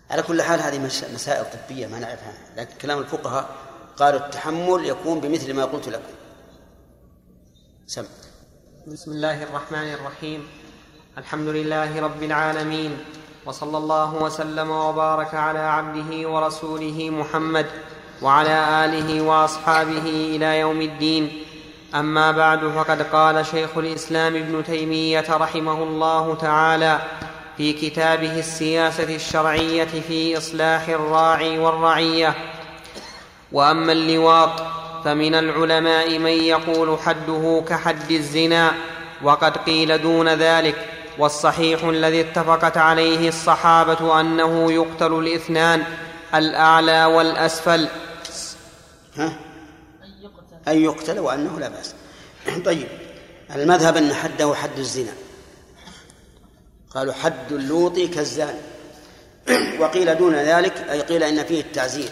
على 0.09 0.21
كل 0.21 0.41
حال 0.41 0.59
هذه 0.59 0.79
مسائل 1.13 1.45
طبية 1.51 1.87
ما 1.87 1.99
نعرفها. 1.99 2.33
لكن 2.57 2.77
كلام 2.77 2.99
الفقهاء 2.99 3.49
قالوا 3.97 4.19
التحمل 4.19 4.85
يكون 4.85 5.19
بمثل 5.19 5.53
ما 5.53 5.65
قلت 5.65 5.89
لكم. 5.89 6.13
سم. 7.87 8.05
بسم 8.87 9.11
الله 9.11 9.43
الرحمن 9.43 9.93
الرحيم. 9.93 10.47
الحمد 11.17 11.47
لله 11.47 12.01
رب 12.01 12.23
العالمين 12.23 12.97
وصلى 13.45 13.77
الله 13.77 14.13
وسلم 14.15 14.71
وبارك 14.71 15.35
على 15.35 15.59
عبده 15.59 16.29
ورسوله 16.29 17.09
محمد 17.09 17.65
وعلى 18.21 18.85
آله 18.85 19.21
وأصحابه 19.21 20.35
إلى 20.35 20.59
يوم 20.59 20.81
الدين. 20.81 21.43
أما 21.95 22.31
بعد 22.31 22.67
فقد 22.67 23.01
قال 23.01 23.45
شيخ 23.45 23.77
الإسلام 23.77 24.35
ابن 24.35 24.63
تيمية 24.63 25.25
رحمه 25.29 25.83
الله 25.83 26.35
تعالى 26.35 26.99
في 27.57 27.73
كتابه 27.73 28.39
السياسة 28.39 29.15
الشرعية 29.15 29.85
في 30.07 30.37
إصلاح 30.37 30.87
الراعي 30.87 31.59
والرعية. 31.59 32.33
وأما 33.51 33.91
اللواط 33.91 34.63
فمن 35.05 35.35
العلماء 35.35 36.19
من 36.19 36.31
يقول 36.31 36.99
حده 36.99 37.63
كحد 37.69 38.11
الزنا 38.11 38.71
وقد 39.23 39.57
قيل 39.57 40.01
دون 40.01 40.29
ذلك. 40.29 40.94
والصحيح 41.19 41.83
الذي 41.83 42.21
اتفقت 42.21 42.77
عليه 42.77 43.29
الصحابة 43.29 44.21
أنه 44.21 44.71
يقتل 44.71 45.13
الاثنان 45.13 45.83
الأعلى 46.35 47.05
والأسفل. 47.05 47.87
ها؟ 49.15 49.39
أن 50.67 50.77
يقتل 50.77 51.19
وأنه 51.19 51.59
لا 51.59 51.69
بأس. 51.69 51.95
طيب 52.65 52.87
المذهب 53.55 53.97
أن 53.97 54.13
حده 54.13 54.55
حد 54.55 54.79
الزنا. 54.79 55.13
قالوا 56.89 57.13
حد 57.13 57.51
اللوط 57.51 57.99
كالزاني. 57.99 58.59
وقيل 59.79 60.17
دون 60.17 60.35
ذلك 60.35 60.77
أي 60.89 61.01
قيل 61.01 61.23
إن 61.23 61.43
فيه 61.43 61.61
التعزير. 61.61 62.09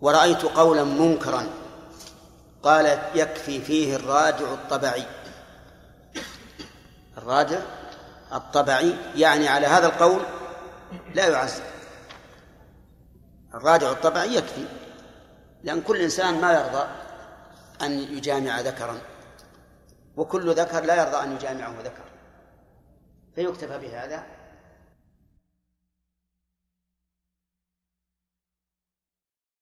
ورأيت 0.00 0.42
قولا 0.42 0.84
منكرا 0.84 1.46
قال 2.62 2.98
يكفي 3.14 3.60
فيه 3.60 3.96
الرادع 3.96 4.52
الطبعي. 4.52 5.04
الرادع 7.22 7.58
الطبعي 8.32 8.96
يعني 9.16 9.48
على 9.48 9.66
هذا 9.66 9.86
القول 9.86 10.22
لا 11.14 11.28
يعزر 11.28 11.62
الرادع 13.54 13.90
الطبعي 13.90 14.34
يكفي 14.34 14.64
لأن 15.62 15.80
كل 15.80 15.96
إنسان 15.96 16.40
ما 16.40 16.52
يرضى 16.52 16.88
أن 17.82 17.92
يجامع 17.92 18.60
ذكرا 18.60 18.98
وكل 20.16 20.54
ذكر 20.54 20.84
لا 20.84 20.94
يرضى 20.96 21.22
أن 21.24 21.32
يجامعه 21.32 21.74
ذكر 21.80 22.04
فيكتفى 23.34 23.78
بهذا 23.78 24.26